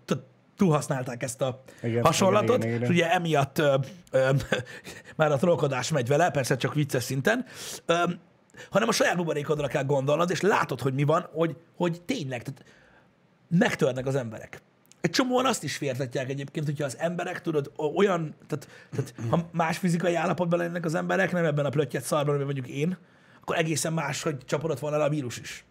túlhasználták 0.58 1.24
ezt 1.24 1.42
a 1.42 1.64
Igen, 1.84 2.04
hasonlatot, 2.04 2.58
igen, 2.58 2.68
igen, 2.68 2.76
igen. 2.76 2.82
és 2.82 2.90
ugye 2.90 3.12
emiatt 3.12 3.58
ö, 3.58 3.78
ö, 4.12 4.30
már 5.16 5.32
a 5.32 5.38
trollkodás 5.38 5.92
megy 5.92 6.08
vele, 6.08 6.32
persze 6.32 6.58
csak 6.58 6.74
vicces 6.74 7.04
szinten, 7.04 7.46
ö, 7.86 8.04
hanem 8.70 8.88
a 8.88 8.92
saját 8.92 9.16
buborékodra 9.16 9.68
kell 9.68 9.84
gondolnod, 9.84 10.30
és 10.30 10.42
látod, 10.42 10.82
hogy 10.82 10.94
mi 10.94 11.04
van, 11.04 11.28
hogy, 11.32 11.58
hogy 11.76 12.02
tényleg, 12.02 12.44
tehát 12.44 12.64
megtörnek 13.48 14.06
az 14.06 14.16
emberek. 14.16 14.62
Egy 15.02 15.12
csomóan 15.12 15.46
azt 15.46 15.64
is 15.64 15.78
féltetják 15.78 16.30
egyébként, 16.30 16.66
hogyha 16.66 16.86
az 16.86 16.98
emberek, 16.98 17.42
tudod, 17.42 17.72
olyan, 17.96 18.36
tehát, 18.48 18.68
tehát 18.92 19.14
ha 19.30 19.50
más 19.52 19.78
fizikai 19.78 20.16
állapotban 20.16 20.60
lennek 20.60 20.86
az 20.86 20.96
emberek, 20.96 21.32
nem 21.32 21.46
ebben 21.46 21.66
a 21.66 21.70
plöttyet 21.70 22.04
szarban, 22.04 22.36
amiben 22.36 22.46
mondjuk 22.46 22.78
én, 22.78 22.98
akkor 23.42 23.58
egészen 23.58 23.94
más, 23.94 24.22
hogy 24.22 24.38
csapodott 24.46 24.80
volna 24.80 24.98
le 24.98 25.04
a 25.04 25.10
vírus 25.10 25.38
is. 25.38 25.66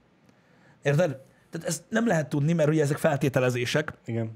Érted? 0.83 1.19
Tehát 1.51 1.67
ezt 1.67 1.83
nem 1.89 2.07
lehet 2.07 2.29
tudni, 2.29 2.53
mert 2.53 2.69
ugye 2.69 2.83
ezek 2.83 2.97
feltételezések, 2.97 3.93
Igen. 4.05 4.31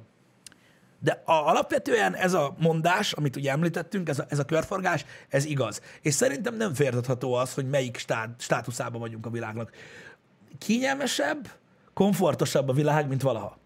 De 1.00 1.22
a, 1.24 1.32
alapvetően 1.32 2.14
ez 2.14 2.32
a 2.32 2.54
mondás, 2.58 3.12
amit 3.12 3.36
ugye 3.36 3.50
említettünk, 3.50 4.08
ez 4.08 4.18
a, 4.18 4.24
ez 4.28 4.38
a 4.38 4.44
körforgás, 4.44 5.04
ez 5.28 5.44
igaz. 5.44 5.80
És 6.02 6.14
szerintem 6.14 6.56
nem 6.56 6.74
féltetható 6.74 7.34
az, 7.34 7.54
hogy 7.54 7.68
melyik 7.68 7.96
stát, 7.96 8.28
státuszában 8.38 9.00
vagyunk 9.00 9.26
a 9.26 9.30
világnak. 9.30 9.70
Kényelmesebb, 10.58 11.48
komfortosabb 11.94 12.68
a 12.68 12.72
világ, 12.72 13.08
mint 13.08 13.22
valaha. 13.22 13.58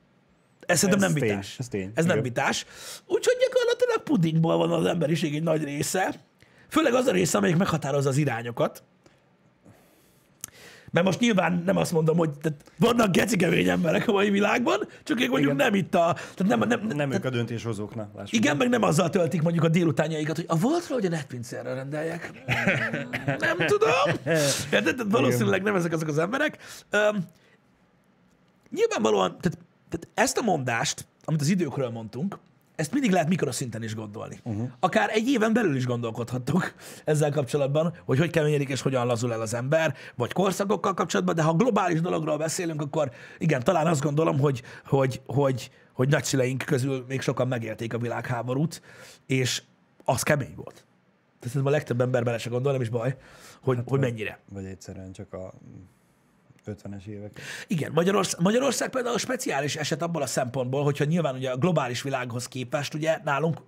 Ez 0.67 0.79
szerintem 0.79 1.05
Ez 1.05 1.13
nem 1.13 1.21
tény, 1.21 1.31
vitás. 1.31 1.59
ez 1.59 1.69
tény. 1.69 1.93
Ez 1.95 2.05
nem 2.05 2.19
Igen. 2.19 2.29
vitás. 2.29 2.65
Úgyhogy 3.07 3.37
gyakorlatilag 3.41 4.03
pudingból 4.03 4.57
van 4.57 4.73
az 4.73 4.87
emberiség 4.87 5.35
egy 5.35 5.43
nagy 5.43 5.65
része, 5.65 6.15
főleg 6.69 6.95
az 6.95 7.07
a 7.07 7.13
része, 7.13 7.39
amelyik 7.39 7.57
meghatározza 7.57 8.09
az 8.09 8.17
irányokat. 8.17 8.83
Mert 10.93 11.07
most 11.07 11.21
nyilván 11.21 11.63
nem 11.67 11.77
azt 11.77 11.93
mondom, 11.93 12.17
hogy 12.17 12.31
tehát 12.31 12.73
vannak 12.79 13.11
gecikemény 13.11 13.69
emberek 13.69 14.09
a 14.09 14.13
mai 14.13 14.31
világban, 14.31 14.89
csak 15.03 15.21
ők 15.21 15.29
mondjuk 15.29 15.53
Igen. 15.53 15.57
nem 15.67 15.75
itt 15.75 15.95
a... 15.95 16.17
Tehát 16.35 16.59
nem, 16.59 16.69
nem, 16.69 16.97
Nem 16.97 17.13
ők 17.13 17.25
a 17.25 17.31
döntéshozók, 17.31 17.95
na, 17.95 18.09
lássuk. 18.17 18.33
igen, 18.33 18.57
meg 18.57 18.69
nem 18.69 18.83
azzal 18.83 19.11
töltik 19.11 19.43
mondjuk 19.43 19.65
a 19.65 19.69
délutánjaikat, 19.69 20.37
hogy 20.37 20.45
a 20.49 20.59
voltról, 20.59 20.99
hogy 20.99 21.07
a 21.07 21.11
netpincérre 21.11 21.75
rendeljek. 21.75 22.33
nem 23.39 23.57
tudom. 23.67 24.17
Ja, 24.71 24.81
de 24.81 24.95
valószínűleg 25.09 25.63
nem 25.63 25.75
ezek 25.75 25.93
azok 25.93 26.09
az 26.09 26.19
emberek. 26.19 26.59
Um, 26.93 27.27
nyilvánvalóan, 28.71 29.37
tehát, 29.41 29.59
tehát 29.89 30.09
ezt 30.15 30.39
a 30.39 30.43
mondást, 30.43 31.07
amit 31.25 31.41
az 31.41 31.49
időkről 31.49 31.91
mondtunk, 31.91 32.39
ezt 32.77 32.93
mindig 32.93 33.11
lehet 33.11 33.29
mikroszinten 33.29 33.83
is 33.83 33.95
gondolni. 33.95 34.41
Uh-huh. 34.45 34.71
Akár 34.81 35.11
egy 35.13 35.29
éven 35.29 35.53
belül 35.53 35.77
is 35.77 35.87
gondolkodhattok 35.87 36.75
ezzel 37.05 37.31
kapcsolatban, 37.31 37.95
hogy 38.05 38.19
hogy 38.19 38.31
keményedik 38.31 38.69
és 38.69 38.81
hogyan 38.81 39.07
lazul 39.07 39.33
el 39.33 39.41
az 39.41 39.55
ember, 39.55 39.95
vagy 40.15 40.33
korszakokkal 40.33 40.95
kapcsolatban, 40.95 41.35
de 41.35 41.43
ha 41.43 41.55
globális 41.55 42.01
dologról 42.01 42.37
beszélünk, 42.37 42.81
akkor 42.81 43.11
igen, 43.39 43.63
talán 43.63 43.87
azt 43.87 44.03
gondolom, 44.03 44.39
hogy, 44.39 44.63
hogy, 44.87 45.23
hogy, 45.27 45.71
hogy 45.93 46.09
nagyszüleink 46.09 46.63
közül 46.67 47.05
még 47.09 47.21
sokan 47.21 47.49
megélték 47.49 47.95
a 47.95 47.99
világháborút, 47.99 48.83
és 49.27 49.63
az 50.05 50.23
kemény 50.23 50.55
volt. 50.57 50.85
Tehát 51.41 51.67
a 51.67 51.71
legtöbb 51.71 52.01
ember 52.01 52.25
bele 52.25 52.39
se 52.39 52.51
gondol, 52.51 52.73
nem 52.73 52.81
is 52.81 52.89
baj, 52.89 53.17
hogy, 53.63 53.77
hát, 53.77 53.89
hogy 53.89 54.01
mennyire. 54.01 54.39
Vagy 54.53 54.65
egyszerűen 54.65 55.13
csak 55.13 55.33
a 55.33 55.53
50-es 56.67 57.07
évek. 57.07 57.41
Igen, 57.67 57.93
Magyarország, 57.93 58.41
Magyarország 58.41 58.91
például 58.91 59.19
speciális 59.19 59.77
eset 59.77 60.03
abból 60.03 60.23
a 60.23 60.27
szempontból, 60.27 60.85
hogyha 60.85 61.05
nyilván 61.05 61.35
ugye 61.35 61.51
a 61.51 61.57
globális 61.57 62.03
világhoz 62.03 62.49
képest, 62.49 62.95
ugye 62.95 63.19
nálunk 63.25 63.61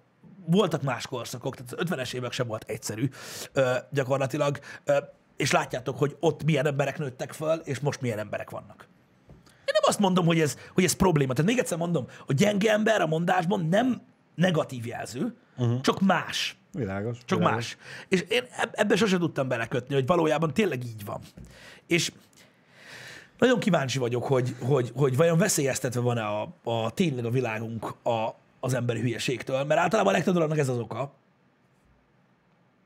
voltak 0.47 0.82
más 0.82 1.07
korszakok, 1.07 1.57
tehát 1.57 1.72
az 1.72 1.90
50-es 1.90 2.14
évek 2.14 2.32
sem 2.32 2.47
volt 2.47 2.64
egyszerű 2.66 3.09
ö, 3.53 3.72
gyakorlatilag, 3.90 4.59
ö, 4.84 4.97
és 5.36 5.51
látjátok, 5.51 5.99
hogy 5.99 6.16
ott 6.20 6.45
milyen 6.45 6.66
emberek 6.66 6.99
nőttek 6.99 7.32
föl, 7.32 7.59
és 7.64 7.80
most 7.80 8.01
milyen 8.01 8.18
emberek 8.18 8.51
vannak. 8.51 8.88
Én 9.47 9.72
nem 9.72 9.82
azt 9.86 9.99
mondom, 9.99 10.26
hogy 10.26 10.40
ez, 10.40 10.57
hogy 10.74 10.84
ez 10.84 10.92
probléma. 10.92 11.32
Tehát 11.32 11.51
még 11.51 11.61
egyszer 11.61 11.78
mondom, 11.78 12.07
a 12.26 12.32
gyenge 12.32 12.72
ember 12.72 13.01
a 13.01 13.07
mondásban 13.07 13.68
nem 13.68 14.03
negatív 14.34 14.86
jelző, 14.86 15.34
uh-huh. 15.57 15.80
csak 15.80 16.01
más. 16.01 16.57
Világos. 16.72 17.18
Csak 17.24 17.38
világos. 17.38 17.76
más. 17.76 17.76
És 18.09 18.24
én 18.28 18.45
eb- 18.51 18.74
ebbe 18.74 18.97
sose 18.97 19.18
tudtam 19.18 19.49
belekötni, 19.49 19.95
hogy 19.95 20.07
valójában 20.07 20.55
tényleg 20.55 20.84
így 20.84 21.05
van. 21.05 21.20
És 21.86 22.12
nagyon 23.39 23.59
kíváncsi 23.59 23.99
vagyok, 23.99 24.24
hogy, 24.24 24.57
hogy, 24.61 24.93
hogy 24.95 25.16
vajon 25.16 25.39
veszélyeztetve 25.39 26.01
van-e 26.01 26.24
a, 26.26 26.53
a 26.62 26.91
tényleg 26.91 27.24
a 27.24 27.30
világunk 27.30 27.95
a, 28.05 28.35
az 28.61 28.74
emberi 28.74 29.01
hülyeségtől, 29.01 29.64
mert 29.64 29.80
általában 29.80 30.12
a 30.12 30.16
legtöbb 30.16 30.35
dolognak 30.35 30.59
ez 30.59 30.68
az 30.68 30.78
oka. 30.78 31.12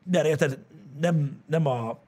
De 0.02 0.28
érted, 0.28 0.58
nem, 1.00 1.42
nem 1.46 1.66
a... 1.66 1.98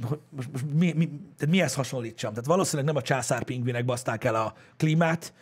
Most, 0.00 0.48
most 0.52 0.64
mi, 0.72 0.92
mi, 0.92 1.06
tehát 1.38 1.54
mihez 1.54 1.74
hasonlítsam? 1.74 2.30
Tehát 2.30 2.46
valószínűleg 2.46 2.86
nem 2.86 3.02
a 3.02 3.06
császár 3.06 3.42
pingvinek 3.44 3.84
baszták 3.84 4.24
el 4.24 4.34
a 4.34 4.54
klímát, 4.76 5.32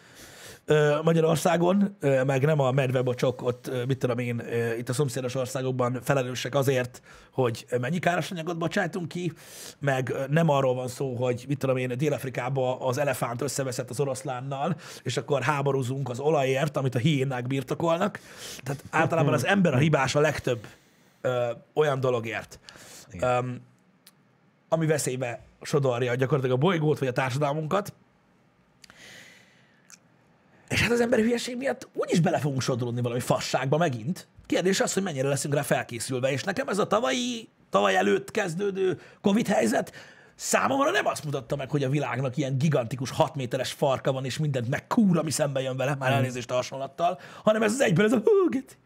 Magyarországon, 1.02 1.96
ö, 2.00 2.24
meg 2.24 2.44
nem 2.44 2.60
a 2.60 2.70
medvebocsok 2.70 3.42
ott, 3.42 3.66
ö, 3.66 3.84
mit 3.84 3.98
tudom 3.98 4.18
én, 4.18 4.38
ö, 4.38 4.74
itt 4.74 4.88
a 4.88 4.92
szomszédos 4.92 5.34
országokban 5.34 5.98
felelősek 6.02 6.54
azért, 6.54 7.02
hogy 7.32 7.66
mennyi 7.80 7.98
káros 7.98 8.30
anyagot 8.30 8.58
bocsájtunk 8.58 9.08
ki, 9.08 9.32
meg 9.78 10.08
ö, 10.08 10.24
nem 10.28 10.48
arról 10.48 10.74
van 10.74 10.88
szó, 10.88 11.14
hogy 11.14 11.44
mit 11.48 11.58
tudom 11.58 11.76
én, 11.76 11.98
Dél-Afrikában 11.98 12.80
az 12.80 12.98
elefánt 12.98 13.42
összeveszett 13.42 13.90
az 13.90 14.00
oroszlánnal, 14.00 14.76
és 15.02 15.16
akkor 15.16 15.42
háborúzunk 15.42 16.08
az 16.08 16.20
olajért, 16.20 16.76
amit 16.76 16.94
a 16.94 16.98
hiénák 16.98 17.46
birtokolnak. 17.46 18.20
Tehát 18.62 18.84
általában 18.90 19.32
az 19.32 19.46
ember 19.46 19.74
a 19.74 19.78
hibás 19.78 20.14
a 20.14 20.20
legtöbb 20.20 20.66
ö, 21.20 21.50
olyan 21.74 22.00
dologért, 22.00 22.58
öm, 23.20 23.60
ami 24.68 24.86
veszélybe 24.86 25.40
sodorja 25.62 26.14
gyakorlatilag 26.14 26.56
a 26.56 26.60
bolygót 26.60 26.98
vagy 26.98 27.08
a 27.08 27.12
társadalmunkat. 27.12 27.92
És 30.72 30.82
hát 30.82 30.90
az 30.90 31.00
emberi 31.00 31.22
hülyeség 31.22 31.56
miatt 31.56 31.88
úgyis 31.94 32.20
bele 32.20 32.38
fogunk 32.38 32.60
sodródni 32.60 33.00
valami 33.00 33.20
fasságba 33.20 33.76
megint. 33.76 34.26
Kérdés 34.46 34.80
az, 34.80 34.92
hogy 34.92 35.02
mennyire 35.02 35.28
leszünk 35.28 35.54
rá 35.54 35.62
felkészülve, 35.62 36.30
és 36.30 36.42
nekem 36.42 36.68
ez 36.68 36.78
a 36.78 36.86
tavalyi, 36.86 37.48
tavaly 37.70 37.96
előtt 37.96 38.30
kezdődő 38.30 39.00
Covid 39.20 39.46
helyzet 39.46 39.92
számomra 40.34 40.90
nem 40.90 41.06
azt 41.06 41.24
mutatta 41.24 41.56
meg, 41.56 41.70
hogy 41.70 41.84
a 41.84 41.88
világnak 41.88 42.36
ilyen 42.36 42.58
gigantikus 42.58 43.10
6 43.10 43.34
méteres 43.34 43.72
farka 43.72 44.12
van, 44.12 44.24
és 44.24 44.38
mindent 44.38 44.68
megkúr, 44.68 45.18
ami 45.18 45.30
szembe 45.30 45.60
jön 45.60 45.76
vele, 45.76 45.94
már 45.94 46.12
elnézést 46.12 46.50
a 46.50 46.54
hasonlattal, 46.54 47.20
hanem 47.42 47.62
ez 47.62 47.72
az 47.72 47.80
egyből 47.80 48.04
ez 48.04 48.12
a 48.12 48.22
hú, 48.24 48.48
get. 48.48 48.78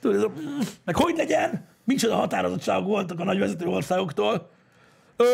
Tudod, 0.00 0.16
ez 0.16 0.22
a, 0.22 0.28
mm, 0.28 0.60
meg 0.84 0.96
hogy 0.96 1.16
legyen? 1.16 1.66
Micsoda 1.84 2.14
határozottságok 2.14 2.86
voltak 2.86 3.20
a 3.20 3.24
nagyvezető 3.24 3.66
országoktól. 3.66 4.50
Ö, 5.16 5.24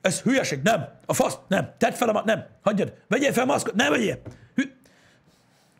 ez 0.00 0.20
hülyeség, 0.20 0.60
nem. 0.62 0.88
A 1.06 1.14
fasz, 1.14 1.38
nem. 1.48 1.74
Tedd 1.78 1.92
fel 1.92 2.08
a 2.08 2.12
ma- 2.12 2.22
nem. 2.24 2.46
Hagyjad. 2.62 2.92
Vegyél 3.08 3.32
fel 3.32 3.44
maszkot, 3.44 3.74
ne 3.74 3.90
vegyél. 3.90 4.18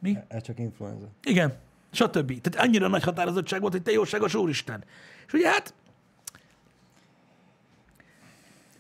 Mi? 0.00 0.18
Ez 0.28 0.42
csak 0.42 0.58
influenza. 0.58 1.06
Igen. 1.22 1.58
Stb. 1.92 2.40
Tehát 2.40 2.68
annyira 2.68 2.88
nagy 2.88 3.02
határozottság 3.02 3.60
volt, 3.60 3.72
hogy 3.72 3.82
te 3.82 3.90
jóságos 3.90 4.34
úristen. 4.34 4.84
És 5.26 5.32
ugye 5.32 5.48
hát, 5.48 5.74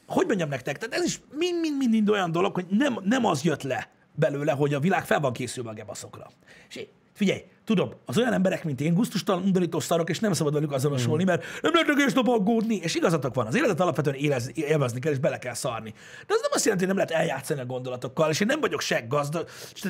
hogy 0.06 0.26
mondjam 0.26 0.48
nektek, 0.48 0.78
tehát 0.78 0.94
ez 0.94 1.04
is 1.04 1.20
mind-mind-mind 1.32 2.08
olyan 2.08 2.32
dolog, 2.32 2.54
hogy 2.54 2.66
nem, 2.68 2.98
nem 3.02 3.24
az 3.24 3.42
jött 3.42 3.62
le 3.62 3.90
belőle, 4.14 4.52
hogy 4.52 4.74
a 4.74 4.80
világ 4.80 5.04
fel 5.04 5.20
van 5.20 5.32
készülve 5.32 5.70
a 5.70 5.72
gebaszokra. 5.72 6.30
És 6.68 6.86
figyelj, 7.20 7.44
tudom, 7.64 7.92
az 8.06 8.18
olyan 8.18 8.32
emberek, 8.32 8.64
mint 8.64 8.80
én, 8.80 8.94
gusztustalan, 8.94 9.42
undorító 9.42 9.80
szarok, 9.80 10.10
és 10.10 10.18
nem 10.18 10.32
szabad 10.32 10.52
velük 10.52 10.72
azonosulni, 10.72 11.24
mert 11.24 11.44
nem 11.62 11.72
lehet 11.72 11.88
egész 11.88 12.12
nap 12.12 12.28
aggódni, 12.28 12.74
és 12.74 12.94
igazatok 12.94 13.34
van, 13.34 13.46
az 13.46 13.56
életet 13.56 13.80
alapvetően 13.80 14.16
élez, 14.16 14.50
élvezni 14.54 15.00
kell, 15.00 15.12
és 15.12 15.18
bele 15.18 15.38
kell 15.38 15.54
szarni. 15.54 15.90
De 16.26 16.34
az 16.34 16.40
nem 16.40 16.50
azt 16.52 16.64
jelenti, 16.64 16.86
hogy 16.86 16.94
nem 16.94 17.06
lehet 17.06 17.22
eljátszani 17.22 17.60
a 17.60 17.66
gondolatokkal, 17.66 18.30
és 18.30 18.40
én 18.40 18.46
nem 18.46 18.60
vagyok 18.60 18.80
se, 18.80 19.00
gazda, 19.00 19.44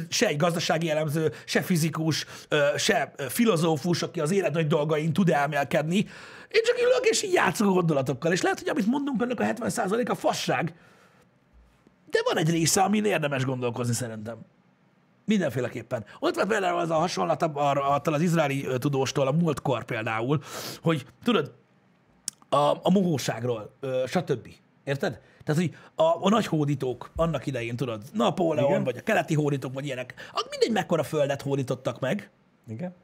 se 0.09 0.27
egy 0.27 0.37
gazdasági 0.37 0.91
elemző, 0.91 1.33
se 1.45 1.63
fizikus, 1.63 2.27
se 2.77 3.15
filozófus, 3.29 4.03
aki 4.03 4.21
az 4.21 4.31
élet 4.31 4.53
nagy 4.53 4.67
dolgain 4.67 5.13
tud 5.13 5.29
elmélkedni. 5.29 5.97
Én 6.49 6.63
csak 6.65 6.77
ülök, 6.79 7.05
és 7.05 7.23
így 7.23 7.33
játszok 7.33 7.69
a 7.69 7.73
gondolatokkal, 7.73 8.33
és 8.33 8.43
lehet, 8.43 8.59
hogy 8.59 8.69
amit 8.69 8.87
mondunk, 8.87 9.23
ennek 9.23 9.41
a 9.41 9.45
70% 9.45 10.11
a 10.11 10.15
fasság, 10.15 10.75
de 12.11 12.19
van 12.25 12.37
egy 12.37 12.51
része, 12.51 12.83
amin 12.83 13.05
érdemes 13.05 13.45
gondolkozni 13.45 13.95
szerintem. 13.95 14.37
Mindenféleképpen. 15.31 16.05
Ott 16.19 16.35
van 16.35 16.49
például 16.49 16.79
az 16.79 16.91
a 16.91 16.95
hasonlat 16.95 17.43
attól 17.43 18.15
az 18.15 18.21
izraeli 18.21 18.67
tudóstól, 18.79 19.27
a 19.27 19.33
múltkor 19.33 19.85
például, 19.85 20.43
hogy 20.83 21.07
tudod, 21.25 21.55
a, 22.49 22.57
a 22.57 22.91
mohóságról, 22.91 23.77
stb. 24.07 24.49
Érted? 24.85 25.21
Tehát, 25.45 25.61
hogy 25.61 25.75
a, 25.95 26.27
a 26.27 26.29
nagy 26.29 26.47
hódítók 26.47 27.11
annak 27.17 27.47
idején, 27.47 27.77
tudod, 27.77 28.03
Napóleon, 28.13 28.71
Igen. 28.71 28.85
vagy 28.85 28.97
a 28.97 29.03
keleti 29.03 29.35
hódítók, 29.35 29.75
vagy 29.75 29.85
ilyenek, 29.85 30.15
az 30.33 30.47
mindegy 30.51 30.73
mekkora 30.73 31.03
földet 31.03 31.43
hódítottak 31.43 32.01
meg, 32.01 32.31
Igen? 32.69 32.95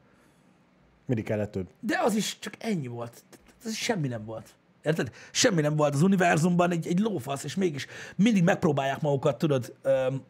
Mindig 1.05 1.25
kellett 1.25 1.51
több. 1.51 1.67
de 1.79 1.99
az 2.03 2.15
is 2.15 2.39
csak 2.39 2.53
ennyi 2.59 2.87
volt. 2.87 3.23
Ez 3.65 3.75
semmi 3.75 4.07
nem 4.07 4.25
volt. 4.25 4.49
Érted? 4.83 5.11
Semmi 5.31 5.61
nem 5.61 5.75
volt 5.75 5.93
az 5.93 6.01
univerzumban, 6.01 6.71
egy, 6.71 6.87
egy 6.87 6.99
lófasz, 6.99 7.43
és 7.43 7.55
mégis 7.55 7.85
mindig 8.15 8.43
megpróbálják 8.43 9.01
magukat, 9.01 9.37
tudod, 9.37 9.75
öm, 9.81 10.23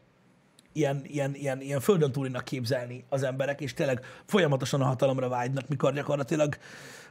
ilyen, 0.78 1.02
ilyen, 1.04 1.36
ilyen, 1.36 1.62
ilyen 1.62 1.80
földön 1.80 2.12
túlinak 2.12 2.44
képzelni 2.44 3.06
az 3.10 3.24
emberek, 3.24 3.62
és 3.62 3.74
tényleg 3.74 4.06
folyamatosan 4.26 4.82
a 4.82 4.86
hatalomra 4.86 5.30
vágynak, 5.30 5.68
mikor 5.68 5.94
gyakorlatilag, 5.94 6.58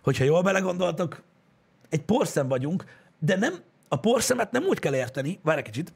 hogyha 0.03 0.25
jól 0.25 0.43
belegondoltok, 0.43 1.23
egy 1.89 2.03
porszem 2.03 2.49
vagyunk, 2.49 2.85
de 3.19 3.37
nem, 3.37 3.55
a 3.89 3.97
porszemet 3.97 4.51
nem 4.51 4.64
úgy 4.64 4.79
kell 4.79 4.95
érteni, 4.95 5.39
várj 5.43 5.59
egy 5.59 5.64
kicsit, 5.64 5.93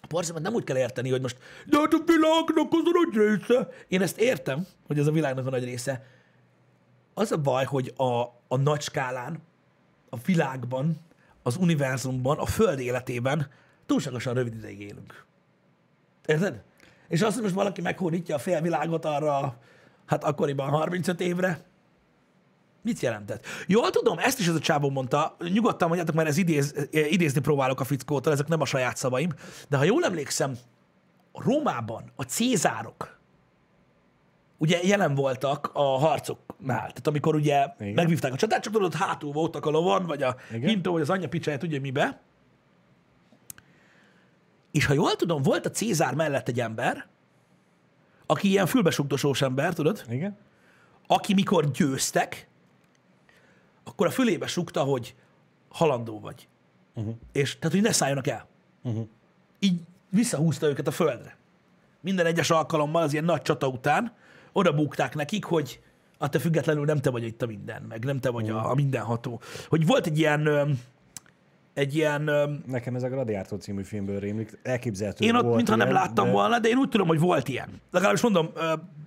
a 0.00 0.06
porszemet 0.06 0.42
nem 0.42 0.54
úgy 0.54 0.64
kell 0.64 0.76
érteni, 0.76 1.10
hogy 1.10 1.20
most, 1.20 1.38
de 1.66 1.78
hát 1.78 1.92
a 1.92 2.02
világnak 2.06 2.68
az 2.70 2.82
a 2.84 2.90
nagy 2.92 3.16
része. 3.16 3.68
Én 3.88 4.02
ezt 4.02 4.18
értem, 4.18 4.66
hogy 4.86 4.98
ez 4.98 5.06
a 5.06 5.10
világnak 5.10 5.46
a 5.46 5.50
nagy 5.50 5.64
része. 5.64 6.04
Az 7.14 7.32
a 7.32 7.36
baj, 7.36 7.64
hogy 7.64 7.92
a, 7.96 8.20
a 8.48 8.56
nagy 8.56 8.80
skálán, 8.80 9.38
a 10.10 10.16
világban, 10.24 10.96
az 11.42 11.56
univerzumban, 11.56 12.38
a 12.38 12.46
föld 12.46 12.78
életében 12.78 13.50
túlságosan 13.86 14.34
rövid 14.34 14.54
ideig 14.54 14.80
élünk. 14.80 15.24
Érted? 16.26 16.62
És 17.08 17.22
azt, 17.22 17.34
hogy 17.34 17.42
most 17.42 17.54
valaki 17.54 17.80
meghódítja 17.80 18.34
a 18.34 18.38
félvilágot 18.38 19.04
arra, 19.04 19.56
hát 20.06 20.24
akkoriban 20.24 20.68
35 20.68 21.20
évre, 21.20 21.60
mit 22.82 23.00
jelentett? 23.00 23.46
Jól 23.66 23.90
tudom, 23.90 24.18
ezt 24.18 24.38
is 24.38 24.48
ez 24.48 24.54
a 24.54 24.58
csávó 24.58 24.90
mondta, 24.90 25.36
nyugodtan 25.52 25.88
mondjátok, 25.88 26.14
mert 26.14 26.28
ez 26.28 26.36
idéz, 26.36 26.88
idézni 26.90 27.40
próbálok 27.40 27.80
a 27.80 27.84
fickótól, 27.84 28.32
ezek 28.32 28.48
nem 28.48 28.60
a 28.60 28.64
saját 28.64 28.96
szavaim, 28.96 29.30
de 29.68 29.76
ha 29.76 29.84
jól 29.84 30.04
emlékszem, 30.04 30.58
Rómában 31.32 32.12
a 32.16 32.22
cézárok 32.22 33.18
ugye 34.58 34.80
jelen 34.82 35.14
voltak 35.14 35.70
a 35.72 35.82
harcoknál. 35.82 36.78
Tehát 36.78 37.06
amikor 37.06 37.34
ugye 37.34 37.66
Igen. 37.78 37.92
Megvívták 37.94 38.32
a 38.32 38.36
csatát, 38.36 38.62
csak 38.62 38.72
tudod, 38.72 38.94
hátul 38.94 39.32
voltak 39.32 39.66
a 39.66 39.70
lovon, 39.70 40.06
vagy 40.06 40.22
a 40.22 40.36
Igen. 40.50 40.68
hintó, 40.68 40.92
vagy 40.92 41.00
az 41.00 41.10
anyja 41.10 41.28
picsája, 41.28 41.58
tudja 41.58 41.80
mibe. 41.80 42.20
És 44.76 44.86
ha 44.86 44.92
jól 44.92 45.16
tudom, 45.16 45.42
volt 45.42 45.66
a 45.66 45.70
Cézár 45.70 46.14
mellett 46.14 46.48
egy 46.48 46.60
ember, 46.60 47.06
aki 48.26 48.48
ilyen 48.48 48.66
fülbesugdosós 48.66 49.42
ember, 49.42 49.74
tudod, 49.74 50.04
Igen? 50.08 50.36
aki 51.06 51.34
mikor 51.34 51.70
győztek, 51.70 52.48
akkor 53.84 54.06
a 54.06 54.10
fülébe 54.10 54.46
sugta, 54.46 54.82
hogy 54.82 55.14
halandó 55.68 56.20
vagy. 56.20 56.48
Uh-huh. 56.94 57.14
És 57.32 57.58
tehát, 57.58 57.74
hogy 57.74 57.82
ne 57.82 57.92
szálljanak 57.92 58.26
el. 58.26 58.46
Uh-huh. 58.82 59.06
Így 59.58 59.80
visszahúzta 60.08 60.66
őket 60.66 60.86
a 60.86 60.90
földre. 60.90 61.36
Minden 62.00 62.26
egyes 62.26 62.50
alkalommal 62.50 63.02
az 63.02 63.12
ilyen 63.12 63.24
nagy 63.24 63.42
csata 63.42 63.68
után 63.68 64.12
oda 64.52 64.72
búgták 64.72 65.14
nekik, 65.14 65.44
hogy 65.44 65.80
attól 66.18 66.40
függetlenül 66.40 66.84
nem 66.84 67.00
te 67.00 67.10
vagy 67.10 67.24
itt 67.24 67.42
a 67.42 67.46
minden, 67.46 67.82
meg 67.82 68.04
nem 68.04 68.20
te 68.20 68.30
vagy 68.30 68.50
a, 68.50 68.70
a 68.70 68.74
mindenható. 68.74 69.40
Hogy 69.68 69.86
volt 69.86 70.06
egy 70.06 70.18
ilyen, 70.18 70.78
egy 71.76 71.94
ilyen 71.94 72.22
Nekem 72.66 72.94
ez 72.94 73.02
a 73.02 73.08
Gladiátor 73.08 73.58
című 73.58 73.82
filmből 73.82 74.18
rémlik. 74.18 74.58
Elképzelhető 74.62 75.24
én 75.24 75.34
ott 75.34 75.42
volt 75.42 75.56
mintha 75.56 75.76
nem 75.76 75.88
ilyen, 75.88 76.00
láttam 76.00 76.24
de- 76.24 76.32
volna, 76.32 76.58
de 76.58 76.68
én 76.68 76.76
úgy 76.76 76.88
tudom, 76.88 77.06
hogy 77.06 77.18
volt 77.18 77.48
ilyen. 77.48 77.68
Legalábbis 77.90 78.22
mondom, 78.22 78.50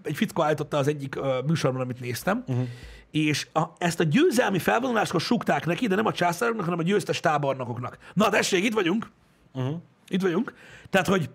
egy 0.04 0.16
fickó 0.16 0.44
állította 0.44 0.78
az 0.78 0.88
egyik 0.88 1.20
műsorban, 1.46 1.82
amit 1.82 2.00
néztem, 2.00 2.44
uh-huh. 2.48 2.66
és 3.12 3.48
a, 3.54 3.64
ezt 3.78 4.00
a 4.00 4.04
győzelmi 4.04 4.60
felvonuláskor 4.60 5.22
sukták 5.22 5.66
neki, 5.66 5.88
de 5.88 5.96
nem 5.96 6.06
a 6.06 6.12
császároknak, 6.12 6.64
hanem 6.64 6.80
a 6.80 6.84
győztes 6.84 7.20
tábornokoknak. 7.20 7.98
Na, 8.14 8.30
tessék, 8.30 8.64
itt 8.64 8.74
vagyunk. 8.74 9.12
Uh-huh. 9.54 9.76
Itt 10.08 10.22
vagyunk. 10.22 10.54
Tehát, 10.90 11.08
hogy 11.08 11.30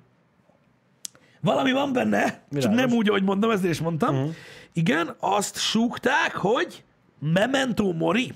valami 1.41 1.73
van 1.73 1.93
benne, 1.93 2.25
csak 2.25 2.43
Világos. 2.51 2.81
nem 2.81 2.93
úgy, 2.93 3.09
ahogy 3.09 3.23
mondom, 3.23 3.51
ezért 3.51 3.73
is 3.73 3.81
mondtam. 3.81 4.15
Uh-huh. 4.15 4.35
Igen, 4.73 5.15
azt 5.21 5.59
súgták, 5.59 6.35
hogy 6.35 6.85
memento 7.19 7.93
mori. 7.93 8.33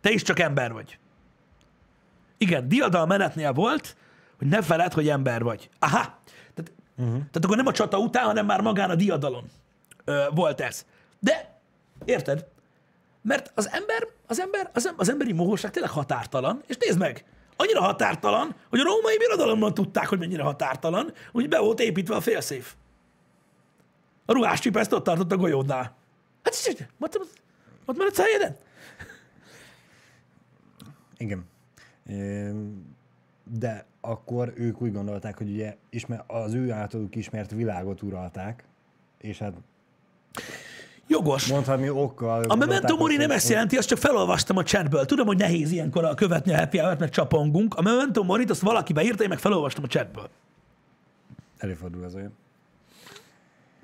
Te 0.00 0.10
is 0.10 0.22
csak 0.22 0.38
ember 0.38 0.72
vagy. 0.72 0.98
Igen, 2.38 2.68
diadal 2.68 3.06
menetnél 3.06 3.52
volt, 3.52 3.96
hogy 4.38 4.46
ne 4.46 4.62
feled, 4.62 4.92
hogy 4.92 5.08
ember 5.08 5.42
vagy. 5.42 5.70
Aha! 5.78 6.20
Tehát, 6.54 6.72
uh-huh. 6.96 7.14
tehát 7.14 7.44
akkor 7.44 7.56
nem 7.56 7.66
a 7.66 7.72
csata 7.72 7.98
után, 7.98 8.24
hanem 8.24 8.46
már 8.46 8.60
magán 8.60 8.90
a 8.90 8.94
diadalon 8.94 9.50
ö, 10.04 10.24
volt 10.34 10.60
ez. 10.60 10.86
De, 11.20 11.60
érted? 12.04 12.46
Mert 13.22 13.52
az 13.54 13.68
ember, 13.68 14.06
az 14.26 14.40
ember, 14.40 14.70
az, 14.74 14.86
em- 14.86 15.00
az 15.00 15.08
emberi 15.08 15.32
mohóság 15.32 15.70
tényleg 15.70 15.90
határtalan, 15.90 16.62
és 16.66 16.76
nézd 16.76 16.98
meg, 16.98 17.24
annyira 17.56 17.80
határtalan, 17.80 18.54
hogy 18.68 18.80
a 18.80 18.84
római 18.84 19.16
birodalomban 19.18 19.74
tudták, 19.74 20.06
hogy 20.06 20.18
mennyire 20.18 20.42
határtalan, 20.42 21.12
hogy 21.32 21.48
be 21.48 21.58
volt 21.58 21.80
építve 21.80 22.14
a 22.14 22.20
félszéf. 22.20 22.74
A 24.26 24.32
ruháscsipeszt 24.32 24.92
ott 24.92 25.04
tartott 25.04 25.32
a 25.32 25.36
golyódnál. 25.36 25.96
Hát, 26.42 26.54
és- 26.54 26.86
ott, 27.86 27.96
meredsz 27.96 28.18
a 28.18 28.22
helyeden? 28.22 28.56
Igen. 31.16 31.44
De 33.58 33.84
akkor 34.00 34.52
ők 34.56 34.82
úgy 34.82 34.92
gondolták, 34.92 35.38
hogy 35.38 35.50
ugye 35.50 35.76
ismer, 35.90 36.24
az 36.26 36.54
ő 36.54 36.70
általuk 36.70 37.16
ismert 37.16 37.50
világot 37.50 38.02
uralták, 38.02 38.64
és 39.18 39.38
hát 39.38 39.52
Jogos. 41.06 41.46
mondhatni 41.46 41.90
okkal... 41.90 42.44
A 42.44 42.54
memento 42.54 42.96
mori 42.96 43.16
nem 43.16 43.30
ezt 43.30 43.48
jelenti, 43.48 43.76
azt 43.76 43.88
csak 43.88 43.98
felolvastam 43.98 44.56
a 44.56 44.62
chatből. 44.62 45.04
Tudom, 45.04 45.26
hogy 45.26 45.36
nehéz 45.36 45.70
ilyenkor 45.70 46.04
a 46.04 46.14
követni 46.14 46.52
a 46.52 46.56
happy 46.56 46.78
hour 46.78 46.98
mert 46.98 47.12
csapongunk. 47.12 47.74
A 47.74 47.82
memento 47.82 48.22
morit 48.22 48.50
azt 48.50 48.60
valaki 48.60 48.92
beírta, 48.92 49.22
én 49.22 49.28
meg 49.28 49.38
felolvastam 49.38 49.84
a 49.84 49.86
chatből. 49.86 50.28
Előfordul 51.58 52.04
az 52.04 52.14
olyan. 52.14 52.32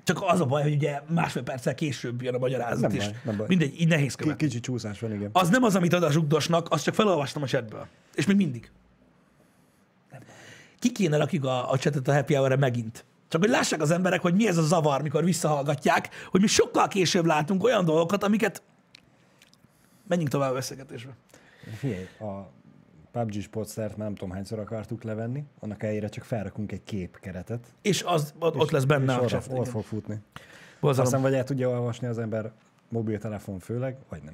Csak 0.05 0.21
az 0.21 0.39
a 0.39 0.45
baj, 0.45 0.61
hogy 0.61 0.73
ugye 0.73 1.01
másfél 1.07 1.43
perccel 1.43 1.75
később 1.75 2.21
jön 2.21 2.35
a 2.35 2.37
magyarázat, 2.37 2.81
Nem 2.81 2.91
és 2.91 3.05
baj, 3.05 3.15
nem 3.23 3.37
baj. 3.37 3.45
mindegy, 3.47 3.81
így 3.81 3.87
nehéz 3.87 4.15
követni. 4.15 4.47
kicsi 4.47 4.59
csúszás 4.59 4.99
van, 4.99 5.13
igen. 5.13 5.29
Az 5.33 5.49
nem 5.49 5.63
az, 5.63 5.75
amit 5.75 5.93
ad 5.93 6.03
a 6.03 6.11
zsugdosnak, 6.11 6.67
azt 6.69 6.83
csak 6.83 6.93
felolvastam 6.93 7.41
a 7.43 7.45
chatből. 7.45 7.87
És 8.13 8.25
még 8.25 8.35
mindig. 8.35 8.71
Ki 10.79 10.91
kéne 10.91 11.17
rakjuk 11.17 11.43
a, 11.45 11.71
a 11.71 11.77
chatet 11.77 12.07
a 12.07 12.13
happy 12.13 12.33
hour 12.33 12.55
megint? 12.55 13.05
Csak 13.27 13.41
hogy 13.41 13.49
lássák 13.49 13.81
az 13.81 13.91
emberek, 13.91 14.21
hogy 14.21 14.35
mi 14.35 14.47
ez 14.47 14.57
a 14.57 14.61
zavar, 14.61 15.01
mikor 15.01 15.23
visszahallgatják, 15.23 16.09
hogy 16.29 16.41
mi 16.41 16.47
sokkal 16.47 16.87
később 16.87 17.25
látunk 17.25 17.63
olyan 17.63 17.85
dolgokat, 17.85 18.23
amiket... 18.23 18.61
Menjünk 20.07 20.29
tovább 20.31 20.51
a 20.51 20.53
beszélgetésbe. 20.53 21.11
Figyelj, 21.77 22.07
a 22.19 22.49
PUBG 23.15 23.41
Sportstert 23.41 23.97
már 23.97 24.07
nem 24.07 24.15
tudom 24.15 24.33
hányszor 24.33 24.59
akartuk 24.59 25.03
levenni, 25.03 25.43
annak 25.59 25.81
helyére 25.81 26.07
csak 26.07 26.23
felrakunk 26.23 26.71
egy 26.71 26.83
képkeretet. 26.83 27.73
És 27.81 28.03
az, 28.03 28.33
ott, 28.39 28.55
ott 28.55 28.71
lesz 28.71 28.83
benne 28.83 29.13
és 29.13 29.19
a 29.19 29.25
chat. 29.25 29.47
igen. 29.51 29.63
fog 29.63 29.83
futni. 29.83 30.19
Borzalom. 30.79 31.05
Aztán 31.05 31.21
vagy 31.21 31.33
el 31.33 31.43
tudja 31.43 31.69
olvasni 31.69 32.07
az 32.07 32.17
ember 32.17 32.51
mobiltelefon 32.89 33.59
főleg, 33.59 33.97
vagy 34.09 34.23
nem. 34.23 34.33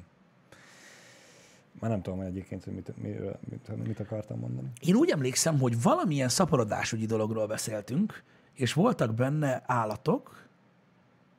Már 1.80 1.90
nem 1.90 2.02
tudom 2.02 2.20
egyébként, 2.20 2.64
hogy 2.64 2.72
mit, 2.72 3.02
mit, 3.02 3.18
mit, 3.50 3.86
mit 3.86 4.00
akartam 4.00 4.38
mondani. 4.38 4.68
Én 4.80 4.94
úgy 4.94 5.10
emlékszem, 5.10 5.58
hogy 5.58 5.82
valamilyen 5.82 6.28
szaporodásügyi 6.28 7.06
dologról 7.06 7.46
beszéltünk, 7.46 8.22
és 8.54 8.72
voltak 8.72 9.14
benne 9.14 9.62
állatok. 9.66 10.46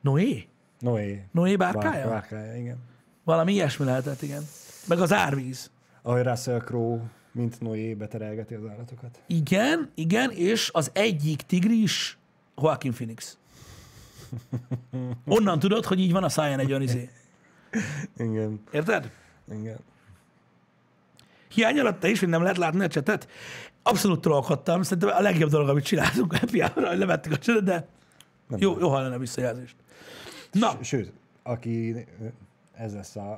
Noé? 0.02 0.48
Noé. 0.80 1.26
Noé 1.32 1.56
bárkája? 1.56 1.91
Bár- 1.91 2.10
Bárkája, 2.10 2.56
igen. 2.56 2.78
Valami 3.24 3.54
ilyesmi 3.54 3.86
lehetett, 3.86 4.22
igen. 4.22 4.44
Meg 4.88 5.00
az 5.00 5.14
árvíz. 5.14 5.72
Ahogy 6.02 6.24
Russell 6.24 6.60
Crowe, 6.60 7.02
mint 7.34 7.62
Noé 7.62 7.94
beterelgeti 7.94 8.54
az 8.54 8.66
állatokat. 8.70 9.22
Igen, 9.28 9.92
igen, 9.96 10.32
és 10.32 10.70
az 10.74 10.90
egyik 10.94 11.42
tigris 11.42 12.18
Joaquin 12.58 12.92
Phoenix. 12.92 13.38
Onnan 15.26 15.60
tudod, 15.60 15.86
hogy 15.86 16.00
így 16.00 16.12
van 16.12 16.24
a 16.24 16.30
száján 16.30 16.60
egy 16.60 16.70
olyan 16.70 16.82
izé. 16.82 17.10
Igen, 18.18 18.60
Érted? 18.72 19.12
igen. 19.52 19.78
Hiány 21.48 21.80
alatt 21.80 22.00
te 22.00 22.10
is, 22.10 22.20
hogy 22.20 22.30
nem 22.30 22.42
lehet 22.42 22.58
látni 22.58 22.84
a 22.84 22.88
csetet. 22.88 23.28
Abszolút 23.84 24.22
trollkodtam. 24.22 24.84
Szerintem 24.84 25.18
a 25.18 25.22
legjobb 25.22 25.50
dolog, 25.50 25.70
amit 25.70 25.84
csináltunk 25.84 26.34
a 26.34 26.38
happy 26.38 26.60
hour 26.60 26.88
hogy 26.88 26.98
levettük 26.98 27.32
a 27.32 27.38
csetet, 27.38 27.64
de 27.64 27.88
Nem 28.48 28.60
jó, 28.60 28.80
jó 28.80 28.90
hallani 28.90 29.16
a 29.16 29.20
visszajelzést. 29.20 29.76
Na, 30.52 30.78
Sőt, 30.82 31.12
aki 31.44 32.06
ez 32.74 32.94
lesz 32.94 33.16
a, 33.16 33.32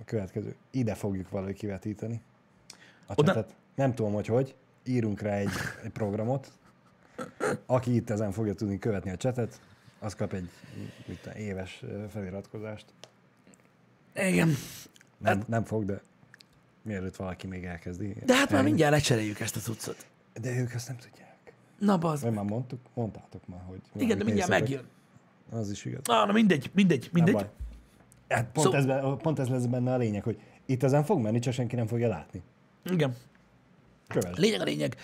a 0.00 0.04
következő, 0.04 0.54
ide 0.70 0.94
fogjuk 0.94 1.30
valahogy 1.30 1.56
kivetíteni. 1.56 2.20
A 3.06 3.12
Oda-. 3.16 3.46
Nem 3.74 3.94
tudom, 3.94 4.12
hogy 4.12 4.26
hogy. 4.26 4.54
Írunk 4.84 5.20
rá 5.20 5.34
egy, 5.34 5.48
egy 5.84 5.90
programot. 5.90 6.52
Aki 7.66 7.94
itt 7.94 8.10
ezen 8.10 8.32
fogja 8.32 8.54
tudni 8.54 8.78
követni 8.78 9.10
a 9.10 9.16
csetet, 9.16 9.60
az 9.98 10.14
kap 10.14 10.32
egy 10.32 10.48
mit 11.06 11.20
tudom, 11.22 11.38
éves 11.38 11.84
feliratkozást. 12.10 12.84
igen. 14.14 14.52
Nem, 15.18 15.42
nem 15.46 15.64
fog, 15.64 15.84
de 15.84 16.02
mielőtt 16.82 17.16
valaki 17.16 17.46
még 17.46 17.64
elkezdi. 17.64 18.06
Hát- 18.14 18.24
De 18.24 18.34
hát 18.36 18.50
már 18.50 18.62
mindjárt 18.64 18.92
lecseréljük 18.92 19.40
ezt 19.40 19.56
a 19.56 19.60
cuccot. 19.60 20.06
De 20.40 20.56
ők 20.56 20.72
ezt 20.74 20.88
nem 20.88 20.96
tudják. 20.96 21.36
Na, 21.78 21.98
bazd. 21.98 22.22
Vagy 22.24 22.32
már 22.32 22.44
mondtuk, 22.44 22.80
mondtátok 22.94 23.46
már, 23.48 23.60
hogy... 23.66 23.80
Igen, 23.96 24.18
de 24.18 24.24
mindjárt 24.24 24.50
megjön. 24.50 24.84
Az 25.50 25.70
is 25.70 25.84
igaz. 25.84 26.00
Na, 26.04 26.24
na 26.24 26.32
mindegy, 26.32 26.70
mindegy, 26.74 27.08
mindegy. 27.12 27.46
Hát 28.28 28.46
pont, 28.52 28.66
Szó- 28.66 28.74
ez, 28.74 28.84
pont 29.18 29.38
ez 29.38 29.48
lesz 29.48 29.64
benne 29.64 29.92
a 29.92 29.96
lényeg, 29.96 30.22
hogy 30.22 30.40
itt 30.66 30.82
ezen 30.82 31.04
fog 31.04 31.20
menni, 31.20 31.38
csak 31.38 31.52
senki 31.52 31.76
nem 31.76 31.86
fogja 31.86 32.08
látni. 32.08 32.42
Igen. 32.90 33.16
Kövesd. 34.08 34.38
Lényeg 34.38 34.60
a 34.60 34.64
lényeg. 34.64 34.96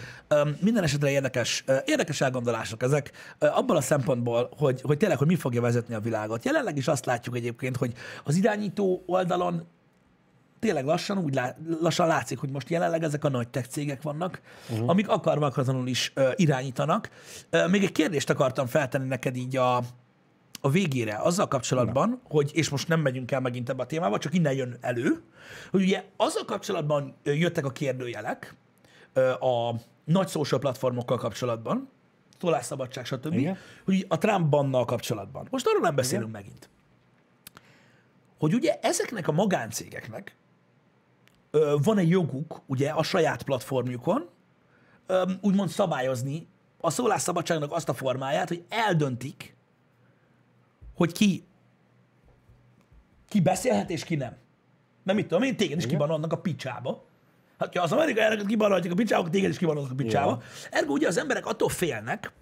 Minden 0.61 0.83
esetre 0.83 1.11
érdekes, 1.11 1.65
érdekes 1.85 2.21
elgondolások 2.21 2.83
ezek, 2.83 3.11
abban 3.39 3.77
a 3.77 3.81
szempontból, 3.81 4.51
hogy, 4.57 4.81
hogy 4.83 4.97
tényleg, 4.97 5.19
hogy 5.19 5.27
mi 5.27 5.37
fogja 5.37 5.61
vezetni 5.61 5.95
a 5.95 6.01
világot. 6.01 6.45
Jelenleg 6.45 6.77
is 6.77 6.89
azt 6.89 7.07
látjuk 7.07 7.37
egyébként, 7.37 7.77
hogy 7.77 7.93
az 8.25 8.37
irányító 8.37 9.03
oldalon 9.07 9.67
tényleg 10.59 10.85
lassan 10.85 11.19
úgy 11.19 11.35
lá, 11.35 11.57
lassan 11.81 12.07
látszik, 12.07 12.39
hogy 12.39 12.51
most 12.51 12.71
jelenleg 12.71 13.03
ezek 13.03 13.25
a 13.25 13.29
nagy 13.29 13.49
tech 13.49 13.69
cégek 13.69 14.03
vannak, 14.03 14.41
uh-huh. 14.71 14.89
amik 14.89 15.09
akarva 15.09 15.47
akaratlanul 15.47 15.87
is 15.87 16.13
ö, 16.15 16.31
irányítanak. 16.35 17.11
Ö, 17.51 17.67
még 17.67 17.83
egy 17.83 17.93
kérdést 17.93 18.31
akartam 18.31 18.67
feltenni 18.67 19.09
neked 19.09 19.37
így 19.37 19.57
a, 19.57 19.83
a 20.65 20.71
végére, 20.71 21.17
azzal 21.17 21.49
kapcsolatban, 21.49 22.09
Na. 22.09 22.19
hogy, 22.29 22.51
és 22.55 22.69
most 22.69 22.89
nem 22.89 23.01
megyünk 23.01 23.31
el 23.31 23.41
megint 23.41 23.69
ebbe 23.69 23.83
a 23.83 23.87
témába, 23.87 24.19
csak 24.19 24.35
innen 24.35 24.53
jön 24.53 24.77
elő, 24.81 25.23
hogy 25.71 25.83
ugye 25.83 26.05
azzal 26.17 26.45
kapcsolatban 26.45 27.15
jöttek 27.25 27.65
a 27.65 27.71
kérdőjelek, 27.71 28.55
a 29.41 29.75
nagy 30.05 30.29
social 30.29 30.61
platformokkal 30.61 31.17
kapcsolatban, 31.19 31.89
szólásszabadság, 32.41 33.05
stb., 33.05 33.33
Igen. 33.33 33.57
hogy 33.85 34.07
a 34.09 34.19
Trump 34.19 34.49
bannal 34.49 34.85
kapcsolatban. 34.85 35.47
Most 35.51 35.67
arról 35.67 35.81
nem 35.81 35.95
beszélünk 35.95 36.29
Igen. 36.29 36.43
megint. 36.43 36.71
Hogy 38.39 38.55
ugye 38.55 38.79
ezeknek 38.83 39.29
a 39.29 39.33
magáncégeknek 39.33 40.37
van 41.83 41.99
egy 41.99 42.09
joguk, 42.09 42.61
ugye, 42.67 42.91
a 42.91 43.03
saját 43.03 43.43
platformjukon, 43.43 44.29
úgymond 45.41 45.69
szabályozni 45.69 46.49
a 46.81 46.91
szólásszabadságnak 46.91 47.73
azt 47.73 47.89
a 47.89 47.95
formáját, 47.95 48.49
hogy 48.49 48.65
eldöntik, 48.69 49.57
hogy 50.95 51.13
ki, 51.13 51.45
ki 53.29 53.41
beszélhet 53.41 53.91
és 53.91 54.05
ki 54.05 54.15
nem. 54.15 54.37
Mert 55.03 55.19
mit 55.19 55.29
tudom 55.29 55.43
én, 55.43 55.57
téged 55.57 55.79
is 55.79 55.87
kibanolnak 55.87 56.33
a 56.33 56.39
picsába. 56.39 57.05
Hát, 57.59 57.77
ha 57.77 57.83
az 57.83 57.93
amerikai 57.93 58.23
elnököt 58.23 58.47
kibanolhatják 58.47 58.93
a 58.93 58.97
picsába, 58.97 59.31
téged 59.31 59.51
is 59.51 59.59
kibanolnak 59.59 59.91
a 59.91 59.95
picsába. 59.95 60.31
Ja. 60.31 60.69
Ergo 60.71 60.93
ugye 60.93 61.07
az 61.07 61.19
emberek 61.19 61.47
attól 61.47 61.69
félnek, 61.69 62.33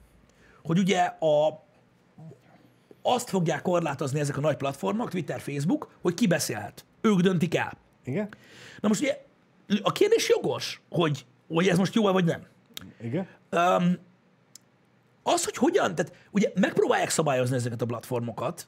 hogy 0.62 0.78
ugye 0.78 1.00
a, 1.02 1.64
azt 3.02 3.28
fogják 3.28 3.62
korlátozni 3.62 4.20
ezek 4.20 4.36
a 4.36 4.40
nagy 4.40 4.56
platformok, 4.56 5.10
Twitter, 5.10 5.40
Facebook, 5.40 5.94
hogy 6.00 6.14
ki 6.14 6.26
beszélhet. 6.26 6.84
Ők 7.00 7.20
döntik 7.20 7.54
el. 7.54 7.72
Igen? 8.04 8.28
Na 8.80 8.88
most 8.88 9.00
ugye 9.00 9.24
a 9.82 9.92
kérdés 9.92 10.28
jogos, 10.28 10.80
hogy, 10.90 11.26
hogy 11.48 11.68
ez 11.68 11.78
most 11.78 11.94
jó 11.94 12.12
vagy 12.12 12.24
nem. 12.24 12.46
Igen? 13.00 13.26
Um, 13.50 13.98
az, 15.22 15.44
hogy 15.44 15.56
hogyan, 15.56 15.94
tehát 15.94 16.12
ugye 16.30 16.52
megpróbálják 16.54 17.10
szabályozni 17.10 17.56
ezeket 17.56 17.82
a 17.82 17.86
platformokat, 17.86 18.66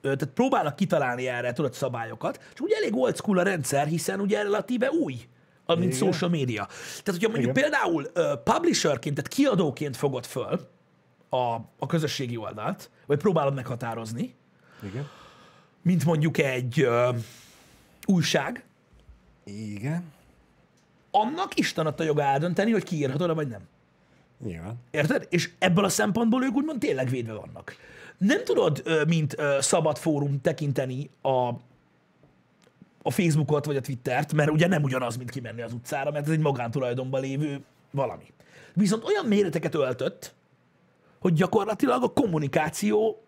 tehát 0.00 0.28
próbálnak 0.34 0.76
kitalálni 0.76 1.28
erre, 1.28 1.52
tudod, 1.52 1.74
szabályokat, 1.74 2.40
és 2.54 2.60
ugye 2.60 2.76
elég 2.76 2.96
old 2.96 3.16
school 3.16 3.38
a 3.38 3.42
rendszer, 3.42 3.86
hiszen 3.86 4.20
ugye 4.20 4.42
relatíve 4.42 4.90
új, 4.90 5.28
mint 5.66 5.82
Igen. 5.82 5.96
social 5.96 6.30
media. 6.30 6.66
Tehát, 6.66 7.20
hogyha 7.20 7.28
mondjuk 7.28 7.56
Igen. 7.56 7.62
például 7.70 8.10
uh, 8.14 8.42
publisherként, 8.42 9.14
tehát 9.14 9.30
kiadóként 9.30 9.96
fogod 9.96 10.26
föl 10.26 10.68
a, 11.28 11.54
a 11.78 11.86
közösségi 11.86 12.36
oldalt, 12.36 12.90
vagy 13.06 13.18
próbálod 13.18 13.54
meghatározni, 13.54 14.34
Igen? 14.82 15.08
mint 15.82 16.04
mondjuk 16.04 16.38
egy 16.38 16.82
uh, 16.82 17.16
újság, 18.06 18.64
Igen? 19.44 20.12
annak 21.10 21.58
Isten 21.58 21.86
adta 21.86 22.02
joga 22.02 22.22
eldönteni, 22.22 22.70
hogy 22.70 22.84
kiírhatod 22.84 23.34
vagy 23.34 23.48
nem. 23.48 23.60
Nyilván. 24.44 24.74
Érted? 24.90 25.26
És 25.30 25.50
ebből 25.58 25.84
a 25.84 25.88
szempontból 25.88 26.44
ők 26.44 26.54
úgymond 26.54 26.78
tényleg 26.78 27.08
védve 27.08 27.32
vannak. 27.32 27.76
Nem 28.18 28.44
tudod, 28.44 28.82
mint 29.06 29.36
szabad 29.58 29.98
fórum 29.98 30.40
tekinteni 30.40 31.10
a, 31.22 31.48
a 33.02 33.10
Facebookot 33.10 33.64
vagy 33.64 33.76
a 33.76 33.80
Twittert, 33.80 34.32
mert 34.32 34.50
ugye 34.50 34.66
nem 34.66 34.82
ugyanaz, 34.82 35.16
mint 35.16 35.30
kimenni 35.30 35.62
az 35.62 35.72
utcára, 35.72 36.10
mert 36.10 36.26
ez 36.26 36.32
egy 36.32 36.38
magántulajdonban 36.38 37.20
lévő 37.20 37.60
valami. 37.90 38.32
Viszont 38.74 39.04
olyan 39.04 39.26
méreteket 39.26 39.74
öltött, 39.74 40.34
hogy 41.20 41.32
gyakorlatilag 41.32 42.02
a 42.02 42.12
kommunikáció 42.12 43.22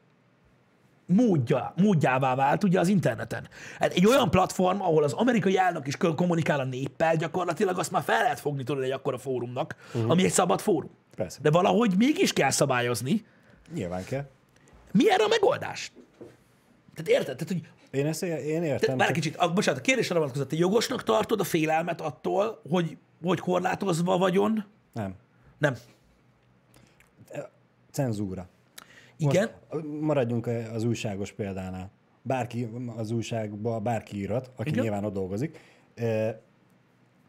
módja, 1.06 1.72
módjává 1.76 2.34
vált 2.34 2.64
ugye 2.64 2.80
az 2.80 2.88
interneten. 2.88 3.48
Hát 3.78 3.92
egy 3.92 4.06
olyan 4.06 4.30
platform, 4.30 4.80
ahol 4.80 5.02
az 5.02 5.12
amerikai 5.12 5.58
elnök 5.58 5.86
is 5.86 5.96
kommunikál 5.96 6.60
a 6.60 6.64
néppel, 6.64 7.16
gyakorlatilag 7.16 7.78
azt 7.78 7.90
már 7.90 8.02
fel 8.02 8.22
lehet 8.22 8.40
fogni 8.40 8.62
tudod 8.62 8.82
egy 8.82 8.90
akkora 8.90 9.18
fórumnak, 9.18 9.76
uh-huh. 9.94 10.10
ami 10.10 10.24
egy 10.24 10.30
szabad 10.30 10.60
fórum. 10.60 10.90
Persze. 11.16 11.38
De 11.42 11.50
valahogy 11.50 11.94
mégis 11.96 12.32
kell 12.32 12.50
szabályozni. 12.50 13.24
Nyilván 13.74 14.04
kell. 14.04 14.28
Mi 14.92 15.10
erre 15.12 15.24
a 15.24 15.28
megoldás? 15.28 15.92
Tehát 16.94 17.10
érted? 17.20 17.36
Tehát, 17.36 17.52
hogy 17.52 17.70
Én 18.00 18.06
ezt 18.06 18.22
én 18.22 18.60
te, 18.60 18.66
értem. 18.66 18.98
csak- 18.98 19.12
kicsit, 19.12 19.36
a, 19.36 19.52
bocsánat, 19.52 19.80
a 19.80 19.82
kérdésre 19.82 20.14
vonatkozott, 20.18 20.48
te 20.48 20.56
jogosnak 20.56 21.02
tartod 21.02 21.40
a 21.40 21.44
félelmet 21.44 22.00
attól, 22.00 22.60
hogy, 22.70 22.96
hogy 23.22 23.38
korlátozva 23.40 24.18
vagyon? 24.18 24.64
Nem. 24.92 25.14
Nem. 25.58 25.74
Cenzúra. 27.90 28.48
Igen? 29.16 29.50
Most 29.70 29.84
maradjunk 30.00 30.46
az 30.46 30.84
újságos 30.84 31.32
példánál. 31.32 31.90
Bárki 32.22 32.68
az 32.96 33.10
újságba, 33.10 33.80
bárki 33.80 34.16
írat, 34.16 34.50
aki 34.56 34.68
Igen. 34.68 34.82
nyilván 34.82 35.04
ott 35.04 35.12
dolgozik, 35.12 35.58
eh, 35.94 36.34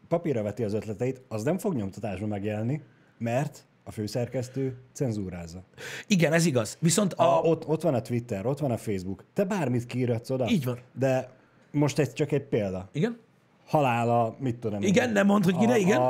papírra 0.08 0.42
veti 0.42 0.64
az 0.64 0.72
ötleteit, 0.72 1.20
az 1.28 1.42
nem 1.42 1.58
fog 1.58 1.74
nyomtatásban 1.74 2.28
megjelenni, 2.28 2.82
mert 3.18 3.66
a 3.88 3.90
főszerkesztő 3.90 4.76
cenzúrázza. 4.92 5.62
Igen, 6.06 6.32
ez 6.32 6.46
igaz. 6.46 6.76
Viszont 6.80 7.12
A, 7.12 7.38
a... 7.38 7.40
ott, 7.40 7.66
ott 7.66 7.82
van 7.82 7.94
a 7.94 8.02
Twitter, 8.02 8.46
ott 8.46 8.58
van 8.58 8.70
a 8.70 8.76
Facebook. 8.76 9.24
Te 9.32 9.44
bármit 9.44 9.86
kiírhatsz 9.86 10.30
oda. 10.30 10.48
Így 10.48 10.64
van. 10.64 10.78
De 10.98 11.30
most 11.70 11.98
ez 11.98 12.12
csak 12.12 12.32
egy 12.32 12.42
példa. 12.42 12.88
Igen? 12.92 13.18
Halála, 13.66 14.36
mit 14.38 14.56
tudom 14.56 14.82
én. 14.82 14.88
Igen, 14.88 15.10
nem 15.10 15.26
mondd, 15.26 15.44
hogy 15.44 15.56
kire, 15.56 15.78
igen. 15.78 16.00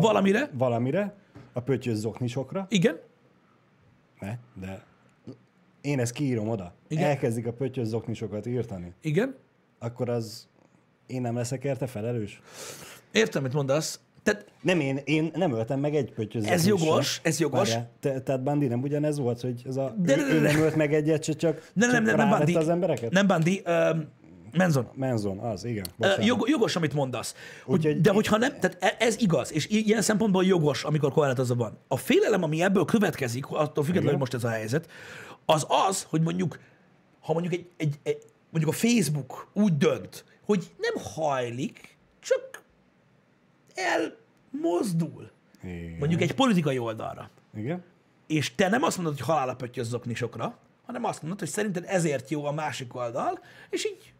Valamire. 0.00 0.50
Valamire. 0.52 1.14
A 1.52 1.60
pöttyös 1.60 1.96
zoknisokra. 1.96 2.66
Igen? 2.68 3.00
Ne, 4.20 4.38
de 4.60 4.84
én 5.80 6.00
ezt 6.00 6.12
kiírom 6.12 6.48
oda. 6.48 6.74
Igen. 6.88 7.04
elkezdik 7.04 7.46
a 7.46 7.52
pöttyös 7.52 7.86
zoknisokat 7.86 8.46
írtani, 8.46 8.92
Igen? 9.00 9.36
akkor 9.78 10.08
az 10.08 10.48
én 11.06 11.20
nem 11.20 11.34
leszek 11.34 11.64
érte 11.64 11.86
felelős? 11.86 12.40
Értem, 13.12 13.42
mit 13.42 13.52
mondasz. 13.52 14.00
Tehát 14.26 14.46
Nem, 14.62 14.80
én, 14.80 15.00
én 15.04 15.30
nem 15.34 15.52
öltem 15.52 15.80
meg 15.80 15.94
egy 15.94 16.12
pöttyös 16.12 16.44
Ez 16.46 16.62
zoknit 16.62 16.78
sem. 16.78 16.88
jogos, 16.88 17.20
ez 17.22 17.40
jogos. 17.40 17.74
Te, 18.00 18.20
tehát 18.20 18.42
Bandi 18.42 18.66
nem 18.66 18.82
ugyanez 18.82 19.18
volt, 19.18 19.40
hogy 19.40 19.62
ez 19.66 19.76
a, 19.76 19.94
De- 19.98 20.16
ő, 20.16 20.20
ő 20.34 20.40
nem 20.40 20.58
ölt 20.60 20.76
meg 20.76 20.94
egyet, 20.94 21.24
se 21.24 21.32
csak, 21.32 21.70
nem, 21.74 21.90
nem, 21.90 22.04
csak 22.04 22.06
nem, 22.06 22.16
nem 22.16 22.16
rávette 22.16 22.36
Bandi. 22.44 22.54
az 22.54 22.68
embereket? 22.68 23.10
Nem 23.10 23.26
Bandi. 23.26 23.62
Um, 23.66 24.08
Menzon. 24.52 24.88
Menzon, 24.94 25.38
az, 25.38 25.64
igen. 25.64 25.86
Jog, 26.20 26.48
jogos, 26.48 26.76
amit 26.76 26.94
mondasz. 26.94 27.34
Hogy, 27.64 28.00
de 28.00 28.10
hogyha 28.10 28.36
nem, 28.36 28.50
tehát 28.60 28.76
e- 28.80 28.96
ez 28.98 29.20
igaz, 29.20 29.52
és 29.52 29.68
ilyen 29.68 30.02
szempontból 30.02 30.44
jogos, 30.44 30.84
amikor 30.84 31.12
korlátozva 31.12 31.54
van. 31.54 31.78
A 31.88 31.96
félelem, 31.96 32.42
ami 32.42 32.62
ebből 32.62 32.84
következik, 32.84 33.46
attól 33.46 33.84
függetlenül, 33.84 34.10
hogy 34.10 34.18
most 34.18 34.34
ez 34.34 34.44
a 34.44 34.48
helyzet, 34.48 34.88
az 35.44 35.66
az, 35.88 36.06
hogy 36.10 36.22
mondjuk, 36.22 36.58
ha 37.20 37.32
mondjuk 37.32 37.52
egy, 37.54 37.66
egy, 37.76 37.94
egy 38.02 38.18
mondjuk 38.50 38.74
a 38.74 38.76
Facebook 38.78 39.50
úgy 39.52 39.76
dönt, 39.76 40.24
hogy 40.44 40.70
nem 40.78 41.02
hajlik, 41.14 41.96
csak 42.20 42.62
elmozdul 43.76 45.30
Igen. 45.62 45.96
mondjuk 45.98 46.20
egy 46.20 46.34
politikai 46.34 46.78
oldalra, 46.78 47.30
Igen? 47.56 47.82
és 48.26 48.54
te 48.54 48.68
nem 48.68 48.82
azt 48.82 48.96
mondod, 48.96 49.16
hogy 49.16 49.26
halálra 49.26 49.54
pöttyöz 49.56 49.88
zoknisokra, 49.88 50.58
hanem 50.86 51.04
azt 51.04 51.20
mondod, 51.22 51.38
hogy 51.38 51.48
szerinted 51.48 51.84
ezért 51.86 52.30
jó 52.30 52.44
a 52.44 52.52
másik 52.52 52.94
oldal, 52.94 53.38
és 53.70 53.86
így 53.86 54.12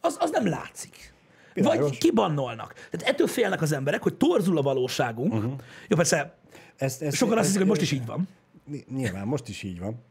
az, 0.00 0.16
az 0.20 0.30
nem 0.30 0.46
látszik. 0.46 1.12
Vagy 1.54 1.62
Világos. 1.64 1.98
kibannolnak. 1.98 2.72
Tehát 2.74 3.02
ettől 3.08 3.26
félnek 3.26 3.62
az 3.62 3.72
emberek, 3.72 4.02
hogy 4.02 4.14
torzul 4.14 4.58
a 4.58 4.62
valóságunk. 4.62 5.32
Uh-huh. 5.32 5.52
Jó, 5.88 5.96
persze, 5.96 6.34
Ezt, 6.76 7.02
ezt, 7.02 7.16
sokan 7.16 7.38
azt 7.38 7.46
ezt- 7.46 7.46
hiszik, 7.46 7.58
hogy 7.60 7.68
most 7.68 7.80
is 7.80 7.92
így 7.92 8.06
van. 8.06 8.28
Nyilván, 8.94 9.26
most 9.26 9.48
is 9.48 9.62
így 9.62 9.78
van. 9.80 10.02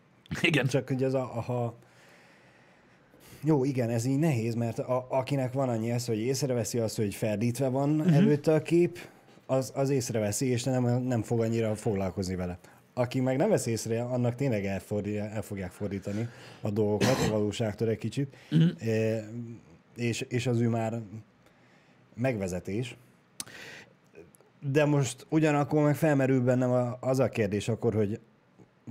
Igen. 0.41 0.67
Csak 0.67 0.87
hogy 0.87 1.03
ez 1.03 1.13
a, 1.13 1.21
a 1.37 1.41
ha... 1.41 1.77
Jó, 3.43 3.63
igen, 3.63 3.89
ez 3.89 4.05
így 4.05 4.19
nehéz, 4.19 4.55
mert 4.55 4.79
a, 4.79 5.05
akinek 5.09 5.53
van 5.53 5.69
annyi 5.69 5.91
ez, 5.91 6.05
hogy 6.05 6.17
észreveszi 6.17 6.77
azt, 6.77 6.95
hogy 6.95 7.15
ferdítve 7.15 7.67
van 7.67 7.89
Mhm. 7.89 7.99
uh-huh. 7.99 8.15
előtte 8.15 8.53
a 8.53 8.61
kép, 8.61 8.97
az, 9.45 9.71
az 9.75 9.89
észreveszi, 9.89 10.45
és 10.45 10.63
nem, 10.63 11.03
nem 11.03 11.21
fog 11.23 11.39
annyira 11.39 11.75
foglalkozni 11.75 12.35
vele. 12.35 12.57
Aki 12.93 13.19
meg 13.19 13.37
nem 13.37 13.49
vesz 13.49 13.65
észre, 13.65 14.01
annak 14.03 14.35
tényleg 14.35 14.65
elfordí, 14.65 15.17
el 15.17 15.41
fogják 15.41 15.71
fordítani 15.71 16.27
a 16.61 16.69
dolgokat, 16.69 17.15
a 17.27 17.31
valóságtól 17.31 17.87
egy 17.89 17.97
kicsit, 17.97 18.35
Mhm. 18.49 18.61
uh-huh. 18.61 18.87
e, 18.87 19.29
és, 19.95 20.21
és 20.21 20.47
az 20.47 20.59
ő 20.59 20.67
már 20.69 21.01
megvezetés. 22.15 22.95
De 24.71 24.85
most 24.85 25.25
ugyanakkor 25.29 25.83
meg 25.83 25.95
felmerül 25.95 26.41
bennem 26.41 26.95
az 26.99 27.19
a 27.19 27.29
kérdés 27.29 27.67
akkor, 27.67 27.93
hogy 27.93 28.19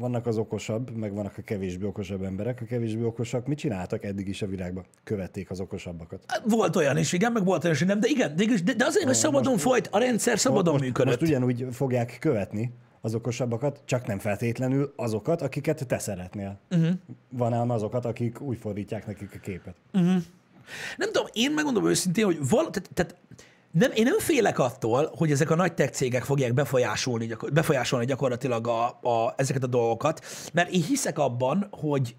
vannak 0.01 0.27
az 0.27 0.39
okosabb, 0.39 0.91
meg 0.91 1.15
vannak 1.15 1.35
a 1.39 1.43
kevésbé 1.43 1.87
okosabb 1.87 2.23
emberek. 2.23 2.61
A 2.61 2.65
kevésbé 2.65 3.03
okosak 3.03 3.47
mit 3.47 3.59
csináltak 3.59 4.05
eddig 4.05 4.29
is 4.29 4.43
a 4.43 4.47
világban? 4.47 4.85
Követték 5.05 5.51
az 5.51 5.61
okosabbakat. 5.61 6.25
Hát 6.27 6.43
Volt 6.47 6.77
olyan 6.77 6.97
is, 6.97 7.13
igen, 7.13 7.33
meg 7.33 7.45
volt 7.45 7.65
olyan 7.65 7.77
is, 7.77 7.83
nem, 7.83 8.01
de 8.01 8.09
igen, 8.09 8.37
de, 8.37 8.73
de, 8.77 8.85
azért, 8.85 9.05
hogy 9.05 9.15
szabadon 9.15 9.59
folyt, 9.59 9.89
a 9.91 9.99
rendszer 9.99 10.39
szabadon 10.39 10.73
most, 10.73 10.85
működött. 10.85 11.21
most 11.21 11.31
ugyanúgy 11.31 11.67
fogják 11.71 12.17
követni 12.21 12.73
az 13.01 13.15
okosabbakat, 13.15 13.81
csak 13.85 14.07
nem 14.07 14.19
feltétlenül 14.19 14.93
azokat, 14.97 15.43
akiket 15.43 15.87
te 15.87 15.99
szeretnél. 15.99 16.59
Mhm. 16.71 16.81
Uh-huh. 16.81 16.97
Van 17.31 17.53
ám 17.53 17.71
azokat, 17.71 18.05
akik 18.05 18.41
úgy 18.41 18.59
fordítják 18.59 19.07
nekik 19.07 19.31
a 19.35 19.39
képet. 19.39 19.75
Nem 20.97 21.13
tudom, 21.13 21.27
én 21.33 21.53
megmondom 21.53 21.87
őszintén, 21.87 22.25
hogy 22.25 22.39
val- 22.49 22.71
tehát, 22.71 22.91
tehát 22.95 23.17
nem, 23.71 23.91
én 23.95 24.05
nem 24.05 24.19
félek 24.19 24.59
attól, 24.59 25.13
hogy 25.17 25.31
ezek 25.31 25.51
a 25.51 25.55
nagy 25.55 25.75
tech 25.75 25.93
cégek 25.93 26.25
fogják 26.25 26.55
befolyásolni, 26.55 27.27
gyakor- 27.27 27.53
befolyásolni 27.53 28.07
gyakorlatilag 28.07 28.67
a, 28.67 28.87
a, 28.87 29.35
ezeket 29.37 29.63
a 29.63 29.67
dolgokat, 29.67 30.25
mert 30.53 30.71
én 30.71 30.83
hiszek 30.83 31.19
abban, 31.19 31.69
hogy, 31.71 32.17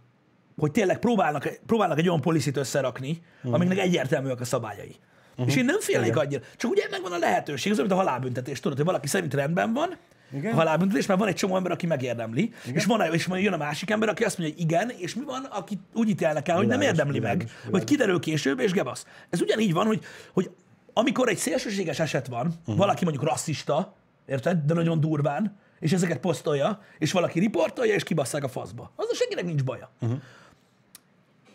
hogy 0.58 0.72
tényleg 0.72 0.99
próbálnak, 0.99 1.60
próbálnak 1.66 1.97
egy 1.97 2.08
olyan 2.08 2.22
policit 2.22 2.58
összerakni, 2.58 3.22
amiknek 3.43 3.78
egyértelműek 3.78 4.39
a 4.39 4.45
szabályai. 4.45 4.95
Uh-huh. 5.32 5.47
És 5.47 5.56
én 5.56 5.66
nem 5.66 5.80
félnék 5.80 6.18
annyira. 6.18 6.41
Csak 6.58 6.72
ugye 6.72 6.88
megvan 6.91 7.12
a 7.12 7.18
lehetőség, 7.18 7.72
az 7.72 7.78
mint 7.78 7.91
a 7.91 7.95
halálbüntetés, 7.95 8.60
tudod, 8.60 8.78
hogy 8.78 8.86
valaki 8.86 9.08
szerint 9.08 9.34
rendben 9.34 9.74
van, 9.74 9.97
Igen. 10.34 10.54
a 10.54 10.56
halálbüntetés, 10.56 11.06
mert 11.06 11.20
van 11.20 11.28
egy 11.28 11.36
csomó 11.36 11.56
ember, 11.56 11.72
aki 11.72 11.86
megérdemli, 11.86 12.41
igen. 12.64 12.76
és 12.76 12.86
van, 12.86 13.14
és 13.14 13.28
jön 13.32 13.54
a 13.54 13.58
másik 13.58 13.89
ember, 13.89 14.10
aki 14.10 14.24
azt 14.24 14.38
mondja, 14.38 14.56
hogy 14.56 14.66
igen, 14.66 14.89
és 14.97 15.16
mi 15.16 15.24
van, 15.24 15.43
aki 15.43 15.80
úgy 15.93 16.10
ítélnek 16.10 16.47
el, 16.47 16.56
hogy 16.56 16.68
nem 16.68 16.80
Világos, 16.80 16.99
érdemli 16.99 17.20
meg, 17.20 17.38
világos, 17.38 17.70
vagy 17.72 17.84
kiderül 17.84 18.20
később, 18.20 18.60
és 18.60 18.72
gebasz. 18.72 19.06
Ez 19.30 19.41
ugyanígy 19.41 19.74
van, 19.74 19.86
hogy, 19.86 20.04
hogy 20.34 20.52
amikor 20.93 21.29
egy 21.29 21.37
szélsőséges 21.37 21.99
eset 21.99 22.27
van, 22.27 22.47
uh-huh. 22.47 22.75
valaki 22.75 23.03
mondjuk 23.03 23.25
rasszista, 23.25 23.95
érted, 24.25 24.65
de 24.65 24.73
nagyon 24.73 24.99
durván, 24.99 25.57
és 25.79 25.91
ezeket 25.91 26.19
posztolja, 26.19 26.81
és 26.97 27.11
valaki 27.11 27.39
riportolja, 27.39 27.93
és 27.93 28.03
kibasszák 28.03 28.43
a 28.43 28.47
faszba. 28.47 28.91
Azzal 28.95 29.13
senkinek 29.13 29.45
nincs 29.45 29.63
baja. 29.63 29.89
Uh-huh. 30.01 30.19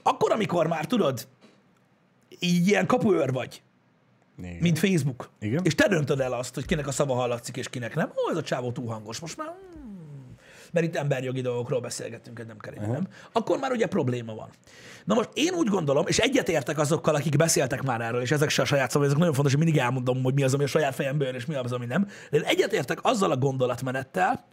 Akkor, 0.03 0.33
amikor 0.33 0.67
már 0.67 0.87
tudod, 0.87 1.27
így 2.39 2.67
ilyen 2.67 2.87
kapuőr 2.87 3.33
vagy, 3.33 3.63
Igen. 4.39 4.57
mint 4.61 4.79
Facebook. 4.79 5.31
Igen. 5.39 5.65
És 5.65 5.75
te 5.75 5.89
döntöd 5.89 6.21
el 6.21 6.33
azt, 6.33 6.55
hogy 6.55 6.67
kinek 6.67 6.87
a 6.87 6.93
szava 6.93 7.15
hallatszik, 7.15 7.57
és 7.57 7.69
kinek 7.69 7.95
nem. 7.95 8.09
Ó, 8.09 8.31
ez 8.31 8.37
a 8.37 8.43
csávó 8.43 8.73
túl 8.73 8.87
hangos. 8.87 9.21
Most 9.21 9.37
már... 9.37 9.55
Mert 10.77 10.89
itt 10.89 10.97
emberjogi 10.97 11.41
dolgokról 11.41 11.81
beszélgettünk, 11.81 12.39
ez 12.39 12.47
nem 12.47 12.57
uh-huh. 12.67 12.93
nem. 12.93 13.09
Akkor 13.33 13.59
már 13.59 13.71
ugye 13.71 13.87
probléma 13.87 14.35
van. 14.35 14.49
Na 15.05 15.15
most 15.15 15.29
én 15.35 15.55
úgy 15.55 15.69
gondolom, 15.69 16.07
és 16.07 16.19
egyetértek 16.19 16.79
azokkal, 16.79 17.15
akik 17.15 17.37
beszéltek 17.37 17.83
már 17.83 18.01
erről, 18.01 18.21
és 18.21 18.31
ezek 18.31 18.49
se 18.49 18.63
a 18.63 18.65
saját 18.65 18.91
szavai, 18.91 19.07
ezek 19.07 19.19
nagyon 19.19 19.35
fontos, 19.35 19.55
hogy 19.55 19.63
mindig 19.65 19.81
elmondom, 19.81 20.23
hogy 20.23 20.35
mi 20.35 20.43
az, 20.43 20.55
ami 20.55 20.65
a 20.65 20.67
saját 20.67 20.95
fejemből 20.95 21.35
és 21.35 21.47
mi 21.47 21.55
az, 21.55 21.73
ami 21.73 21.87
nem. 21.87 22.09
De 22.31 22.37
én 22.37 22.43
egyetértek 22.43 22.99
azzal 23.03 23.31
a 23.31 23.37
gondolatmenettel, 23.37 24.45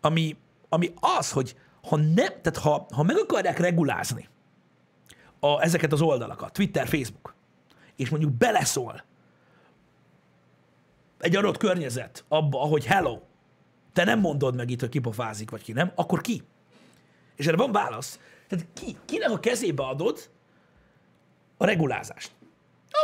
ami, 0.00 0.36
ami 0.68 0.92
az, 1.18 1.30
hogy 1.30 1.56
ha, 1.82 1.96
nem, 1.96 2.14
tehát 2.14 2.56
ha, 2.56 2.86
ha 2.94 3.02
meg 3.02 3.16
akarják 3.18 3.58
regulázni 3.58 4.28
a, 5.40 5.62
ezeket 5.62 5.92
az 5.92 6.00
oldalakat, 6.00 6.52
Twitter, 6.52 6.88
Facebook, 6.88 7.34
és 7.96 8.08
mondjuk 8.08 8.32
beleszól 8.32 9.04
egy 11.18 11.36
adott 11.36 11.56
környezet 11.56 12.24
abba, 12.28 12.62
ahogy 12.62 12.86
hello, 12.86 13.18
te 13.92 14.04
nem 14.04 14.20
mondod 14.20 14.56
meg 14.56 14.70
itt, 14.70 14.80
hogy 14.80 14.88
ki 14.88 14.98
pofázik, 14.98 15.50
vagy 15.50 15.62
ki 15.62 15.72
nem, 15.72 15.92
akkor 15.94 16.20
ki? 16.20 16.42
És 17.36 17.46
erre 17.46 17.56
van 17.56 17.72
válasz. 17.72 18.18
Tehát 18.48 18.66
ki, 18.74 18.96
kinek 19.04 19.30
a 19.30 19.40
kezébe 19.40 19.82
adod 19.82 20.30
a 21.56 21.64
regulázást? 21.64 22.30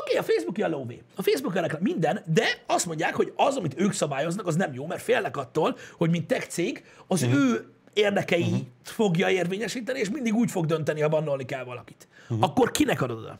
Oké, 0.00 0.16
okay, 0.16 0.16
a 0.16 0.32
Facebook 0.32 0.58
a 0.58 0.76
lóvé. 0.76 1.02
A 1.16 1.22
Facebook 1.22 1.54
reklám, 1.54 1.82
minden, 1.82 2.22
de 2.26 2.44
azt 2.66 2.86
mondják, 2.86 3.14
hogy 3.14 3.32
az, 3.36 3.56
amit 3.56 3.80
ők 3.80 3.92
szabályoznak, 3.92 4.46
az 4.46 4.56
nem 4.56 4.74
jó, 4.74 4.86
mert 4.86 5.02
félnek 5.02 5.36
attól, 5.36 5.76
hogy 5.96 6.10
mint 6.10 6.26
tech 6.26 6.46
cég, 6.46 6.84
az 7.06 7.22
uh-huh. 7.22 7.38
ő 7.38 7.72
érdekeit 7.92 8.46
uh-huh. 8.46 8.66
fogja 8.82 9.30
érvényesíteni, 9.30 9.98
és 9.98 10.10
mindig 10.10 10.34
úgy 10.34 10.50
fog 10.50 10.66
dönteni, 10.66 11.00
ha 11.00 11.08
bannolni 11.08 11.44
kell 11.44 11.64
valakit. 11.64 12.08
Uh-huh. 12.22 12.48
Akkor 12.48 12.70
kinek 12.70 13.02
adod 13.02 13.18
oda? 13.18 13.38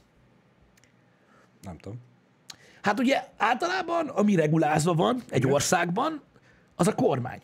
Nem 1.63 1.79
tudom. 1.79 1.99
Hát 2.83 2.99
ugye 2.99 3.25
általában, 3.37 4.09
ami 4.09 4.35
regulázva 4.35 4.95
van 4.95 5.23
egy 5.29 5.47
országban, 5.47 6.23
az 6.77 6.87
a 6.87 6.95
kormány. 6.95 7.41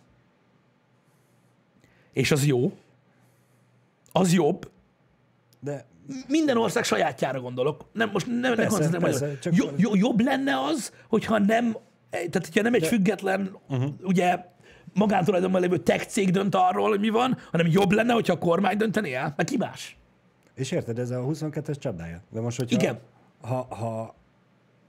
És 2.12 2.30
az 2.30 2.47
jó. 2.47 2.72
Az 4.12 4.33
jobb. 4.33 4.70
De 5.61 5.85
Minden 6.28 6.57
ország 6.57 6.85
sajátjára 6.85 7.41
gondolok. 7.41 7.85
Nem, 7.93 8.11
most 8.12 8.26
nem, 8.26 8.39
nem 8.39 8.55
Persze, 8.55 8.70
koncentrálom 8.70 9.03
persze, 9.11 9.26
magyarul. 9.26 9.39
csak- 9.41 9.57
Jó, 9.57 9.68
jó, 9.76 9.95
jobb 9.95 10.20
lenne 10.20 10.61
az, 10.61 10.93
hogyha 11.09 11.39
nem, 11.39 11.76
tehát 12.11 12.47
hogyha 12.47 12.62
nem 12.62 12.74
egy 12.74 12.87
független, 12.87 13.57
uh-huh. 13.68 13.93
ugye 14.03 14.45
magántulajdonban 14.95 15.61
lévő 15.61 15.78
tech 15.78 16.07
cég 16.07 16.30
dönt 16.30 16.55
arról, 16.55 16.89
hogy 16.89 17.01
mi 17.01 17.09
van, 17.09 17.39
hanem 17.51 17.66
jobb 17.66 17.91
lenne, 17.93 18.12
hogyha 18.12 18.33
a 18.33 18.39
kormány 18.39 18.76
dönteni 18.76 19.14
el. 19.14 19.33
Mert 19.37 19.49
ki 19.49 19.57
más? 19.57 19.97
És 20.55 20.70
érted, 20.70 20.99
ez 20.99 21.11
a 21.11 21.18
22-es 21.18 21.78
csapdája. 21.78 22.22
De 22.30 22.41
most, 22.41 22.57
hogyha, 22.59 22.80
Igen. 22.80 22.99
Ha, 23.41 23.66
ha 23.70 24.14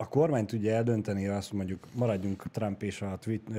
a 0.04 0.08
kormány 0.08 0.46
tudja 0.46 0.74
eldönteni, 0.74 1.28
azt 1.28 1.52
mondjuk 1.52 1.88
maradjunk 1.94 2.44
Trump 2.52 2.84
és 2.84 3.02
a 3.02 3.18
twit, 3.22 3.50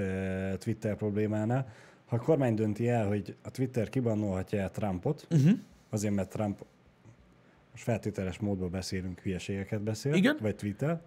Twitter 0.58 0.96
problémánál, 0.96 1.72
ha 2.06 2.16
a 2.16 2.18
kormány 2.18 2.54
dönti 2.54 2.88
el, 2.88 3.06
hogy 3.06 3.36
a 3.42 3.50
Twitter 3.50 3.88
kibannolhatja 3.88 4.60
el 4.60 4.70
Trumpot, 4.70 5.26
uh-huh. 5.30 5.58
azért 5.90 6.14
mert 6.14 6.30
Trump 6.30 6.64
most 7.70 7.84
feltételes 7.84 8.38
módban 8.38 8.70
beszélünk, 8.70 9.20
hülyeségeket 9.20 9.80
beszél, 9.80 10.14
Igen. 10.14 10.36
vagy 10.40 10.56
Twitter, 10.56 11.00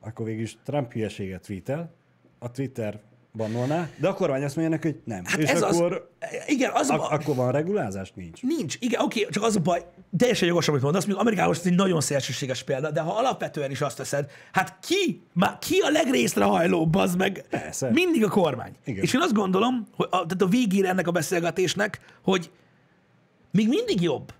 akkor 0.00 0.26
végülis 0.26 0.58
Trump 0.62 0.92
hülyeséget 0.92 1.42
tweetel, 1.42 1.92
a 2.38 2.50
Twitter 2.50 3.00
bannolná, 3.36 3.88
de 3.96 4.08
a 4.08 4.14
kormány 4.14 4.44
azt 4.44 4.56
mondja 4.56 4.74
neki, 4.74 4.88
hogy 4.88 5.00
nem. 5.04 5.24
Hát 5.24 5.38
és 5.38 5.50
ez 5.50 5.62
akkor, 5.62 6.10
az, 6.20 6.28
igen, 6.46 6.70
az 6.74 6.88
a, 6.90 6.94
ak- 6.94 7.12
akkor 7.12 7.34
van 7.34 7.52
regulázás? 7.52 8.12
Nincs. 8.14 8.42
Nincs. 8.42 8.76
Igen, 8.80 9.00
oké, 9.00 9.26
csak 9.30 9.42
az 9.42 9.56
a 9.56 9.60
baj, 9.60 9.84
teljesen 10.16 10.48
jogos, 10.48 10.68
amit 10.68 10.82
mondasz, 10.82 11.02
mondjuk 11.04 11.20
Amerikában 11.20 11.54
ez 11.54 11.66
egy 11.66 11.74
nagyon 11.74 12.00
szélsőséges 12.00 12.62
példa, 12.62 12.90
de 12.90 13.00
ha 13.00 13.16
alapvetően 13.16 13.70
is 13.70 13.80
azt 13.80 13.96
teszed, 13.96 14.30
hát 14.52 14.78
ki, 14.82 15.22
már 15.32 15.58
ki 15.58 15.78
a 15.78 15.90
legrészre 15.90 16.44
hajlóbb, 16.44 16.94
az 16.94 17.14
meg 17.14 17.44
Persze. 17.50 17.90
mindig 17.90 18.24
a 18.24 18.28
kormány. 18.28 18.72
Igen. 18.84 19.02
És 19.02 19.12
én 19.14 19.20
azt 19.20 19.32
gondolom, 19.34 19.86
hogy 19.96 20.06
a, 20.10 20.16
tehát 20.16 20.42
a 20.42 20.46
végére 20.46 20.88
ennek 20.88 21.06
a 21.06 21.10
beszélgetésnek, 21.10 22.00
hogy 22.22 22.50
még 23.50 23.68
mindig 23.68 24.00
jobb, 24.02 24.32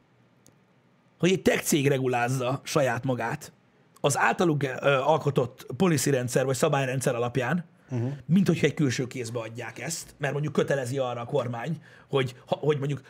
hogy 1.18 1.30
egy 1.32 1.42
tech 1.42 1.62
cég 1.62 1.88
regulázza 1.88 2.60
saját 2.64 3.04
magát 3.04 3.52
az 4.00 4.18
általuk 4.18 4.62
alkotott 5.04 5.66
policy 5.76 6.10
rendszer 6.10 6.44
vagy 6.44 6.56
szabályrendszer 6.56 7.14
alapján, 7.14 7.64
uh-huh. 7.94 8.12
mint 8.26 8.46
hogyha 8.46 8.66
egy 8.66 8.74
külső 8.74 9.06
kézbe 9.06 9.38
adják 9.38 9.78
ezt, 9.78 10.14
mert 10.18 10.32
mondjuk 10.32 10.52
kötelezi 10.52 10.98
arra 10.98 11.20
a 11.20 11.24
kormány, 11.24 11.82
hogy, 12.08 12.34
hogy 12.46 12.78
mondjuk 12.78 13.00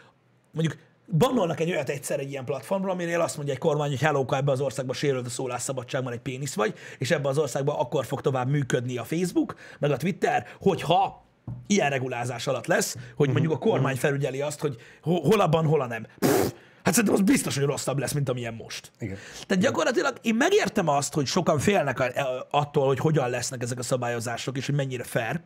mondjuk 0.51 0.79
bannolnak 1.19 1.61
egy 1.61 1.71
olyat 1.71 1.89
egyszer 1.89 2.19
egy 2.19 2.31
ilyen 2.31 2.45
platformra, 2.45 2.91
aminél 2.91 3.21
azt 3.21 3.37
mondja 3.37 3.55
egy 3.55 3.61
kormány, 3.61 3.89
hogy 3.89 4.01
hello, 4.01 4.25
ebbe 4.29 4.53
az 4.53 4.61
országban 4.61 4.95
sérült 4.95 5.27
a 5.27 5.31
szólásszabadságban 5.31 6.13
egy 6.13 6.21
pénisz 6.21 6.55
vagy, 6.55 6.75
és 6.99 7.11
ebbe 7.11 7.29
az 7.29 7.39
országban 7.39 7.77
akkor 7.77 8.05
fog 8.05 8.21
tovább 8.21 8.49
működni 8.49 8.97
a 8.97 9.05
Facebook, 9.05 9.55
meg 9.79 9.91
a 9.91 9.97
Twitter, 9.97 10.47
hogyha 10.61 11.23
ilyen 11.67 11.91
regulázás 11.91 12.47
alatt 12.47 12.67
lesz, 12.67 12.97
hogy 13.17 13.31
mondjuk 13.31 13.53
a 13.53 13.59
kormány 13.59 13.97
felügyeli 13.97 14.41
azt, 14.41 14.61
hogy 14.61 14.77
ho- 15.03 15.25
hol 15.27 15.41
abban, 15.41 15.67
hol 15.67 15.81
a 15.81 15.87
nem. 15.87 16.07
Pff, 16.19 16.53
hát 16.85 16.95
szerintem 16.95 17.15
az 17.15 17.21
biztos, 17.21 17.55
hogy 17.57 17.65
rosszabb 17.65 17.99
lesz, 17.99 18.13
mint 18.13 18.29
amilyen 18.29 18.55
most. 18.55 18.91
Igen. 18.99 19.17
Tehát 19.47 19.63
gyakorlatilag 19.63 20.17
én 20.23 20.35
megértem 20.35 20.89
azt, 20.89 21.15
hogy 21.15 21.27
sokan 21.27 21.59
félnek 21.59 22.01
a- 22.01 22.05
a- 22.05 22.47
attól, 22.51 22.87
hogy 22.87 22.99
hogyan 22.99 23.31
lesznek 23.31 23.63
ezek 23.63 23.79
a 23.79 23.83
szabályozások, 23.83 24.57
és 24.57 24.67
hogy 24.67 24.75
mennyire 24.75 25.03
fair. 25.03 25.41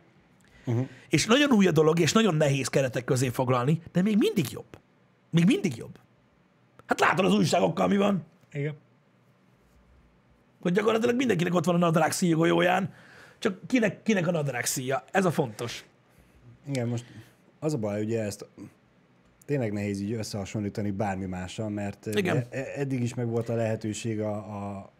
Uh-huh. 0.65 0.87
És 1.09 1.25
nagyon 1.25 1.51
új 1.51 1.67
a 1.67 1.71
dolog, 1.71 1.99
és 1.99 2.11
nagyon 2.11 2.35
nehéz 2.35 2.67
keretek 2.67 3.03
közé 3.03 3.29
foglalni, 3.29 3.81
de 3.91 4.01
még 4.01 4.17
mindig 4.17 4.51
jobb. 4.51 4.77
Még 5.29 5.45
mindig 5.45 5.75
jobb. 5.75 5.99
Hát 6.85 6.99
látod 6.99 7.25
az 7.25 7.33
újságokkal, 7.33 7.87
mi 7.87 7.97
van? 7.97 8.25
Igen. 8.51 8.77
Hogy 10.61 10.71
gyakorlatilag 10.73 11.15
mindenkinek 11.15 11.53
ott 11.53 11.65
van 11.65 11.75
a 11.75 11.77
nadrág 11.77 12.13
golyóján, 12.19 12.93
csak 13.39 13.67
kinek, 13.67 14.03
kinek 14.03 14.27
a 14.27 14.31
nadrág 14.31 14.65
szíja. 14.65 15.03
Ez 15.11 15.25
a 15.25 15.31
fontos. 15.31 15.85
Igen, 16.67 16.87
most 16.87 17.05
az 17.59 17.73
a 17.73 17.77
baj, 17.77 18.03
ugye 18.03 18.21
ezt 18.21 18.45
tényleg 19.49 19.73
nehéz 19.73 20.01
így 20.01 20.13
összehasonlítani 20.13 20.91
bármi 20.91 21.25
mással, 21.25 21.69
mert 21.69 22.05
Igen. 22.05 22.45
e- 22.49 22.71
eddig 22.75 23.01
is 23.01 23.13
meg 23.13 23.27
volt 23.27 23.49
a 23.49 23.55
lehetőség 23.55 24.21
a, 24.21 24.35
a 24.35 24.91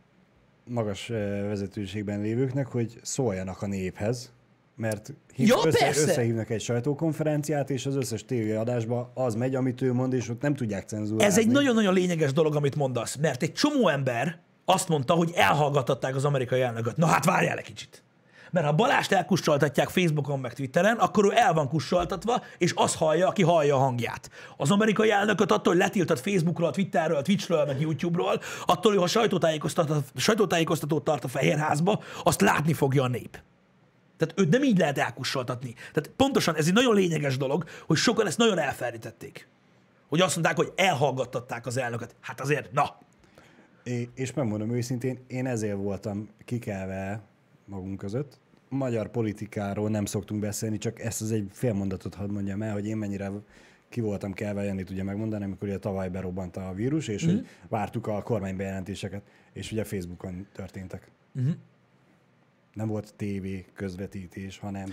magas 0.64 1.08
vezetőségben 1.48 2.22
lévőknek, 2.22 2.68
hogy 2.68 3.00
szóljanak 3.02 3.62
a 3.62 3.68
néphez, 3.68 4.32
mert 4.76 5.14
hív, 5.34 5.48
Ja, 5.48 5.56
össze, 5.66 5.80
persze! 5.80 6.02
összehívnak 6.02 6.50
egy 6.50 6.62
sajtókonferenciát, 6.62 7.70
és 7.70 7.86
az 7.86 7.96
összes 7.96 8.26
tévéadásba 8.26 9.12
az 9.14 9.36
megy, 9.36 9.56
amit 9.56 9.82
ő 9.82 9.94
mond, 9.94 10.14
és 10.14 10.30
ott 10.30 10.42
nem 10.42 10.56
tudják 10.56 10.88
cenzúrázni. 10.88 11.26
Ez 11.26 11.38
egy 11.38 11.52
nagyon-nagyon 11.52 11.94
lényeges 11.94 12.34
dolog, 12.34 12.56
amit 12.56 12.76
mondasz, 12.76 13.16
mert 13.16 13.44
egy 13.44 13.54
csomó 13.54 13.88
ember 13.88 14.40
azt 14.66 14.88
mondta, 14.88 15.14
hogy 15.14 15.32
elhallgattatták 15.36 16.16
az 16.16 16.26
amerikai 16.26 16.62
elnököt. 16.62 16.98
Na 16.98 17.06
hát 17.06 17.26
várjál 17.26 17.58
egy 17.58 17.66
kicsit. 17.66 18.04
Mert 18.52 18.66
ha 18.66 18.74
Balást 18.74 19.12
elkussoltatják 19.12 19.90
Facebookon 19.90 20.40
meg 20.40 20.54
Twitteren, 20.54 20.98
akkor 20.98 21.26
ő 21.26 21.32
el 21.36 21.54
van 21.54 21.68
kussoltatva, 21.68 22.44
és 22.58 22.72
az 22.76 22.96
hallja, 22.96 23.28
aki 23.28 23.44
hallja 23.44 23.76
a 23.76 23.80
hangját. 23.80 24.30
Az 24.58 24.72
amerikai 24.72 25.12
elnököt 25.12 25.52
attól, 25.52 25.74
hogy 25.74 25.82
letiltott 25.82 26.20
Facebookról, 26.20 26.72
Twitterről, 26.72 27.22
Twitchről, 27.22 27.66
meg 27.66 27.82
YouTube-ról, 27.82 28.42
attól, 28.66 28.92
hogy 28.92 29.02
ha 29.02 29.08
sajtótájékoztatót, 29.08 30.04
sajtótájékoztatót 30.16 31.04
tart 31.04 31.24
a 31.24 31.28
Fehérházba, 31.28 32.04
azt 32.24 32.42
látni 32.42 32.74
fogja 32.74 33.04
a 33.04 33.08
nép. 33.08 33.40
Tehát 34.18 34.40
őt 34.40 34.50
nem 34.50 34.64
így 34.64 34.78
lehet 34.78 34.98
elkussoltatni. 34.98 35.74
Tehát 35.74 36.12
pontosan 36.16 36.56
ez 36.56 36.68
egy 36.68 36.74
nagyon 36.74 36.96
lényeges 36.96 37.38
dolog, 37.38 37.64
hogy 37.88 37.98
sokan 37.98 38.28
ezt 38.28 38.38
nagyon 38.38 38.60
elfelejtették. 38.60 39.48
Hogy 40.10 40.22
azt 40.22 40.36
mondták, 40.36 40.56
hogy 40.56 40.72
elhallgattatták 40.76 41.66
az 41.66 41.78
elnököt. 41.78 42.16
Hát 42.22 42.42
azért, 42.42 42.72
na, 42.72 42.98
É- 43.84 44.10
És 44.16 44.34
megmondom 44.34 44.72
őszintén, 44.72 45.20
én 45.28 45.46
ezért 45.46 45.76
voltam 45.76 46.30
kikelve 46.46 47.22
magunk 47.70 47.98
között. 47.98 48.40
Magyar 48.70 49.10
politikáról 49.12 49.90
nem 49.90 50.06
szoktunk 50.06 50.42
beszélni, 50.42 50.78
csak 50.78 51.00
ezt 51.00 51.22
az 51.22 51.32
egy 51.32 51.48
fél 51.52 51.74
mondatot 51.74 52.16
hadd 52.16 52.32
mondjam 52.32 52.62
el, 52.62 52.74
hogy 52.74 52.88
én 52.88 52.98
mennyire 52.98 53.32
ki 53.90 54.02
voltam 54.02 54.34
kelve, 54.34 54.64
Jani 54.64 54.84
tudja 54.84 55.04
megmondani, 55.04 55.44
amikor 55.44 55.68
ugye 55.68 55.78
tavaly 55.78 56.10
berobbant 56.10 56.58
a 56.58 56.74
vírus, 56.76 57.08
és 57.08 57.26
mm. 57.26 57.30
hogy 57.30 57.48
vártuk 57.68 58.08
a 58.08 58.22
kormánybejelentéseket, 58.22 59.22
és 59.54 59.72
ugye 59.72 59.84
Facebookon 59.84 60.48
történtek. 60.54 61.12
Mm. 61.40 61.50
Nem 62.74 62.88
volt 62.88 63.14
TV 63.16 63.46
közvetítés, 63.74 64.58
hanem 64.58 64.90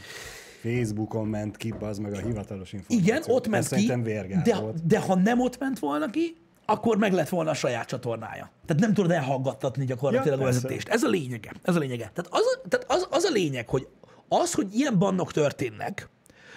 Facebookon 0.60 1.26
ment 1.26 1.56
ki, 1.56 1.74
az 1.80 1.98
meg 1.98 2.12
a 2.12 2.18
hivatalos 2.18 2.72
információ. 2.72 3.08
igen, 3.08 3.22
ott 3.26 3.48
ment 3.48 3.72
Ez 3.72 3.78
ki, 3.78 3.86
de, 4.44 4.60
volt. 4.60 4.86
de 4.86 5.00
ha 5.00 5.14
nem 5.14 5.40
ott 5.40 5.58
ment 5.58 5.78
volna 5.78 6.10
ki, 6.10 6.36
akkor 6.66 6.96
meg 6.96 7.12
lett 7.12 7.28
volna 7.28 7.50
a 7.50 7.54
saját 7.54 7.86
csatornája. 7.86 8.50
Tehát 8.66 8.82
nem 8.82 8.94
tudod 8.94 9.10
elhallgattatni 9.10 9.84
gyakorlatilag 9.84 10.38
Ja, 10.38 10.44
a 10.44 10.46
vezetést. 10.46 10.88
Ez 10.88 11.02
a 11.02 11.08
lényege. 11.08 11.52
Ez 11.62 11.76
a 11.76 11.78
lényege. 11.78 12.10
Tehát 12.14 12.26
az 12.30 12.42
a, 12.54 12.68
tehát 12.68 12.86
az, 12.88 13.06
az 13.10 13.24
a 13.24 13.30
lényeg, 13.32 13.68
hogy 13.68 13.88
az, 14.28 14.52
hogy 14.54 14.74
ilyen 14.74 14.98
bannok 14.98 15.32
történnek, 15.32 16.08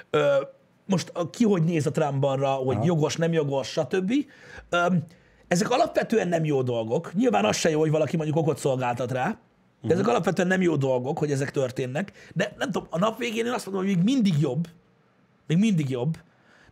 ö, 0.10 0.36
most 0.86 1.12
ki 1.32 1.44
hogy 1.44 1.64
néz 1.64 1.86
a 1.86 1.92
Trumpbanra, 1.92 2.50
hogy 2.50 2.76
Aha. 2.76 2.86
jogos, 2.86 3.16
nem 3.16 3.34
jogos, 3.34 3.68
stb. 3.68 4.14
Ö, 4.70 4.86
ezek 5.48 5.70
alapvetően 5.70 6.28
nem 6.28 6.46
jó 6.46 6.62
dolgok. 6.62 7.14
Nyilván 7.14 7.46
az 7.46 7.56
se 7.56 7.70
jó, 7.70 7.80
hogy 7.80 7.92
valaki 7.92 8.16
mondjuk 8.16 8.38
okot 8.38 8.58
szolgáltat 8.58 9.12
rá, 9.12 9.38
de 9.82 9.94
ezek 9.94 10.08
alapvetően 10.08 10.48
nem 10.48 10.62
jó 10.62 10.76
dolgok, 10.76 11.18
hogy 11.18 11.32
ezek 11.32 11.52
történnek. 11.52 12.12
De 12.34 12.54
nem 12.58 12.72
tudom, 12.72 12.88
a 12.90 12.98
nap 12.98 13.18
végén 13.18 13.46
én 13.46 13.52
azt 13.52 13.66
mondom, 13.66 13.86
hogy 13.86 13.96
még 13.96 14.04
mindig 14.04 14.40
jobb, 14.40 14.68
még 15.48 15.58
mindig 15.58 15.90
jobb, 15.90 16.18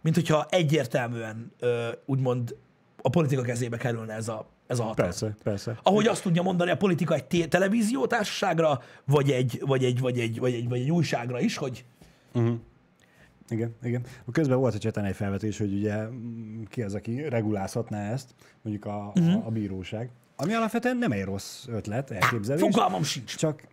mint 0.02 0.16
hogyha 0.16 0.46
egyértelműen 0.50 1.52
ö, 1.60 1.88
úgymond 2.06 2.56
a 3.08 3.10
politika 3.10 3.42
kezébe 3.42 3.78
kerülne 3.78 4.14
ez 4.14 4.28
a, 4.28 4.48
ez 4.68 4.80
a 4.80 4.84
hatalom. 4.84 5.10
Persze, 5.10 5.36
persze. 5.44 5.80
Ahogy 5.84 6.08
azt 6.08 6.22
tudja 6.22 6.42
mondani 6.42 6.72
a 6.72 6.78
politika 6.78 7.16
egy 7.16 7.48
televíziótársaságra, 7.50 8.82
vagy 9.06 9.32
egy, 9.32 9.62
vagy, 9.66 9.84
egy, 9.84 10.00
vagy, 10.00 10.20
egy, 10.20 10.40
vagy, 10.40 10.54
egy, 10.54 10.70
vagy 10.70 10.80
egy 10.80 10.92
újságra 10.92 11.40
is, 11.40 11.58
hogy 11.58 11.86
Igen, 13.50 13.76
igen. 13.84 14.04
Közben 14.32 14.58
volt 14.58 14.76
a 14.76 14.78
cseten 14.78 15.06
egy 15.06 15.16
felvetés, 15.16 15.58
hogy 15.58 15.74
ugye 15.74 16.08
mm, 16.08 16.64
ki 16.64 16.82
az, 16.82 16.94
aki 16.96 17.30
regulázhatná 17.30 18.12
ezt, 18.12 18.30
mondjuk 18.62 18.86
a, 18.86 19.12
uh-huh. 19.16 19.36
a, 19.36 19.48
a 19.48 19.50
bíróság. 19.50 20.10
Ami 20.36 20.54
alapvetően 20.54 20.98
nem 20.98 21.12
egy 21.12 21.24
rossz 21.24 21.66
ötlet, 21.68 22.12
elképzelés. 22.12 22.62
fogalmam 22.62 23.04
sincs. 23.04 23.36
Csak 23.36 23.68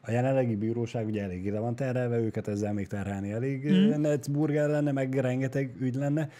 a 0.00 0.10
jelenlegi 0.10 0.56
bíróság 0.56 1.06
ugye 1.06 1.22
elég 1.22 1.44
ide 1.44 1.58
van 1.58 1.76
terelve, 1.76 2.18
őket 2.18 2.48
ezzel 2.48 2.72
még 2.72 2.86
terhelni 2.86 3.30
elég 3.32 3.64
Mhm. 3.64 3.74
mm. 3.74 4.00
Netzburger 4.00 4.68
lenne, 4.68 4.92
meg 4.92 5.14
rengeteg 5.14 5.76
ügy 5.80 5.94
lenne. 5.94 6.30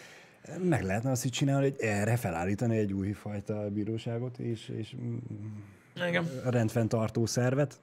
Meg 0.63 0.83
lehetne 0.83 1.11
azt 1.11 1.25
így 1.25 1.31
csinálni, 1.31 1.63
hogy 1.69 1.75
erre 1.79 2.17
felállítani 2.17 2.77
egy 2.77 2.93
új 2.93 3.11
fajta 3.11 3.69
bíróságot, 3.69 4.37
és, 4.37 4.69
és 4.69 4.95
mm, 4.95 5.17
Igen. 6.07 6.29
rendfenntartó 6.43 7.25
szervet. 7.25 7.79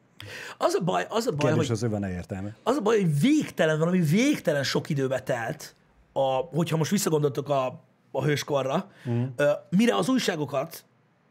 Az 0.59 0.75
a 0.75 0.85
baj, 0.85 1.07
az 1.09 1.27
a 1.27 1.31
baj, 1.31 1.51
Kérdés 1.51 1.69
hogy 1.69 1.77
az, 1.83 1.91
van-e 1.91 2.11
értelme. 2.11 2.57
az 2.63 2.77
a 2.77 2.81
baj, 2.81 3.01
hogy 3.01 3.21
végtelen, 3.21 3.79
valami 3.79 4.01
végtelen 4.01 4.65
sok 4.65 4.89
időbe 4.89 5.23
telt, 5.23 5.75
a, 6.13 6.21
hogyha 6.31 6.77
most 6.77 6.91
visszagondoltok 6.91 7.49
a, 7.49 7.83
a 8.11 8.25
hőskorra, 8.25 8.91
mm. 9.09 9.25
mire 9.71 9.97
az 9.97 10.09
újságokat, 10.09 10.85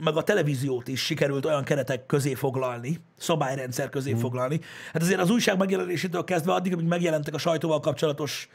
meg 0.03 0.15
a 0.15 0.23
televíziót 0.23 0.87
is 0.87 1.01
sikerült 1.01 1.45
olyan 1.45 1.63
keretek 1.63 2.05
közé 2.05 2.33
foglalni, 2.33 2.99
szabályrendszer 3.17 3.89
közé 3.89 4.13
mm. 4.13 4.17
foglalni. 4.17 4.59
Hát 4.93 5.01
azért 5.01 5.19
az 5.19 5.29
újság 5.29 5.57
megjelenésétől 5.57 6.23
kezdve 6.23 6.53
addig, 6.53 6.73
amíg 6.73 6.85
megjelentek 6.85 7.33
a 7.33 7.37
sajtóval 7.37 7.79
kapcsolatos 7.79 8.49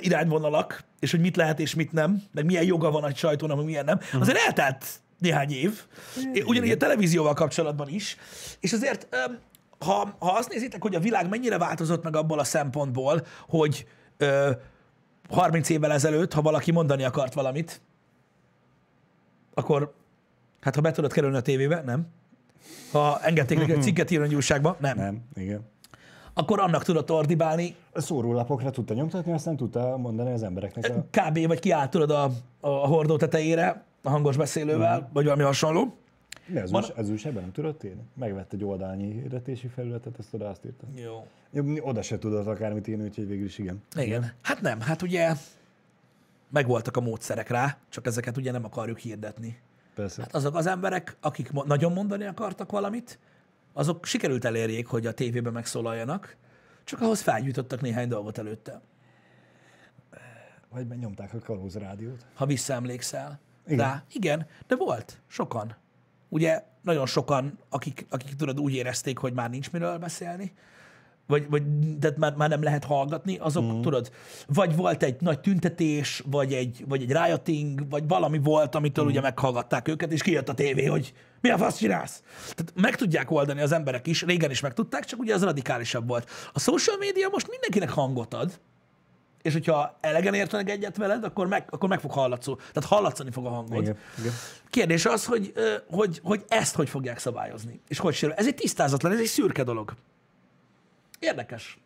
irányvonalak, 0.00 0.84
és 1.00 1.10
hogy 1.10 1.20
mit 1.20 1.36
lehet 1.36 1.60
és 1.60 1.74
mit 1.74 1.92
nem, 1.92 2.22
meg 2.32 2.44
milyen 2.44 2.64
joga 2.64 2.90
van 2.90 3.04
a 3.04 3.14
sajtónak, 3.14 3.56
meg 3.56 3.66
milyen 3.66 3.84
nem, 3.84 3.98
mm. 4.16 4.20
azért 4.20 4.38
eltelt 4.38 4.86
néhány 5.18 5.52
év, 5.52 5.82
ugyanígy 6.44 6.70
a 6.70 6.76
televízióval 6.76 7.34
kapcsolatban 7.34 7.88
is, 7.88 8.16
és 8.60 8.72
azért 8.72 9.08
ha, 9.78 10.16
ha 10.18 10.32
azt 10.32 10.48
nézitek, 10.48 10.82
hogy 10.82 10.94
a 10.94 11.00
világ 11.00 11.28
mennyire 11.28 11.58
változott 11.58 12.02
meg 12.02 12.16
abból 12.16 12.38
a 12.38 12.44
szempontból, 12.44 13.26
hogy 13.48 13.86
ö, 14.16 14.50
30 15.28 15.68
évvel 15.68 15.92
ezelőtt, 15.92 16.32
ha 16.32 16.42
valaki 16.42 16.72
mondani 16.72 17.04
akart 17.04 17.34
valamit, 17.34 17.80
akkor, 19.54 19.94
hát 20.64 20.74
ha 20.74 20.80
be 20.80 20.90
tudod 20.90 21.12
kerülni 21.12 21.36
a 21.36 21.40
tévébe, 21.40 21.82
nem. 21.86 22.06
Ha 22.92 23.20
engedték 23.20 23.58
neki 23.58 23.72
egy 23.72 23.82
cikket 23.82 24.10
írni 24.10 24.32
a 24.32 24.36
újságba, 24.36 24.76
nem. 24.80 24.96
nem. 24.96 25.04
Nem, 25.04 25.44
igen. 25.44 25.60
Akkor 26.34 26.60
annak 26.60 26.84
tudott 26.84 27.10
ordibálni, 27.10 27.74
A 27.92 28.00
szórólapokra 28.00 28.70
tudta 28.70 28.94
nyomtatni, 28.94 29.32
aztán 29.32 29.56
tudta 29.56 29.96
mondani 29.96 30.32
az 30.32 30.42
embereknek 30.42 30.90
a... 30.96 31.06
kb. 31.10 31.46
vagy 31.46 31.58
kiállt 31.58 31.90
tudod 31.90 32.10
a, 32.10 32.30
a 32.60 32.68
hordó 32.68 33.16
tetejére, 33.16 33.82
a 34.02 34.10
hangos 34.10 34.36
beszélővel, 34.36 35.10
vagy 35.12 35.24
valami 35.24 35.42
hasonló. 35.42 35.96
Mi 36.46 36.58
az, 36.58 36.70
Van- 36.70 36.82
újs- 36.82 36.96
az 36.96 37.10
újságban 37.10 37.42
nem 37.42 37.52
tudott 37.52 37.84
írni? 37.84 38.02
Megvett 38.14 38.52
egy 38.52 38.64
oldalnyi 38.64 39.12
hirdetési 39.12 39.66
felületet, 39.66 40.18
azt 40.18 40.34
oda 40.34 40.48
azt 40.48 40.64
írta. 40.64 40.86
Jó. 40.94 41.26
Oda 41.80 42.02
se 42.02 42.18
tudott 42.18 42.46
akármit 42.46 42.88
írni, 42.88 43.04
úgyhogy 43.04 43.28
végül 43.28 43.44
is 43.44 43.58
igen. 43.58 43.82
Igen. 43.96 44.32
Hát 44.42 44.60
nem, 44.60 44.80
hát 44.80 45.02
ugye 45.02 45.32
megvoltak 46.50 46.96
a 46.96 47.00
módszerek 47.00 47.48
rá, 47.48 47.76
csak 47.88 48.06
ezeket 48.06 48.36
ugye 48.36 48.52
nem 48.52 48.64
akarjuk 48.64 48.98
hirdetni. 48.98 49.58
Persze. 49.94 50.22
Hát 50.22 50.34
azok 50.34 50.54
az 50.54 50.66
emberek, 50.66 51.16
akik 51.20 51.52
nagyon 51.52 51.92
mondani 51.92 52.24
akartak 52.24 52.70
valamit, 52.70 53.18
azok 53.72 54.04
sikerült 54.06 54.44
elérjék, 54.44 54.86
hogy 54.86 55.06
a 55.06 55.12
tévében 55.12 55.52
megszólaljanak, 55.52 56.36
csak 56.84 57.00
ahhoz 57.00 57.20
felgyújtottak 57.20 57.80
néhány 57.80 58.08
dolgot 58.08 58.38
előtte, 58.38 58.80
Vagy 60.68 60.86
benyomták 60.86 61.34
a 61.34 61.38
kalóz 61.38 61.74
rádiót. 61.76 62.26
ha 62.34 62.46
visszaemlékszel. 62.46 63.40
Igen. 63.66 63.78
Rá. 63.78 64.04
Igen, 64.12 64.46
de 64.66 64.76
volt, 64.76 65.20
sokan. 65.26 65.76
Ugye 66.28 66.62
nagyon 66.82 67.06
sokan, 67.06 67.58
akik, 67.68 68.06
akik 68.10 68.34
tudod 68.36 68.60
úgy 68.60 68.74
érezték, 68.74 69.18
hogy 69.18 69.32
már 69.32 69.50
nincs 69.50 69.72
miről 69.72 69.98
beszélni, 69.98 70.52
vagy, 71.26 71.46
vagy 71.50 71.62
de 71.98 72.12
már, 72.16 72.34
már 72.34 72.48
nem 72.48 72.62
lehet 72.62 72.84
hallgatni, 72.84 73.36
azok, 73.38 73.64
mm. 73.64 73.80
tudod, 73.80 74.10
vagy 74.46 74.76
volt 74.76 75.02
egy 75.02 75.20
nagy 75.20 75.40
tüntetés, 75.40 76.22
vagy 76.26 76.52
egy, 76.52 76.84
vagy 76.88 77.02
egy 77.02 77.12
rioting, 77.12 77.88
vagy 77.88 78.08
valami 78.08 78.38
volt, 78.38 78.74
amitől 78.74 79.04
mm. 79.04 79.08
ugye 79.08 79.20
meghallgatták 79.20 79.88
őket, 79.88 80.12
és 80.12 80.22
kijött 80.22 80.48
a 80.48 80.54
tévé, 80.54 80.84
hogy 80.84 81.12
mi 81.40 81.50
a 81.50 81.58
fasz 81.58 81.76
csinálsz? 81.76 82.22
Tehát 82.40 82.72
meg 82.74 82.96
tudják 82.96 83.30
oldani 83.30 83.60
az 83.60 83.72
emberek 83.72 84.06
is, 84.06 84.22
régen 84.22 84.50
is 84.50 84.60
meg 84.60 84.74
tudták, 84.74 85.04
csak 85.04 85.20
ugye 85.20 85.34
az 85.34 85.42
radikálisabb 85.42 86.08
volt. 86.08 86.30
A 86.52 86.60
social 86.60 86.96
média 86.96 87.28
most 87.28 87.48
mindenkinek 87.50 87.90
hangot 87.90 88.34
ad, 88.34 88.60
és 89.42 89.52
hogyha 89.52 89.98
elegen 90.00 90.34
értenek 90.34 90.70
egyet 90.70 90.96
veled, 90.96 91.24
akkor 91.24 91.46
meg, 91.46 91.66
akkor 91.70 91.88
meg 91.88 92.00
fog 92.00 92.10
hallatszó. 92.10 92.54
Tehát 92.54 92.84
hallatszani 92.84 93.30
fog 93.30 93.46
a 93.46 93.48
hangod. 93.48 93.82
Igen, 93.82 93.96
igen. 94.18 94.32
Kérdés 94.70 95.04
az, 95.06 95.24
hogy, 95.24 95.52
hogy, 95.90 96.20
hogy 96.22 96.44
ezt 96.48 96.74
hogy 96.74 96.88
fogják 96.88 97.18
szabályozni. 97.18 97.80
És 97.88 97.98
hogy 97.98 98.14
sérül. 98.14 98.34
Ez 98.34 98.46
egy 98.46 98.54
tisztázatlan, 98.54 99.12
ez 99.12 99.18
egy 99.18 99.26
szürke 99.26 99.62
dolog. 99.62 99.94
Érdekes. 101.24 101.78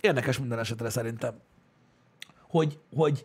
Érdekes 0.00 0.38
minden 0.38 0.58
esetre 0.58 0.90
szerintem. 0.90 1.40
Hogy, 2.48 2.78
hogy 2.94 3.24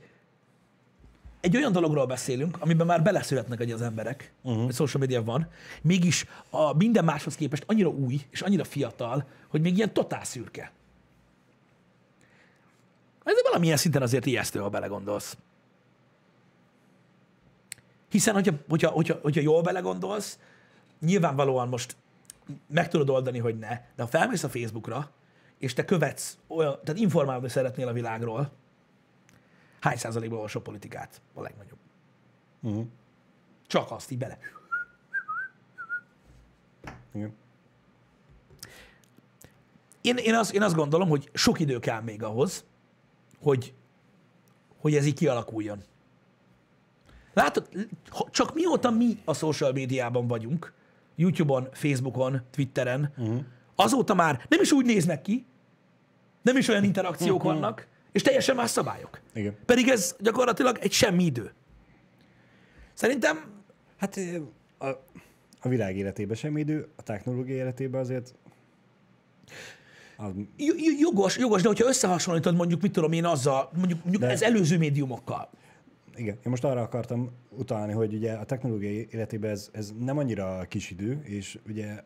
egy 1.40 1.56
olyan 1.56 1.72
dologról 1.72 2.06
beszélünk, 2.06 2.58
amiben 2.62 2.86
már 2.86 3.04
beleszületnek 3.04 3.60
egy 3.60 3.72
az 3.72 3.82
emberek, 3.82 4.34
uh-huh. 4.42 4.64
hogy 4.64 4.74
social 4.74 5.02
media 5.02 5.24
van, 5.24 5.48
mégis 5.82 6.26
a 6.50 6.74
minden 6.74 7.04
máshoz 7.04 7.36
képest 7.36 7.64
annyira 7.68 7.90
új 7.90 8.22
és 8.30 8.42
annyira 8.42 8.64
fiatal, 8.64 9.28
hogy 9.48 9.62
még 9.62 9.76
ilyen 9.76 9.94
totál 9.94 10.24
szürke. 10.24 10.72
Ez 13.24 13.42
valamilyen 13.44 13.78
szinten 13.78 14.02
azért 14.02 14.26
ijesztő, 14.26 14.60
ha 14.60 14.70
belegondolsz. 14.70 15.38
Hiszen, 18.10 18.34
hogyha, 18.34 18.54
hogyha, 18.70 18.90
hogyha, 18.90 19.20
hogyha 19.22 19.42
jól 19.42 19.62
belegondolsz, 19.62 20.40
nyilvánvalóan 21.00 21.68
most 21.68 21.96
meg 22.68 22.88
tudod 22.88 23.10
oldani, 23.10 23.40
hogy 23.40 23.58
ne, 23.58 23.82
de 23.96 24.04
ha 24.04 24.08
felmész 24.08 24.44
a 24.44 24.50
Facebookra, 24.50 25.12
és 25.58 25.74
te 25.74 25.86
követsz, 25.86 26.38
olyan, 26.48 26.80
tehát 26.84 27.02
informálni 27.02 27.50
szeretnél 27.50 27.88
a 27.88 27.94
világról, 27.94 28.52
hány 29.80 29.98
százalékban 29.98 30.38
olvasol 30.38 30.62
politikát? 30.62 31.22
A 31.34 31.42
legnagyobb. 31.42 31.78
Uh-huh. 32.62 32.86
Csak 33.68 33.92
azt 33.92 34.12
így 34.12 34.18
bele. 34.18 34.38
Igen. 37.14 37.36
Én, 40.02 40.18
én, 40.18 40.34
azt, 40.34 40.54
én 40.54 40.62
azt 40.62 40.76
gondolom, 40.76 41.10
hogy 41.10 41.30
sok 41.34 41.60
idő 41.60 41.80
kell 41.80 42.02
még 42.02 42.24
ahhoz, 42.24 42.66
hogy, 43.42 43.74
hogy 44.80 44.96
ez 44.96 45.06
így 45.06 45.14
kialakuljon. 45.14 45.84
Látod, 47.34 47.70
csak 48.32 48.54
mióta 48.54 48.90
mi 48.90 49.22
a 49.26 49.34
social 49.34 49.72
médiában 49.72 50.28
vagyunk, 50.28 50.74
YouTube-on, 51.20 51.68
Facebookon, 51.72 52.42
Twitteren, 52.52 53.14
uh-huh. 53.18 53.40
azóta 53.76 54.14
már 54.14 54.46
nem 54.50 54.62
is 54.62 54.72
úgy 54.72 54.86
néznek 54.86 55.22
ki, 55.22 55.46
nem 56.42 56.58
is 56.58 56.68
olyan 56.68 56.84
interakciók 56.84 57.44
vannak, 57.44 57.88
és 58.12 58.22
teljesen 58.22 58.56
más 58.56 58.70
szabályok. 58.70 59.20
Igen. 59.34 59.56
Pedig 59.66 59.88
ez 59.88 60.16
gyakorlatilag 60.20 60.78
egy 60.82 60.92
semmi 60.92 61.24
idő. 61.24 61.54
Szerintem 62.94 63.58
Hát 64.00 64.20
a, 64.78 64.88
a 65.62 65.70
világ 65.70 65.98
életében 65.98 66.36
sem 66.36 66.58
idő, 66.58 66.88
a 66.96 67.02
technológia 67.02 67.56
életében 67.56 68.02
azért 68.02 68.34
jogos, 71.00 71.38
jogos, 71.38 71.62
de 71.62 71.68
hogyha 71.68 71.88
összehasonlítod 71.88 72.56
mondjuk, 72.56 72.82
mit 72.82 72.92
tudom 72.92 73.12
én 73.12 73.26
azzal, 73.26 73.70
mondjuk, 73.78 74.00
mondjuk 74.02 74.24
De- 74.24 74.30
ez 74.30 74.42
előző 74.42 74.78
médiumokkal. 74.78 75.50
Igen, 76.16 76.36
én 76.36 76.50
most 76.50 76.64
arra 76.64 76.82
akartam 76.82 77.30
utalni, 77.58 77.94
hogy 77.94 78.14
ugye 78.14 78.34
a 78.34 78.44
technológia 78.44 79.06
életében 79.10 79.52
ez, 79.52 79.70
ez 79.74 79.94
nem 80.00 80.18
annyira 80.18 80.66
kis 80.68 80.92
idő, 80.92 81.22
és 81.24 81.60
ugye 81.68 82.04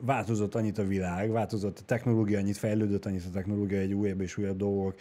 változott 0.00 0.54
annyit 0.54 0.78
a 0.78 0.86
világ, 0.86 1.30
változott 1.30 1.78
a 1.78 1.84
technológia, 1.84 2.38
annyit 2.38 2.56
fejlődött, 2.56 3.06
annyit 3.06 3.24
a 3.28 3.30
technológia, 3.32 3.78
egy 3.78 3.92
újabb 3.92 4.20
és 4.20 4.36
újabb 4.36 4.56
dolgok 4.56 4.94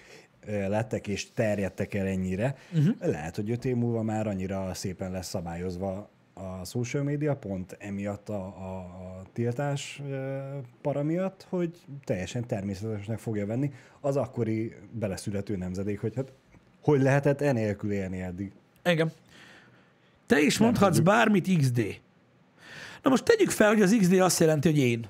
ö, 0.46 0.70
lettek 0.70 1.08
és 1.08 1.32
terjedtek 1.32 1.94
el 1.94 2.06
ennyire. 2.06 2.56
Uh-huh. 2.74 2.96
Lehet, 3.00 3.36
hogy 3.36 3.52
öt 3.52 3.66
év 3.66 3.76
múlva 3.76 4.02
már 4.02 4.28
annyira 4.28 4.74
szépen 4.74 5.12
lesz 5.12 5.28
szabályozva 5.28 6.10
a 6.34 6.66
social 6.66 7.04
media, 7.04 7.36
pont 7.36 7.76
emiatt 7.80 8.30
a, 8.30 8.46
a, 8.46 8.78
a 8.78 9.22
tiltás 9.34 10.02
ö, 10.10 10.40
para 10.82 11.04
miatt, 11.04 11.46
hogy 11.50 11.78
teljesen 12.04 12.48
természetesnek 12.48 13.20
fogja 13.20 13.46
venni 13.46 13.72
az 14.02 14.16
akkori 14.16 14.76
beleszülető 14.92 15.56
nemzedék, 15.56 16.00
hogy 16.00 16.16
hát 16.16 16.34
hogy 16.82 17.02
lehetett 17.02 17.42
enélkül 17.42 17.92
élni 17.92 18.22
eddig. 18.22 18.52
Igen. 18.84 19.12
Te 20.26 20.40
is 20.40 20.58
mondhatsz 20.58 21.00
bármit 21.00 21.58
XD. 21.58 22.00
Na 23.04 23.10
most 23.10 23.24
tegyük 23.24 23.50
fel, 23.50 23.68
hogy 23.68 23.82
az 23.82 23.96
XD 24.00 24.14
azt 24.14 24.40
jelenti, 24.40 24.70
hogy 24.70 24.78
én. 24.78 25.06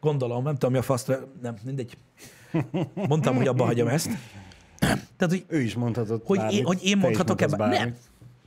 Gondolom, 0.00 0.42
nem 0.42 0.52
tudom, 0.52 0.72
mi 0.72 0.78
a 0.78 0.82
faszt, 0.82 1.18
nem, 1.42 1.56
mindegy. 1.64 1.96
Mondtam, 2.94 3.36
hogy 3.36 3.46
abba 3.48 3.64
hagyom 3.64 3.88
ezt. 3.88 4.10
Tehát, 4.78 5.28
hogy, 5.28 5.44
Ő 5.48 5.60
is 5.60 5.74
mondhatott 5.74 6.26
hogy, 6.26 6.38
bármit, 6.38 6.58
én, 6.58 6.64
hogy 6.64 6.84
én 6.84 6.92
te 6.92 6.96
is 6.96 7.02
mondhatok 7.02 7.40
mondhatsz 7.40 7.52
ebben. 7.52 7.68
Nem. 7.68 7.78
bármit. 7.78 7.98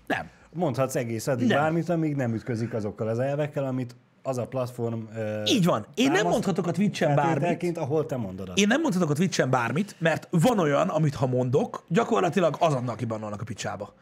Nem. 0.07 0.29
Mondhatsz 0.53 0.95
egész 0.95 1.27
addig 1.27 1.47
Nem. 1.47 1.57
bármit, 1.57 1.89
amíg 1.89 2.15
nem 2.15 2.33
ütközik 2.33 2.73
azokkal 2.73 3.07
az 3.07 3.19
elvekkel, 3.19 3.65
amit 3.65 3.95
az 4.27 4.37
a 4.37 4.47
platform 4.47 5.01
ö, 5.15 5.43
Így 5.45 5.65
van. 5.65 5.85
Én 5.95 6.11
nem 6.11 6.27
mondhatok 6.27 6.67
a 6.67 6.71
Twitch-en 6.71 7.15
bármit. 7.15 7.77
ahol 7.77 8.05
te 8.05 8.17
mondod 8.17 8.49
azt. 8.49 8.57
Én 8.57 8.67
nem 8.67 8.81
mondhatok 8.81 9.09
a 9.09 9.13
Twitch-en 9.13 9.49
bármit, 9.49 9.95
mert 9.99 10.27
van 10.31 10.59
olyan, 10.59 10.89
amit 10.89 11.15
ha 11.15 11.27
mondok, 11.27 11.83
gyakorlatilag 11.87 12.55
azonnal 12.59 12.95
kibannolnak 12.95 13.41
a 13.41 13.43
picsába. 13.43 13.93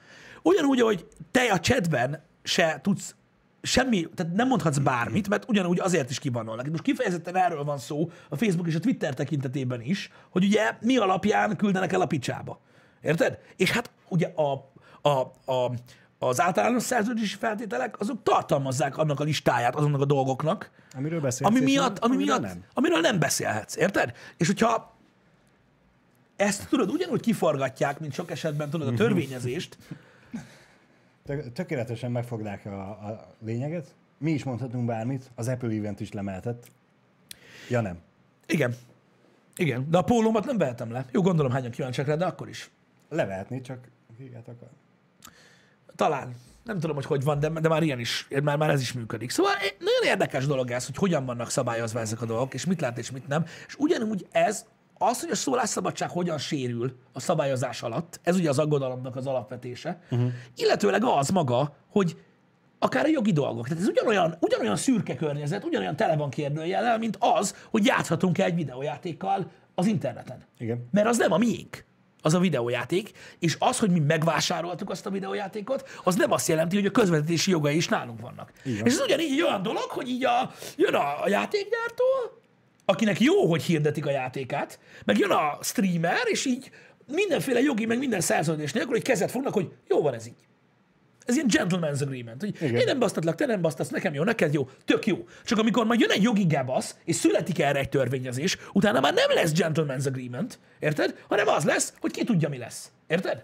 Ugyanúgy, 0.42 0.82
hogy 0.82 1.08
te 1.32 1.52
a 1.52 1.60
chatben 1.60 2.24
se 2.44 2.80
tudsz 2.84 3.16
semmi, 3.62 4.08
tehát 4.16 4.34
nem 4.34 4.48
mondhatsz 4.48 4.78
bármit, 4.78 5.30
mert 5.30 5.50
ugyanúgy 5.50 5.80
azért 5.80 6.10
is 6.10 6.20
kibannolnak. 6.20 6.70
Most 6.70 6.84
kifejezetten 6.84 7.36
erről 7.36 7.64
van 7.64 7.78
szó 7.78 8.10
a 8.30 8.36
Facebook 8.36 8.68
és 8.68 8.76
a 8.76 8.80
Twitter 8.80 9.14
tekintetében 9.14 9.82
is, 9.82 10.10
hogy 10.30 10.44
ugye 10.44 10.72
mi 10.82 10.98
alapján 10.98 11.56
küldenek 11.56 11.94
el 11.94 12.02
a 12.02 12.06
picsába. 12.06 12.60
Érted? 13.02 13.40
És 13.56 13.72
hát 13.72 13.90
ugye 14.10 14.32
a, 14.36 14.72
a, 15.10 15.20
a, 15.54 15.72
az 16.20 16.42
általános 16.42 16.84
szerződési 16.84 17.36
feltételek, 17.36 18.00
azok 18.00 18.24
tartalmazzák 18.24 18.98
annak 18.98 19.20
a 19.20 19.24
listáját 19.24 19.76
azonnak 19.76 20.02
a 20.02 20.06
dolgoknak, 20.06 20.72
Amiről 20.96 21.22
beszélsz, 21.22 21.50
ami 21.50 21.60
miatt, 21.60 22.00
ami 22.00 22.16
amiről 22.16 22.40
miatt, 22.40 22.54
nem. 22.54 22.64
amiről 22.74 23.00
nem 23.00 23.20
beszélhetsz, 23.20 23.76
érted? 23.76 24.14
És 24.38 24.48
hogyha 24.48 24.94
ezt 26.36 26.70
tudod, 26.70 26.90
ugyanúgy 26.90 27.22
kiforgatják, 27.22 28.00
mint 28.00 28.14
sok 28.14 28.32
esetben 28.32 28.70
tudod 28.70 28.88
a 28.88 28.94
törvényezést, 28.94 29.78
Tök- 31.26 31.52
Tökéletesen 31.54 32.12
megfognák 32.12 32.66
a, 32.66 32.90
a 32.90 33.28
lényeget. 33.40 33.94
Mi 34.18 34.32
is 34.32 34.44
mondhatunk 34.44 34.86
bármit, 34.86 35.32
az 35.36 35.48
Apple 35.48 35.70
event 35.70 36.00
is 36.00 36.12
lemeltett. 36.12 36.68
Ja 37.70 37.82
nem. 37.82 37.98
igen, 38.48 38.76
igen, 39.56 39.90
de 39.90 39.98
a 39.98 40.02
pólómat 40.02 40.46
nem 40.46 40.58
vehetem 40.58 40.92
le. 40.92 41.06
Jó, 41.12 41.22
gondolom 41.22 41.52
hányan 41.52 41.72
kíváncsiak 41.72 42.08
rá, 42.08 42.16
de 42.16 42.26
akkor 42.26 42.50
is. 42.50 42.70
Levehetni, 43.10 43.62
csak 43.62 43.88
kiket 44.18 44.48
akar. 44.48 44.70
Talán. 45.96 46.36
Nem 46.64 46.80
tudom, 46.80 46.96
hogy 46.96 47.06
hogy 47.06 47.24
van, 47.24 47.40
de, 47.40 47.50
de 47.50 47.68
már 47.68 47.84
ilyen 47.84 48.00
is, 48.00 48.28
már, 48.44 48.58
már 48.58 48.70
ez 48.70 48.82
is 48.82 48.94
működik. 48.94 49.30
Szóval 49.30 49.52
nagyon 49.80 50.12
érdekes 50.14 50.46
dolog 50.46 50.72
ez, 50.72 50.86
hogy 50.86 50.96
hogyan 50.98 51.26
vannak 51.26 51.50
szabályozva 51.50 52.00
ezek 52.00 52.22
a 52.22 52.26
dolgok, 52.26 52.54
és 52.54 52.66
mit 52.66 52.82
lehet 52.82 52.98
és 52.98 53.12
mit 53.12 53.28
nem. 53.28 53.46
És 53.68 53.76
ugyanúgy 53.78 54.28
ez, 54.32 54.66
az, 54.98 55.22
hogy 55.22 55.30
a 55.30 55.36
szólásszabadság 55.36 56.10
hogyan 56.10 56.38
sérül 56.38 56.96
a 57.14 57.20
szabályozás 57.20 57.82
alatt, 57.82 58.20
ez 58.24 58.36
ugye 58.36 58.50
az 58.50 58.60
aggodalomnak 58.60 59.16
az 59.16 59.28
alapvetése, 59.28 60.02
uh-huh. 60.12 60.32
illetőleg 60.56 61.04
az 61.04 61.30
maga, 61.30 61.76
hogy 61.90 62.18
akár 62.80 63.06
a 63.06 63.08
jogi 63.08 63.32
dolgok. 63.32 63.68
Tehát 63.68 63.84
ez 63.84 63.90
ugyanolyan, 63.90 64.38
ugyanolyan 64.40 64.76
szürke 64.76 65.16
környezet, 65.16 65.64
ugyanolyan 65.64 65.96
tele 65.96 66.16
van 66.16 66.30
kérdőjellel, 66.30 66.98
mint 66.98 67.18
az, 67.20 67.56
hogy 67.70 67.86
játszhatunk 67.86 68.38
egy 68.38 68.56
videójátékkal 68.56 69.52
az 69.76 69.86
interneten. 69.86 70.44
Igen. 70.58 70.88
Mert 70.92 71.08
az 71.08 71.18
nem 71.18 71.32
a 71.32 71.38
miénk, 71.38 71.86
az 72.26 72.34
a 72.34 72.40
videójáték, 72.40 73.12
és 73.40 73.56
az, 73.60 73.80
hogy 73.80 73.90
mi 73.90 74.00
megvásároltuk 74.00 74.90
azt 74.90 75.06
a 75.06 75.10
videójátékot, 75.10 75.90
az 76.04 76.16
nem 76.16 76.32
azt 76.32 76.48
jelenti, 76.48 76.76
hogy 76.76 76.86
a 76.86 76.92
közvetítési 76.92 77.52
jogai 77.52 77.76
is 77.76 77.88
nálunk 77.88 78.22
vannak. 78.22 78.52
És 78.64 78.94
ez 78.94 79.00
ugyanígy 79.00 79.32
egy 79.32 79.42
olyan 79.42 79.62
dolog, 79.62 79.90
hogy 79.90 80.10
így 80.10 80.26
a, 80.26 80.52
jön 80.78 80.94
a, 80.94 81.24
a 81.24 81.30
játékgyártó, 81.30 82.04
akinek 82.86 83.20
jó, 83.20 83.46
hogy 83.46 83.64
hirdetik 83.64 84.06
a 84.06 84.10
játékát, 84.12 84.80
meg 85.06 85.18
jön 85.18 85.32
a 85.32 85.58
streamer, 85.62 86.22
és 86.24 86.46
így 86.46 86.70
mindenféle 87.08 87.62
jogi, 87.62 87.86
meg 87.86 87.98
minden 87.98 88.22
szerződés 88.22 88.72
nélkül, 88.72 88.92
hogy 88.92 89.02
kezet 89.02 89.32
fognak, 89.32 89.54
hogy 89.54 89.72
jó 89.88 90.02
van 90.02 90.14
ez 90.14 90.28
így. 90.28 90.48
Ez 91.26 91.36
ilyen 91.36 91.48
gentleman's 91.50 92.02
agreement, 92.02 92.42
hogy 92.42 92.56
Igen. 92.62 92.76
én 92.76 92.86
nem 92.86 93.00
basztatlak, 93.00 93.36
te 93.36 93.46
nem 93.46 93.62
basztasz, 93.62 93.90
nekem 93.90 94.14
jó, 94.14 94.24
neked 94.24 94.54
jó, 94.54 94.70
tök 94.86 95.06
jó. 95.06 95.28
Csak 95.44 95.60
amikor 95.60 95.86
majd 95.86 96.00
jön 96.00 96.10
egy 96.10 96.22
jogi 96.22 96.44
gebasz, 96.44 96.96
és 97.06 97.16
születik 97.16 97.60
erre 97.60 97.80
egy 97.80 97.90
törvényezés, 97.90 98.58
utána 98.74 99.00
már 99.00 99.14
nem 99.14 99.30
lesz 99.34 99.52
gentleman's 99.56 100.08
agreement, 100.08 100.60
érted? 100.80 101.16
Hanem 101.28 101.48
az 101.48 101.64
lesz, 101.64 101.94
hogy 102.00 102.12
ki 102.12 102.24
tudja, 102.24 102.50
mi 102.50 102.58
lesz. 102.58 102.92
Érted? 103.08 103.44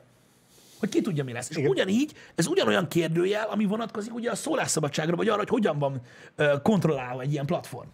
Hogy 0.80 0.90
ki 0.90 1.02
tudja, 1.02 1.24
mi 1.24 1.32
lesz. 1.32 1.50
És 1.50 1.58
Igen. 1.58 1.70
ugyanígy, 1.70 2.14
ez 2.36 2.48
ugyanolyan 2.48 2.88
kérdőjel, 2.88 3.48
ami 3.50 3.66
vonatkozik 3.66 4.14
ugye 4.14 4.32
a 4.32 4.36
szólásszabadságra, 4.36 5.16
vagy 5.16 5.28
arra, 5.28 5.38
hogy 5.38 5.50
hogyan 5.50 5.80
van 5.80 6.02
kontrollálva 6.62 7.22
egy 7.22 7.32
ilyen 7.32 7.46
platform. 7.46 7.88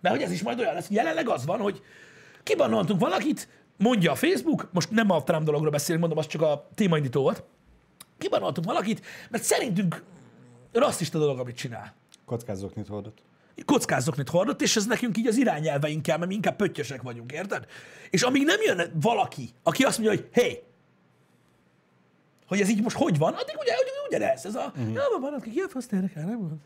Mert 0.00 0.14
hogy 0.14 0.24
ez 0.24 0.32
is 0.32 0.42
majd 0.42 0.58
olyan 0.58 0.74
lesz. 0.74 0.88
Jelenleg 0.90 1.28
az 1.28 1.46
van, 1.46 1.60
hogy 1.60 1.82
kibannoltunk 2.42 3.00
valakit, 3.00 3.48
mondja 3.76 4.12
a 4.12 4.14
Facebook, 4.14 4.68
most 4.72 4.90
nem 4.90 5.10
a 5.10 5.22
Trump 5.22 5.44
dologról 5.44 5.70
beszélünk, 5.70 6.00
mondom, 6.00 6.18
az 6.18 6.26
csak 6.26 6.42
a 6.42 6.68
témaindító 6.74 7.22
volt, 7.22 7.42
kibannoltunk 8.18 8.66
valakit, 8.66 9.06
mert 9.30 9.42
szerintünk 9.42 10.02
rasszista 10.72 11.18
dolog, 11.18 11.38
amit 11.38 11.56
csinál. 11.56 11.94
Kockázoknit 12.24 12.86
hordott. 12.86 13.18
Kockázoknit 13.64 14.28
hordott, 14.28 14.62
és 14.62 14.76
ez 14.76 14.86
nekünk 14.86 15.18
így 15.18 15.26
az 15.26 15.36
irányelveinkkel, 15.36 16.18
mert 16.18 16.28
mi 16.28 16.34
inkább 16.34 16.56
pöttyösek 16.56 17.02
vagyunk, 17.02 17.32
érted? 17.32 17.66
És 18.10 18.22
amíg 18.22 18.44
nem 18.44 18.60
jön 18.64 18.92
valaki, 19.00 19.50
aki 19.62 19.82
azt 19.82 19.98
mondja, 19.98 20.16
hogy 20.18 20.28
hey, 20.32 20.62
hogy 22.46 22.60
ez 22.60 22.68
így 22.68 22.82
most 22.82 22.96
hogy 22.96 23.18
van, 23.18 23.32
addig 23.32 23.56
ugye, 23.60 23.72
ugye 23.72 23.90
ugyanez, 24.08 24.46
ez 24.46 24.54
a, 24.54 24.72
uh-huh. 24.76 24.92
ja, 24.92 25.02
van, 25.20 25.32
aki 25.32 25.50
ki 25.50 25.60
a 25.60 25.80
érdekel, 25.92 26.24
nem 26.24 26.40
van? 26.40 26.62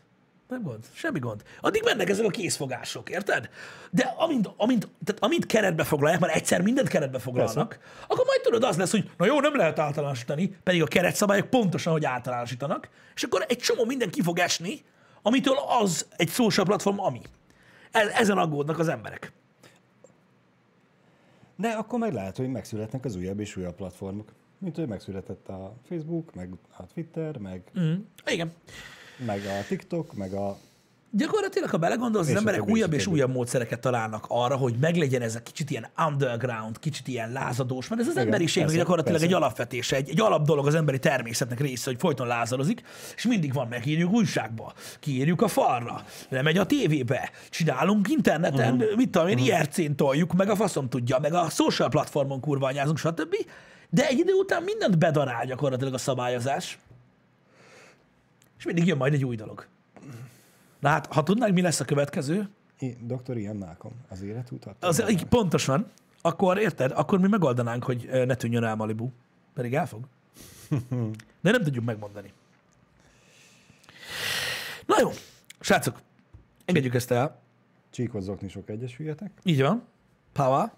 Nem 0.53 0.61
gond, 0.63 0.85
semmi 0.93 1.19
gond. 1.19 1.43
Addig 1.61 1.83
mennek 1.83 2.09
ezek 2.09 2.25
a 2.25 2.29
készfogások, 2.29 3.09
érted? 3.09 3.49
De 3.89 4.13
amint, 4.17 4.49
amint, 4.57 4.87
tehát 5.03 5.23
amint 5.23 5.45
keretbe 5.45 5.83
foglalják, 5.83 6.19
már 6.19 6.35
egyszer 6.35 6.61
mindent 6.61 6.87
keretbe 6.87 7.19
foglalnak, 7.19 7.67
Persze. 7.67 8.03
akkor 8.07 8.25
majd 8.25 8.41
tudod, 8.41 8.63
az 8.63 8.77
lesz, 8.77 8.91
hogy 8.91 9.11
na 9.17 9.25
jó, 9.25 9.39
nem 9.39 9.55
lehet 9.55 9.79
általánosítani, 9.79 10.57
pedig 10.63 10.81
a 10.81 10.85
keretszabályok 10.85 11.49
pontosan, 11.49 11.93
hogy 11.93 12.05
általánosítanak, 12.05 12.89
és 13.15 13.23
akkor 13.23 13.45
egy 13.47 13.57
csomó 13.57 13.85
minden 13.85 14.09
ki 14.09 14.21
fog 14.21 14.39
esni, 14.39 14.83
amitől 15.21 15.55
az 15.79 16.05
egy 16.15 16.29
social 16.29 16.65
platform, 16.65 16.99
ami. 16.99 17.21
E- 17.91 18.11
Ezen 18.13 18.37
aggódnak 18.37 18.79
az 18.79 18.87
emberek. 18.87 19.31
De 21.55 21.69
akkor 21.69 21.99
meg 21.99 22.13
lehet, 22.13 22.37
hogy 22.37 22.49
megszületnek 22.49 23.05
az 23.05 23.15
újabb 23.15 23.39
és 23.39 23.55
újabb 23.55 23.75
platformok. 23.75 24.31
Mint 24.57 24.75
hogy 24.75 24.87
megszületett 24.87 25.47
a 25.47 25.73
Facebook, 25.87 26.33
meg 26.33 26.49
a 26.77 26.85
Twitter, 26.93 27.37
meg, 27.37 27.61
Mm. 27.79 27.93
Igen. 28.25 28.51
Meg 29.17 29.41
a 29.45 29.65
TikTok, 29.67 30.13
meg 30.13 30.33
a... 30.33 30.57
Gyakorlatilag, 31.15 31.69
ha 31.69 31.77
belegondolsz, 31.77 32.29
az 32.29 32.35
emberek 32.35 32.67
újabb 32.67 32.93
és 32.93 33.07
újabb 33.07 33.31
módszereket 33.31 33.79
találnak 33.79 34.25
arra, 34.27 34.55
hogy 34.55 34.75
meglegyen 34.79 35.21
ez 35.21 35.35
a 35.35 35.39
kicsit 35.39 35.69
ilyen 35.69 35.87
underground, 36.07 36.79
kicsit 36.79 37.07
ilyen 37.07 37.31
lázadós, 37.31 37.87
mert 37.87 38.01
ez 38.01 38.07
az 38.07 38.13
Igen, 38.13 38.25
emberiségnek 38.25 38.65
persze, 38.65 38.83
gyakorlatilag 38.83 39.19
persze. 39.19 39.35
egy 39.35 39.41
alapvetése, 39.41 39.95
egy, 39.95 40.09
egy 40.09 40.21
alap 40.21 40.45
dolog 40.45 40.67
az 40.67 40.75
emberi 40.75 40.99
természetnek 40.99 41.59
része, 41.59 41.89
hogy 41.89 41.99
folyton 41.99 42.27
lázadozik, 42.27 42.83
és 43.15 43.25
mindig 43.25 43.53
van, 43.53 43.67
megírjuk 43.67 44.11
újságba, 44.11 44.73
kiírjuk 44.99 45.41
a 45.41 45.47
falra, 45.47 46.03
lemegy 46.29 46.57
a 46.57 46.65
tévébe, 46.65 47.31
csinálunk 47.49 48.09
interneten, 48.09 48.73
uh-huh. 48.73 48.95
mit 48.95 49.09
tudom 49.09 49.27
én, 49.27 49.37
uh-huh. 49.37 49.59
IRC-n 49.59 49.95
toljuk, 49.95 50.33
meg 50.33 50.49
a 50.49 50.55
faszom 50.55 50.89
tudja, 50.89 51.19
meg 51.19 51.33
a 51.33 51.49
social 51.49 51.89
platformon 51.89 52.39
kurványázunk, 52.39 52.97
stb. 52.97 53.35
De 53.89 54.07
egy 54.07 54.19
idő 54.19 54.33
után 54.33 54.63
mindent 54.63 54.97
bedarál 54.97 55.45
gyakorlatilag 55.45 55.93
a 55.93 55.97
szabályozás, 55.97 56.77
és 58.63 58.69
mindig 58.69 58.87
jön 58.87 58.97
majd 58.97 59.13
egy 59.13 59.25
új 59.25 59.35
dolog. 59.35 59.67
Na 60.79 60.89
hát, 60.89 61.13
ha 61.13 61.23
tudnánk, 61.23 61.53
mi 61.53 61.61
lesz 61.61 61.79
a 61.79 61.85
következő, 61.85 62.49
I, 62.79 62.97
Dr. 63.01 63.37
Ian 63.37 63.55
Malcolm, 63.55 63.95
az 64.09 64.21
életutat. 64.21 64.83
az, 64.83 65.09
így 65.09 65.25
pontosan, 65.25 65.91
akkor 66.21 66.57
érted, 66.57 66.91
akkor 66.91 67.19
mi 67.19 67.27
megoldanánk, 67.27 67.83
hogy 67.83 68.09
ne 68.11 68.35
tűnjön 68.35 68.63
el 68.63 68.75
Malibu. 68.75 69.09
Pedig 69.53 69.75
el 69.75 69.87
fog. 69.87 70.07
De 71.41 71.51
nem 71.51 71.63
tudjuk 71.63 71.85
megmondani. 71.85 72.33
Na 74.85 74.95
jó, 74.99 75.09
srácok, 75.59 76.01
engedjük 76.65 76.93
ezt 76.93 77.11
el. 77.11 77.39
Csíkozzokni 77.89 78.49
sok 78.49 78.69
egyesüljetek. 78.69 79.31
Így 79.43 79.61
van. 79.61 79.83
Power. 80.33 80.73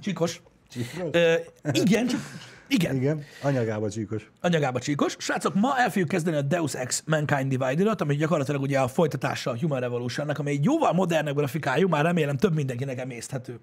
Csíkos. 0.00 0.42
Csíkos? 0.74 1.08
Ö, 1.12 1.34
igen, 1.72 2.06
csak, 2.06 2.20
igen, 2.68 2.96
Igen, 2.96 3.24
anyagába 3.42 3.90
csíkos. 3.90 4.30
anyagába 4.40 4.78
csíkos. 4.80 5.16
Srácok, 5.18 5.54
ma 5.54 5.78
el 5.78 5.88
fogjuk 5.90 6.08
kezdeni 6.08 6.36
a 6.36 6.42
Deus 6.42 6.74
Ex 6.74 7.02
Mankind 7.06 7.48
Divided-ot, 7.56 8.00
ami 8.00 8.16
gyakorlatilag 8.16 8.60
ugye 8.60 8.80
a 8.80 8.88
folytatása 8.88 9.50
a 9.50 9.58
Human 9.58 9.80
Revolutionnak, 9.80 10.38
ami 10.38 10.50
egy 10.50 10.64
jóval 10.64 10.92
modernebb 10.92 11.36
grafikájú, 11.36 11.88
már 11.88 12.04
remélem 12.04 12.36
több 12.36 12.54
mindenkinek 12.54 12.98
emészthető 12.98 13.60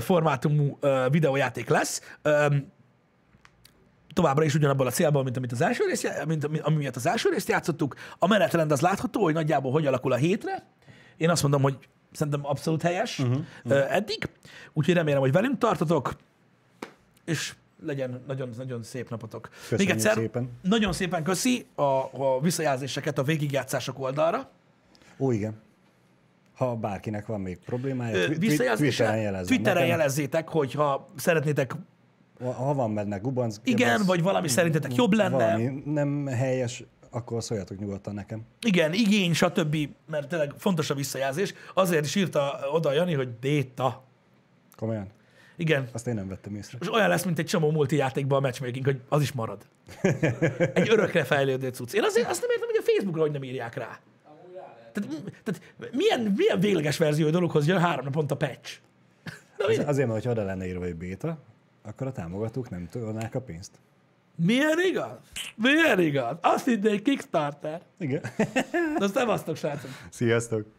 formátumú 0.00 0.78
videójáték 1.10 1.68
lesz. 1.68 2.00
Továbbra 4.14 4.44
is 4.44 4.54
ugyanabban 4.54 4.86
a 4.86 4.90
célban, 4.90 5.24
mint 5.24 5.36
amit 5.36 5.52
az 5.52 5.60
első 5.60 5.84
rész, 5.86 6.04
mint 6.26 6.44
ami 6.44 6.76
miatt 6.76 6.96
az 6.96 7.06
első 7.06 7.30
részt 7.30 7.48
játszottuk. 7.48 7.94
A 8.18 8.26
menetrend 8.26 8.72
az 8.72 8.80
látható, 8.80 9.22
hogy 9.22 9.34
nagyjából 9.34 9.72
hogy 9.72 9.86
alakul 9.86 10.12
a 10.12 10.16
hétre. 10.16 10.66
Én 11.16 11.30
azt 11.30 11.42
mondom, 11.42 11.62
hogy 11.62 11.78
szerintem 12.16 12.46
abszolút 12.46 12.82
helyes 12.82 13.18
uh-huh, 13.18 13.36
uh-huh. 13.64 13.94
eddig. 13.94 14.28
Úgyhogy 14.72 14.94
remélem, 14.94 15.20
hogy 15.20 15.32
velünk 15.32 15.58
tartotok, 15.58 16.16
és 17.24 17.54
legyen 17.84 18.22
nagyon, 18.26 18.48
nagyon 18.56 18.82
szép 18.82 19.10
napotok. 19.10 19.48
Köszönjük 19.50 19.78
Még 19.78 19.96
egyszer, 19.96 20.14
szépen. 20.14 20.50
nagyon 20.62 20.92
szépen 20.92 21.22
köszi 21.22 21.66
a, 21.74 21.82
a 21.82 22.40
visszajelzéseket 22.40 23.18
a 23.18 23.22
végigjátszások 23.22 23.98
oldalra. 24.00 24.50
Ó, 25.18 25.30
igen. 25.30 25.64
Ha 26.56 26.74
bárkinek 26.74 27.26
van 27.26 27.40
még 27.40 27.58
problémája, 27.58 28.28
Visszajelzése, 28.28 29.04
Twitteren 29.04 29.22
jelezzem 29.22 29.46
Twitteren 29.46 29.86
jelezzétek, 29.86 30.48
hogyha 30.48 31.08
szeretnétek, 31.16 31.74
Ha 32.40 32.74
van 32.74 32.94
benne 32.94 33.18
gubanc, 33.18 33.56
igen, 33.64 34.02
vagy 34.06 34.22
valami 34.22 34.48
szerintetek 34.48 34.94
jobb 34.94 35.12
lenne. 35.12 35.36
valami 35.36 35.82
nem 35.84 36.26
helyes, 36.26 36.84
akkor 37.10 37.42
szóljatok 37.42 37.78
nyugodtan 37.78 38.14
nekem. 38.14 38.42
Igen, 38.60 38.92
igény, 38.92 39.34
stb., 39.34 39.76
mert 40.06 40.28
tényleg 40.28 40.52
fontos 40.56 40.90
a 40.90 40.94
visszajelzés. 40.94 41.54
Azért 41.74 42.04
is 42.04 42.14
írta 42.14 42.60
oda 42.72 42.92
Jani, 42.92 43.14
hogy 43.14 43.28
béta. 43.28 44.02
Komolyan? 44.76 45.06
Igen. 45.56 45.88
Azt 45.92 46.06
én 46.06 46.14
nem 46.14 46.28
vettem 46.28 46.54
észre. 46.54 46.78
És 46.80 46.92
olyan 46.92 47.08
lesz, 47.08 47.24
mint 47.24 47.38
egy 47.38 47.46
csomó 47.46 47.70
multijátékban 47.70 48.38
a 48.38 48.40
matchmaking, 48.40 48.84
hogy 48.84 49.00
az 49.08 49.22
is 49.22 49.32
marad. 49.32 49.66
Egy 50.74 50.88
örökre 50.88 51.24
fejlődő 51.24 51.68
cucc. 51.68 51.92
Én 51.92 52.02
azért 52.02 52.28
azt 52.30 52.40
nem 52.40 52.50
értem, 52.50 52.66
hogy 52.66 52.78
a 52.78 52.82
Facebookra 52.82 53.20
hogy 53.20 53.30
nem 53.30 53.42
írják 53.42 53.74
rá. 53.74 54.00
Tehát, 54.92 55.32
tehát 55.42 55.92
milyen, 55.92 56.32
milyen 56.36 56.60
végleges 56.60 56.96
verzió 56.96 57.26
a 57.26 57.30
dologhoz 57.30 57.66
jön 57.66 57.78
három 57.78 58.04
naponta 58.04 58.36
patch? 58.36 58.78
Na, 59.58 59.64
Az-. 59.64 59.78
Azért, 59.78 60.08
mert 60.08 60.24
ha 60.24 60.30
oda 60.30 60.44
lenne 60.44 60.66
írva, 60.66 60.84
hogy 60.84 60.96
béta, 60.96 61.38
akkor 61.82 62.06
a 62.06 62.12
támogatók 62.12 62.70
nem 62.70 62.88
tudnák 62.90 63.34
a 63.34 63.40
pénzt. 63.40 63.72
Milyen 64.36 64.78
igaz? 64.88 65.18
Milyen 65.54 66.00
igaz? 66.00 66.36
Azt 66.40 66.64
hitt, 66.64 66.86
egy 66.86 67.02
Kickstarter. 67.02 67.80
Igen. 67.98 68.20
Nem 69.14 69.28
aztok, 69.28 69.56
srácok. 69.56 69.90
Sziasztok! 70.10 70.75